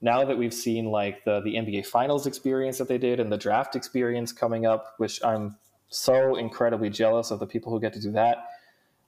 now 0.02 0.24
that 0.24 0.38
we've 0.38 0.54
seen 0.54 0.86
like 0.86 1.24
the 1.26 1.42
the 1.42 1.56
NBA 1.56 1.86
Finals 1.86 2.28
experience 2.28 2.78
that 2.78 2.88
they 2.88 2.98
did 2.98 3.20
and 3.20 3.32
the 3.32 3.38
draft 3.38 3.76
experience 3.76 4.32
coming 4.32 4.66
up, 4.66 4.94
which 4.98 5.24
I'm 5.24 5.58
so 5.90 6.36
incredibly 6.36 6.90
jealous 6.90 7.32
of 7.32 7.40
the 7.40 7.48
people 7.48 7.72
who 7.72 7.80
get 7.80 7.94
to 7.94 8.02
do 8.02 8.12
that. 8.12 8.50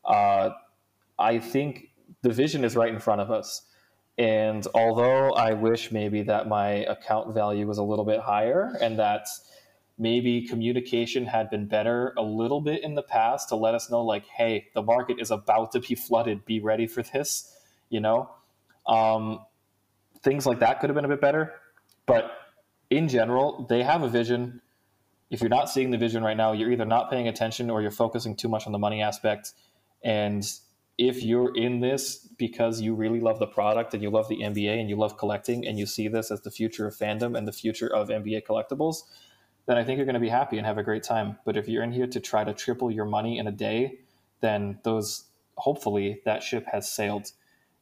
Uh, 0.06 0.52
I 1.18 1.40
think 1.40 1.90
the 2.22 2.30
vision 2.30 2.64
is 2.64 2.76
right 2.76 2.92
in 2.92 3.00
front 3.00 3.22
of 3.22 3.32
us. 3.32 3.64
And 4.18 4.66
although 4.74 5.32
I 5.32 5.54
wish 5.54 5.92
maybe 5.92 6.24
that 6.24 6.48
my 6.48 6.70
account 6.70 7.34
value 7.34 7.68
was 7.68 7.78
a 7.78 7.84
little 7.84 8.06
bit 8.06 8.20
higher 8.20 8.78
and 8.82 9.00
that 9.00 9.28
maybe 9.98 10.42
communication 10.48 11.26
had 11.26 11.50
been 11.50 11.68
better 11.68 12.14
a 12.18 12.22
little 12.22 12.62
bit 12.62 12.84
in 12.84 12.96
the 12.96 13.02
past 13.02 13.50
to 13.50 13.56
let 13.56 13.76
us 13.76 13.90
know, 13.90 14.02
like, 14.02 14.26
hey, 14.26 14.68
the 14.74 14.82
market 14.82 15.20
is 15.20 15.32
about 15.32 15.72
to 15.74 15.80
be 15.80 15.96
flooded, 15.96 16.46
be 16.46 16.60
ready 16.60 16.88
for 16.88 17.04
this, 17.04 17.56
you 17.90 18.00
know? 18.00 18.30
Um, 18.88 19.40
things 20.24 20.46
like 20.46 20.60
that 20.60 20.80
could 20.80 20.90
have 20.90 20.96
been 20.96 21.06
a 21.06 21.10
bit 21.10 21.22
better. 21.22 21.54
But 22.06 22.32
in 22.90 23.08
general, 23.08 23.66
they 23.70 23.84
have 23.84 24.02
a 24.04 24.10
vision. 24.10 24.62
If 25.30 25.42
you're 25.42 25.50
not 25.50 25.70
seeing 25.70 25.92
the 25.92 25.98
vision 25.98 26.24
right 26.24 26.38
now, 26.38 26.54
you're 26.54 26.72
either 26.72 26.86
not 26.86 27.10
paying 27.10 27.28
attention 27.28 27.70
or 27.70 27.82
you're 27.82 27.92
focusing 27.92 28.36
too 28.36 28.50
much 28.50 28.66
on 28.66 28.72
the 28.72 28.80
money 28.80 29.02
aspect. 29.02 29.54
And 30.04 30.44
if 30.98 31.24
you're 31.24 31.56
in 31.56 31.80
this 31.80 32.28
because 32.38 32.82
you 32.82 32.94
really 32.94 33.20
love 33.20 33.40
the 33.40 33.48
product 33.48 33.94
and 33.94 34.04
you 34.04 34.10
love 34.10 34.28
the 34.28 34.40
NBA 34.40 34.80
and 34.80 34.90
you 34.90 34.98
love 34.98 35.18
collecting 35.18 35.66
and 35.66 35.80
you 35.80 35.86
see 35.86 36.08
this 36.08 36.32
as 36.32 36.42
the 36.42 36.52
future 36.52 36.88
of 36.88 36.96
fandom 36.96 37.38
and 37.38 37.48
the 37.48 37.54
future 37.54 37.88
of 37.88 38.10
NBA 38.10 38.44
collectibles, 38.46 39.04
then 39.66 39.78
I 39.78 39.84
think 39.84 39.98
you're 39.98 40.06
going 40.06 40.16
to 40.16 40.20
be 40.20 40.30
happy 40.30 40.58
and 40.58 40.66
have 40.66 40.78
a 40.78 40.84
great 40.84 41.04
time. 41.04 41.38
But 41.46 41.56
if 41.56 41.70
you're 41.70 41.84
in 41.84 41.94
here 41.94 42.08
to 42.08 42.20
try 42.20 42.44
to 42.44 42.54
triple 42.54 42.92
your 42.92 43.06
money 43.06 43.38
in 43.38 43.48
a 43.48 43.52
day, 43.52 44.00
then 44.42 44.80
those 44.84 45.26
hopefully 45.56 46.22
that 46.26 46.44
ship 46.44 46.66
has 46.72 46.92
sailed 46.92 47.32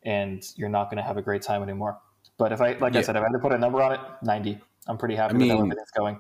and 0.04 0.44
you're 0.56 0.70
not 0.70 0.90
going 0.90 0.98
to 0.98 1.04
have 1.04 1.18
a 1.18 1.22
great 1.22 1.42
time 1.42 1.64
anymore. 1.64 1.98
But 2.38 2.52
if 2.52 2.62
I 2.62 2.74
like 2.74 2.94
yeah. 2.94 3.00
I 3.00 3.04
said, 3.04 3.16
if 3.16 3.22
I 3.22 3.26
had 3.26 3.34
to 3.34 3.40
put 3.40 3.52
a 3.52 3.58
number 3.58 3.82
on 3.82 3.94
it, 3.94 4.00
90. 4.24 4.60
I'm 4.88 4.98
pretty 4.98 5.16
happy 5.16 5.36
I 5.36 5.38
mean, 5.38 5.48
with 5.48 5.58
how 5.58 5.64
everything's 5.64 5.92
going. 5.92 6.20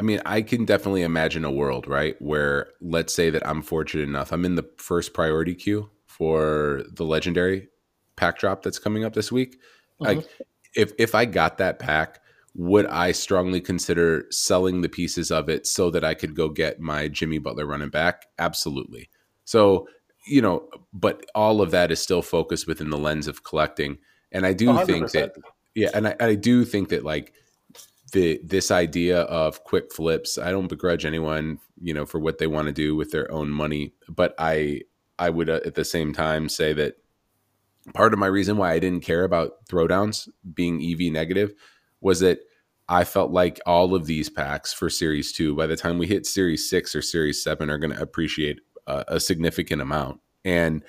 I 0.00 0.02
mean, 0.02 0.20
I 0.24 0.42
can 0.42 0.64
definitely 0.64 1.02
imagine 1.02 1.44
a 1.44 1.50
world, 1.50 1.88
right, 1.88 2.20
where 2.22 2.68
let's 2.80 3.12
say 3.12 3.30
that 3.30 3.46
I'm 3.46 3.62
fortunate 3.62 4.04
enough, 4.04 4.32
I'm 4.32 4.44
in 4.44 4.54
the 4.54 4.68
first 4.78 5.12
priority 5.12 5.54
queue 5.54 5.90
for 6.06 6.84
the 6.92 7.04
legendary 7.04 7.68
pack 8.16 8.38
drop 8.38 8.62
that's 8.62 8.78
coming 8.78 9.04
up 9.04 9.14
this 9.14 9.32
week. 9.32 9.56
Mm-hmm. 10.00 10.04
Like 10.04 10.28
if 10.74 10.92
if 10.98 11.14
I 11.14 11.24
got 11.24 11.58
that 11.58 11.78
pack, 11.78 12.20
would 12.54 12.86
I 12.86 13.12
strongly 13.12 13.60
consider 13.60 14.26
selling 14.30 14.80
the 14.82 14.88
pieces 14.88 15.30
of 15.30 15.48
it 15.48 15.66
so 15.66 15.90
that 15.90 16.04
I 16.04 16.14
could 16.14 16.34
go 16.34 16.48
get 16.48 16.80
my 16.80 17.08
Jimmy 17.08 17.38
Butler 17.38 17.66
running 17.66 17.90
back? 17.90 18.26
Absolutely. 18.38 19.10
So, 19.44 19.88
you 20.26 20.42
know, 20.42 20.68
but 20.92 21.24
all 21.34 21.60
of 21.60 21.70
that 21.70 21.90
is 21.90 22.00
still 22.00 22.22
focused 22.22 22.66
within 22.66 22.90
the 22.90 22.98
lens 22.98 23.28
of 23.28 23.44
collecting. 23.44 23.98
And 24.32 24.46
I 24.46 24.52
do 24.52 24.68
100%. 24.68 24.86
think 24.86 25.10
that 25.12 25.36
yeah, 25.74 25.90
and 25.94 26.08
I, 26.08 26.16
I 26.20 26.34
do 26.34 26.64
think 26.64 26.88
that 26.88 27.04
like 27.04 27.32
the 28.12 28.40
this 28.42 28.70
idea 28.70 29.20
of 29.22 29.64
quick 29.64 29.92
flips, 29.92 30.38
I 30.38 30.50
don't 30.50 30.68
begrudge 30.68 31.04
anyone, 31.04 31.60
you 31.80 31.94
know, 31.94 32.06
for 32.06 32.18
what 32.18 32.38
they 32.38 32.46
want 32.46 32.66
to 32.66 32.72
do 32.72 32.96
with 32.96 33.10
their 33.10 33.30
own 33.30 33.50
money, 33.50 33.94
but 34.08 34.34
I 34.38 34.82
I 35.18 35.30
would 35.30 35.48
uh, 35.48 35.60
at 35.64 35.74
the 35.74 35.84
same 35.84 36.12
time 36.12 36.48
say 36.48 36.72
that 36.74 36.94
part 37.94 38.12
of 38.12 38.18
my 38.18 38.26
reason 38.26 38.56
why 38.56 38.72
I 38.72 38.78
didn't 38.78 39.04
care 39.04 39.24
about 39.24 39.66
throwdowns 39.68 40.28
being 40.54 40.82
EV 40.82 41.12
negative 41.12 41.54
was 42.00 42.20
that 42.20 42.40
I 42.88 43.04
felt 43.04 43.30
like 43.30 43.60
all 43.66 43.94
of 43.94 44.06
these 44.06 44.30
packs 44.30 44.72
for 44.72 44.88
Series 44.88 45.32
2, 45.32 45.54
by 45.54 45.66
the 45.66 45.76
time 45.76 45.98
we 45.98 46.06
hit 46.06 46.24
Series 46.24 46.68
6 46.70 46.94
or 46.94 47.02
Series 47.02 47.42
7, 47.42 47.68
are 47.68 47.78
going 47.78 47.94
to 47.94 48.00
appreciate 48.00 48.60
a, 48.86 49.04
a 49.08 49.20
significant 49.20 49.82
amount. 49.82 50.20
And 50.44 50.82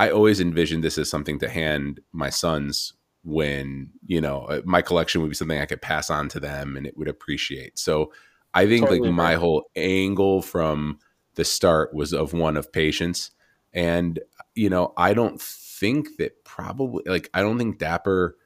I 0.00 0.08
always 0.08 0.40
envisioned 0.40 0.82
this 0.82 0.96
as 0.96 1.10
something 1.10 1.38
to 1.40 1.48
hand 1.50 2.00
my 2.12 2.30
sons 2.30 2.94
when, 3.22 3.90
you 4.06 4.18
know, 4.18 4.44
uh, 4.44 4.62
my 4.64 4.80
collection 4.80 5.20
would 5.20 5.28
be 5.28 5.36
something 5.36 5.60
I 5.60 5.66
could 5.66 5.82
pass 5.82 6.08
on 6.08 6.30
to 6.30 6.40
them 6.40 6.78
and 6.78 6.86
it 6.86 6.96
would 6.96 7.06
appreciate. 7.06 7.78
So 7.78 8.10
I 8.54 8.66
think 8.66 8.86
totally 8.86 9.10
like 9.10 9.14
my 9.14 9.34
whole 9.34 9.64
angle 9.76 10.40
from 10.40 11.00
the 11.34 11.44
start 11.44 11.92
was 11.92 12.14
of 12.14 12.32
one 12.32 12.56
of 12.56 12.72
patience 12.72 13.32
and, 13.74 14.18
you 14.54 14.70
know, 14.70 14.94
I 14.96 15.12
don't 15.12 15.38
think 15.38 16.16
that 16.16 16.44
probably, 16.44 17.02
like, 17.04 17.28
I 17.34 17.42
don't 17.42 17.58
think 17.58 17.78
Dapper 17.78 18.38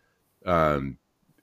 um, 0.44 0.98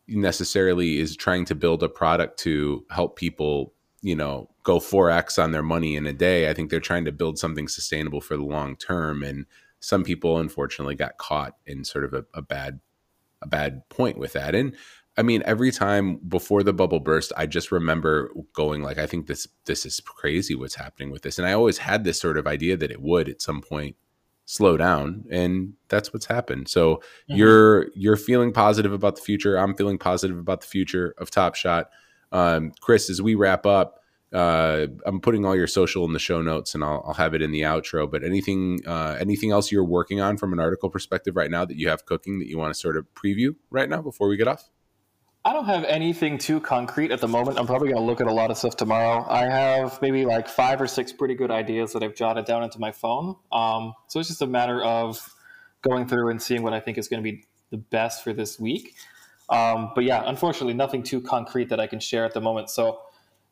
necessarily 0.09 0.99
is 0.99 1.15
trying 1.15 1.45
to 1.45 1.55
build 1.55 1.83
a 1.83 1.89
product 1.89 2.37
to 2.39 2.85
help 2.91 3.15
people, 3.15 3.73
you 4.01 4.17
know, 4.17 4.49
go 4.63 4.77
4X 4.77 5.41
on 5.41 5.53
their 5.53 5.63
money 5.63 5.95
in 5.95 6.05
a 6.05 6.11
day. 6.11 6.49
I 6.49 6.53
think 6.53 6.69
they're 6.69 6.81
trying 6.81 7.05
to 7.05 7.13
build 7.13 7.39
something 7.39 7.69
sustainable 7.69 8.19
for 8.19 8.35
the 8.35 8.43
long 8.43 8.75
term. 8.75 9.23
And 9.23 9.45
some 9.81 10.03
people, 10.03 10.37
unfortunately, 10.37 10.95
got 10.95 11.17
caught 11.17 11.57
in 11.65 11.83
sort 11.83 12.05
of 12.05 12.13
a, 12.13 12.25
a 12.33 12.41
bad 12.41 12.79
a 13.41 13.47
bad 13.47 13.81
point 13.89 14.17
with 14.17 14.33
that. 14.33 14.55
And 14.55 14.75
I 15.17 15.23
mean, 15.23 15.43
every 15.45 15.71
time 15.71 16.17
before 16.27 16.63
the 16.63 16.71
bubble 16.73 16.99
burst, 16.99 17.33
I 17.35 17.47
just 17.47 17.71
remember 17.71 18.31
going 18.53 18.81
like, 18.81 18.97
I 18.97 19.07
think 19.07 19.27
this 19.27 19.47
this 19.65 19.85
is 19.85 19.99
crazy 19.99 20.55
what's 20.55 20.75
happening 20.75 21.11
with 21.11 21.23
this. 21.23 21.37
And 21.37 21.47
I 21.47 21.53
always 21.53 21.79
had 21.79 22.03
this 22.03 22.19
sort 22.19 22.37
of 22.37 22.47
idea 22.47 22.77
that 22.77 22.91
it 22.91 23.01
would 23.01 23.27
at 23.27 23.41
some 23.41 23.61
point 23.61 23.97
slow 24.45 24.77
down, 24.77 25.25
and 25.31 25.73
that's 25.89 26.13
what's 26.13 26.25
happened. 26.27 26.69
So 26.69 26.95
mm-hmm. 26.95 27.35
you're 27.35 27.87
you're 27.95 28.17
feeling 28.17 28.53
positive 28.53 28.93
about 28.93 29.15
the 29.15 29.21
future. 29.21 29.57
I'm 29.57 29.75
feeling 29.75 29.97
positive 29.97 30.37
about 30.37 30.61
the 30.61 30.67
future 30.67 31.15
of 31.17 31.31
Top 31.31 31.55
Shot. 31.55 31.89
Um, 32.31 32.71
Chris, 32.79 33.09
as 33.09 33.21
we 33.21 33.35
wrap 33.35 33.65
up, 33.65 34.00
uh, 34.33 34.87
I'm 35.05 35.19
putting 35.19 35.45
all 35.45 35.55
your 35.55 35.67
social 35.67 36.05
in 36.05 36.13
the 36.13 36.19
show 36.19 36.41
notes, 36.41 36.73
and 36.73 36.83
I'll, 36.83 37.03
I'll 37.05 37.13
have 37.15 37.33
it 37.33 37.41
in 37.41 37.51
the 37.51 37.61
outro. 37.61 38.09
But 38.09 38.23
anything 38.23 38.79
uh, 38.85 39.17
anything 39.19 39.51
else 39.51 39.71
you're 39.71 39.83
working 39.83 40.21
on 40.21 40.37
from 40.37 40.53
an 40.53 40.59
article 40.59 40.89
perspective 40.89 41.35
right 41.35 41.51
now 41.51 41.65
that 41.65 41.77
you 41.77 41.89
have 41.89 42.05
cooking 42.05 42.39
that 42.39 42.47
you 42.47 42.57
want 42.57 42.73
to 42.73 42.79
sort 42.79 42.97
of 42.97 43.05
preview 43.13 43.55
right 43.69 43.89
now 43.89 44.01
before 44.01 44.27
we 44.27 44.37
get 44.37 44.47
off? 44.47 44.69
I 45.43 45.53
don't 45.53 45.65
have 45.65 45.83
anything 45.85 46.37
too 46.37 46.59
concrete 46.59 47.11
at 47.11 47.19
the 47.19 47.27
moment. 47.27 47.57
I'm 47.57 47.65
probably 47.65 47.87
going 47.87 47.99
to 47.99 48.05
look 48.05 48.21
at 48.21 48.27
a 48.27 48.33
lot 48.33 48.51
of 48.51 48.57
stuff 48.59 48.77
tomorrow. 48.77 49.25
I 49.27 49.49
have 49.49 49.99
maybe 49.99 50.23
like 50.23 50.47
five 50.47 50.79
or 50.79 50.85
six 50.85 51.11
pretty 51.11 51.33
good 51.33 51.49
ideas 51.49 51.93
that 51.93 52.03
I've 52.03 52.13
jotted 52.13 52.45
down 52.45 52.63
into 52.63 52.79
my 52.79 52.91
phone. 52.91 53.35
Um, 53.51 53.93
so 54.07 54.19
it's 54.19 54.29
just 54.29 54.43
a 54.43 54.47
matter 54.47 54.83
of 54.83 55.33
going 55.81 56.07
through 56.07 56.29
and 56.29 56.39
seeing 56.39 56.61
what 56.61 56.73
I 56.73 56.79
think 56.79 56.99
is 56.99 57.07
going 57.07 57.23
to 57.23 57.31
be 57.31 57.43
the 57.71 57.77
best 57.77 58.23
for 58.23 58.33
this 58.33 58.59
week. 58.59 58.93
Um, 59.49 59.91
but 59.95 60.03
yeah, 60.03 60.21
unfortunately, 60.25 60.75
nothing 60.75 61.01
too 61.01 61.21
concrete 61.21 61.69
that 61.69 61.79
I 61.79 61.87
can 61.87 61.99
share 61.99 62.23
at 62.23 62.35
the 62.35 62.41
moment. 62.41 62.69
So 62.69 63.01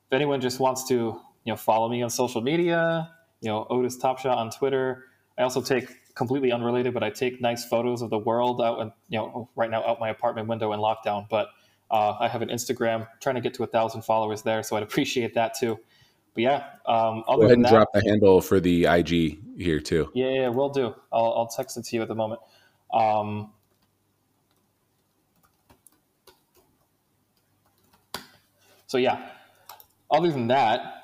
if 0.09 0.13
anyone 0.13 0.41
just 0.41 0.59
wants 0.59 0.87
to, 0.87 0.95
you 0.95 1.53
know, 1.53 1.55
follow 1.55 1.87
me 1.87 2.01
on 2.01 2.09
social 2.09 2.41
media, 2.41 3.11
you 3.41 3.49
know, 3.49 3.67
Otis 3.69 3.95
Topshot 3.95 4.35
on 4.35 4.49
Twitter. 4.49 5.05
I 5.37 5.43
also 5.43 5.61
take 5.61 5.87
completely 6.15 6.51
unrelated, 6.51 6.95
but 6.95 7.03
I 7.03 7.11
take 7.11 7.39
nice 7.39 7.63
photos 7.63 8.01
of 8.01 8.09
the 8.09 8.17
world 8.17 8.59
out 8.59 8.81
and 8.81 8.91
you 9.07 9.19
know 9.19 9.49
right 9.55 9.69
now 9.69 9.85
out 9.85 9.99
my 9.99 10.09
apartment 10.09 10.47
window 10.47 10.73
in 10.73 10.79
lockdown. 10.79 11.29
But 11.29 11.49
uh, 11.91 12.15
I 12.19 12.27
have 12.27 12.41
an 12.41 12.49
Instagram, 12.49 13.07
trying 13.21 13.35
to 13.35 13.41
get 13.41 13.53
to 13.53 13.63
a 13.63 13.67
thousand 13.67 14.01
followers 14.01 14.41
there, 14.41 14.63
so 14.63 14.75
I'd 14.75 14.83
appreciate 14.83 15.35
that 15.35 15.53
too. 15.57 15.79
But 16.33 16.43
yeah, 16.43 16.63
um, 16.87 17.23
go 17.27 17.41
ahead 17.43 17.51
and 17.51 17.65
that, 17.65 17.71
drop 17.71 17.93
the 17.93 18.01
handle 18.01 18.41
for 18.41 18.59
the 18.59 18.85
IG 18.85 19.39
here 19.57 19.79
too. 19.79 20.09
Yeah, 20.15 20.29
yeah, 20.29 20.47
we'll 20.49 20.69
do. 20.69 20.95
I'll, 21.13 21.33
I'll 21.33 21.47
text 21.47 21.77
it 21.77 21.85
to 21.85 21.95
you 21.95 22.01
at 22.01 22.07
the 22.07 22.15
moment. 22.15 22.41
Um, 22.91 23.51
so 28.87 28.97
yeah, 28.97 29.29
other 30.11 30.31
than 30.31 30.47
that, 30.47 30.99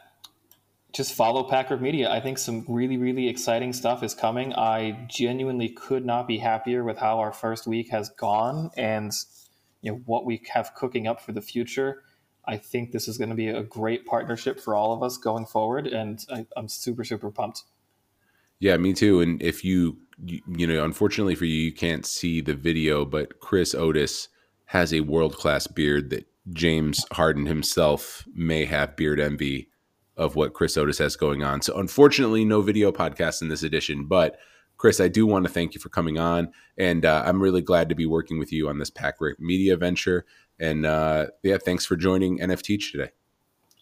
just 0.93 1.13
follow 1.13 1.47
PackRip 1.47 1.81
Media. 1.81 2.09
I 2.09 2.21
think 2.21 2.37
some 2.37 2.65
really, 2.69 2.95
really 2.95 3.27
exciting 3.27 3.73
stuff 3.73 4.01
is 4.01 4.13
coming. 4.13 4.53
I 4.53 5.05
genuinely 5.09 5.69
could 5.69 6.05
not 6.05 6.25
be 6.25 6.37
happier 6.37 6.85
with 6.85 6.97
how 6.97 7.19
our 7.19 7.33
first 7.33 7.67
week 7.67 7.89
has 7.89 8.09
gone, 8.09 8.71
and 8.77 9.11
you 9.81 9.91
know 9.91 10.01
what 10.05 10.25
we 10.25 10.41
have 10.53 10.73
cooking 10.73 11.05
up 11.05 11.19
for 11.19 11.33
the 11.33 11.41
future. 11.41 12.03
I 12.45 12.57
think 12.57 12.91
this 12.91 13.07
is 13.07 13.17
going 13.17 13.29
to 13.29 13.35
be 13.35 13.49
a 13.49 13.63
great 13.63 14.05
partnership 14.05 14.59
for 14.59 14.73
all 14.75 14.93
of 14.93 15.03
us 15.03 15.17
going 15.17 15.45
forward, 15.45 15.85
and 15.87 16.25
I, 16.31 16.45
am 16.55 16.69
super 16.69 17.03
super 17.03 17.29
pumped. 17.29 17.63
Yeah, 18.59 18.77
me 18.77 18.93
too. 18.93 19.19
And 19.19 19.41
if 19.41 19.65
you, 19.65 19.97
you, 20.23 20.41
you 20.47 20.65
know, 20.65 20.85
unfortunately 20.85 21.35
for 21.35 21.45
you, 21.45 21.57
you 21.57 21.73
can't 21.73 22.05
see 22.05 22.39
the 22.39 22.53
video, 22.53 23.03
but 23.03 23.41
Chris 23.41 23.75
Otis 23.75 24.29
has 24.67 24.93
a 24.93 25.01
world 25.01 25.35
class 25.35 25.67
beard 25.67 26.09
that 26.11 26.25
James 26.53 27.05
Harden 27.11 27.45
himself 27.45 28.25
may 28.33 28.65
have 28.65 28.95
beard 28.95 29.19
envy 29.19 29.69
of 30.17 30.35
what 30.35 30.53
Chris 30.53 30.77
Otis 30.77 30.99
has 30.99 31.15
going 31.15 31.43
on. 31.43 31.61
So, 31.61 31.77
unfortunately, 31.77 32.45
no 32.45 32.61
video 32.61 32.91
podcast 32.91 33.41
in 33.41 33.49
this 33.49 33.63
edition. 33.63 34.05
But, 34.05 34.37
Chris, 34.77 34.99
I 34.99 35.07
do 35.07 35.25
want 35.25 35.45
to 35.45 35.51
thank 35.51 35.73
you 35.73 35.81
for 35.81 35.89
coming 35.89 36.17
on. 36.17 36.51
And 36.77 37.05
uh, 37.05 37.23
I'm 37.25 37.41
really 37.41 37.61
glad 37.61 37.89
to 37.89 37.95
be 37.95 38.05
working 38.05 38.39
with 38.39 38.51
you 38.51 38.69
on 38.69 38.79
this 38.79 38.91
PackRip 38.91 39.39
Media 39.39 39.75
venture. 39.75 40.25
And 40.59 40.85
uh, 40.85 41.27
yeah, 41.43 41.57
thanks 41.57 41.85
for 41.85 41.95
joining 41.95 42.39
NFT 42.39 42.91
today. 42.91 43.11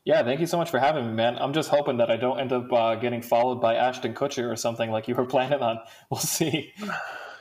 Yeah, 0.05 0.23
thank 0.23 0.41
you 0.41 0.47
so 0.47 0.57
much 0.57 0.69
for 0.69 0.79
having 0.79 1.07
me, 1.07 1.13
man. 1.13 1.37
I'm 1.37 1.53
just 1.53 1.69
hoping 1.69 1.97
that 1.97 2.11
I 2.11 2.17
don't 2.17 2.39
end 2.39 2.51
up 2.51 2.71
uh, 2.73 2.95
getting 2.95 3.21
followed 3.21 3.61
by 3.61 3.75
Ashton 3.75 4.13
Kutcher 4.13 4.51
or 4.51 4.55
something 4.57 4.91
like 4.91 5.07
you 5.07 5.15
were 5.15 5.25
planning 5.35 5.61
on. 5.61 5.79
We'll 6.09 6.19
see. 6.19 6.73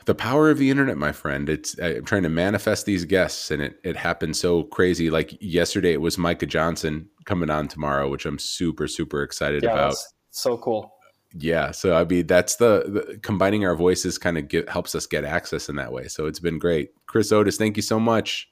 The 0.05 0.15
power 0.15 0.49
of 0.49 0.57
the 0.57 0.69
internet, 0.69 0.97
my 0.97 1.11
friend. 1.11 1.47
It's 1.47 1.79
I'm 1.79 2.03
trying 2.03 2.23
to 2.23 2.29
manifest 2.29 2.85
these 2.85 3.05
guests, 3.05 3.51
and 3.51 3.61
it 3.61 3.79
it 3.83 3.95
happens 3.95 4.39
so 4.39 4.63
crazy. 4.63 5.09
Like 5.09 5.37
yesterday, 5.41 5.93
it 5.93 6.01
was 6.01 6.17
Micah 6.17 6.45
Johnson 6.45 7.09
coming 7.25 7.49
on 7.49 7.67
tomorrow, 7.67 8.09
which 8.09 8.25
I'm 8.25 8.39
super 8.39 8.87
super 8.87 9.23
excited 9.23 9.63
yeah, 9.63 9.71
about. 9.71 9.95
So 10.31 10.57
cool. 10.57 10.93
Yeah, 11.35 11.71
so 11.71 11.95
I 11.95 12.03
mean 12.03 12.27
that's 12.27 12.57
the, 12.57 12.83
the 12.85 13.19
combining 13.19 13.65
our 13.65 13.75
voices 13.75 14.17
kind 14.17 14.37
of 14.37 14.47
get, 14.47 14.69
helps 14.69 14.93
us 14.93 15.07
get 15.07 15.25
access 15.25 15.67
in 15.67 15.75
that 15.77 15.91
way. 15.91 16.07
So 16.07 16.27
it's 16.27 16.39
been 16.39 16.59
great. 16.59 16.91
Chris 17.07 17.31
Otis, 17.31 17.57
thank 17.57 17.75
you 17.75 17.81
so 17.81 17.99
much. 17.99 18.49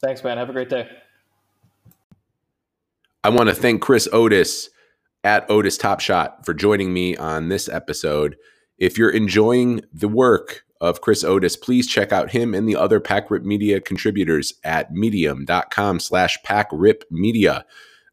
Thanks, 0.00 0.22
man. 0.22 0.38
Have 0.38 0.50
a 0.50 0.52
great 0.52 0.68
day. 0.68 0.88
I 3.24 3.28
want 3.28 3.48
to 3.48 3.54
thank 3.54 3.82
Chris 3.82 4.08
Otis 4.12 4.68
at 5.24 5.48
Otis 5.50 5.76
Top 5.78 6.00
Shot 6.00 6.44
for 6.44 6.54
joining 6.54 6.92
me 6.92 7.16
on 7.16 7.48
this 7.48 7.68
episode. 7.68 8.36
If 8.78 8.98
you're 8.98 9.10
enjoying 9.10 9.82
the 9.92 10.08
work 10.08 10.64
of 10.82 11.00
Chris 11.00 11.22
Otis, 11.22 11.56
please 11.56 11.86
check 11.86 12.12
out 12.12 12.32
him 12.32 12.54
and 12.54 12.68
the 12.68 12.74
other 12.76 13.00
PackRip 13.00 13.44
Media 13.44 13.80
contributors 13.80 14.52
at 14.64 14.92
medium.com 14.92 16.00
slash 16.00 16.36
packripmedia. 16.44 17.62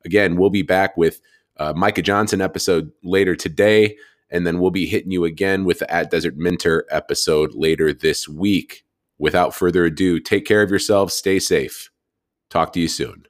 Again, 0.06 0.38
we'll 0.38 0.52
be 0.52 0.62
back 0.62 0.96
with 0.96 1.20
uh, 1.58 1.74
Micah 1.76 2.04
Johnson 2.04 2.42
episode 2.42 2.92
later 3.04 3.36
today, 3.36 3.98
and 4.30 4.46
then 4.46 4.60
we'll 4.60 4.70
be 4.70 4.86
hitting 4.86 5.12
you 5.12 5.26
again 5.26 5.66
with 5.66 5.80
the 5.80 5.92
At 5.92 6.12
Desert 6.12 6.38
Mentor 6.38 6.86
episode 6.92 7.56
later 7.56 7.92
this 7.92 8.30
week. 8.30 8.86
Without 9.18 9.56
further 9.56 9.86
ado, 9.86 10.20
take 10.20 10.46
care 10.46 10.62
of 10.62 10.70
yourselves, 10.70 11.16
stay 11.16 11.40
safe. 11.40 11.90
Talk 12.52 12.72
to 12.74 12.80
you 12.80 12.88
soon. 12.88 13.29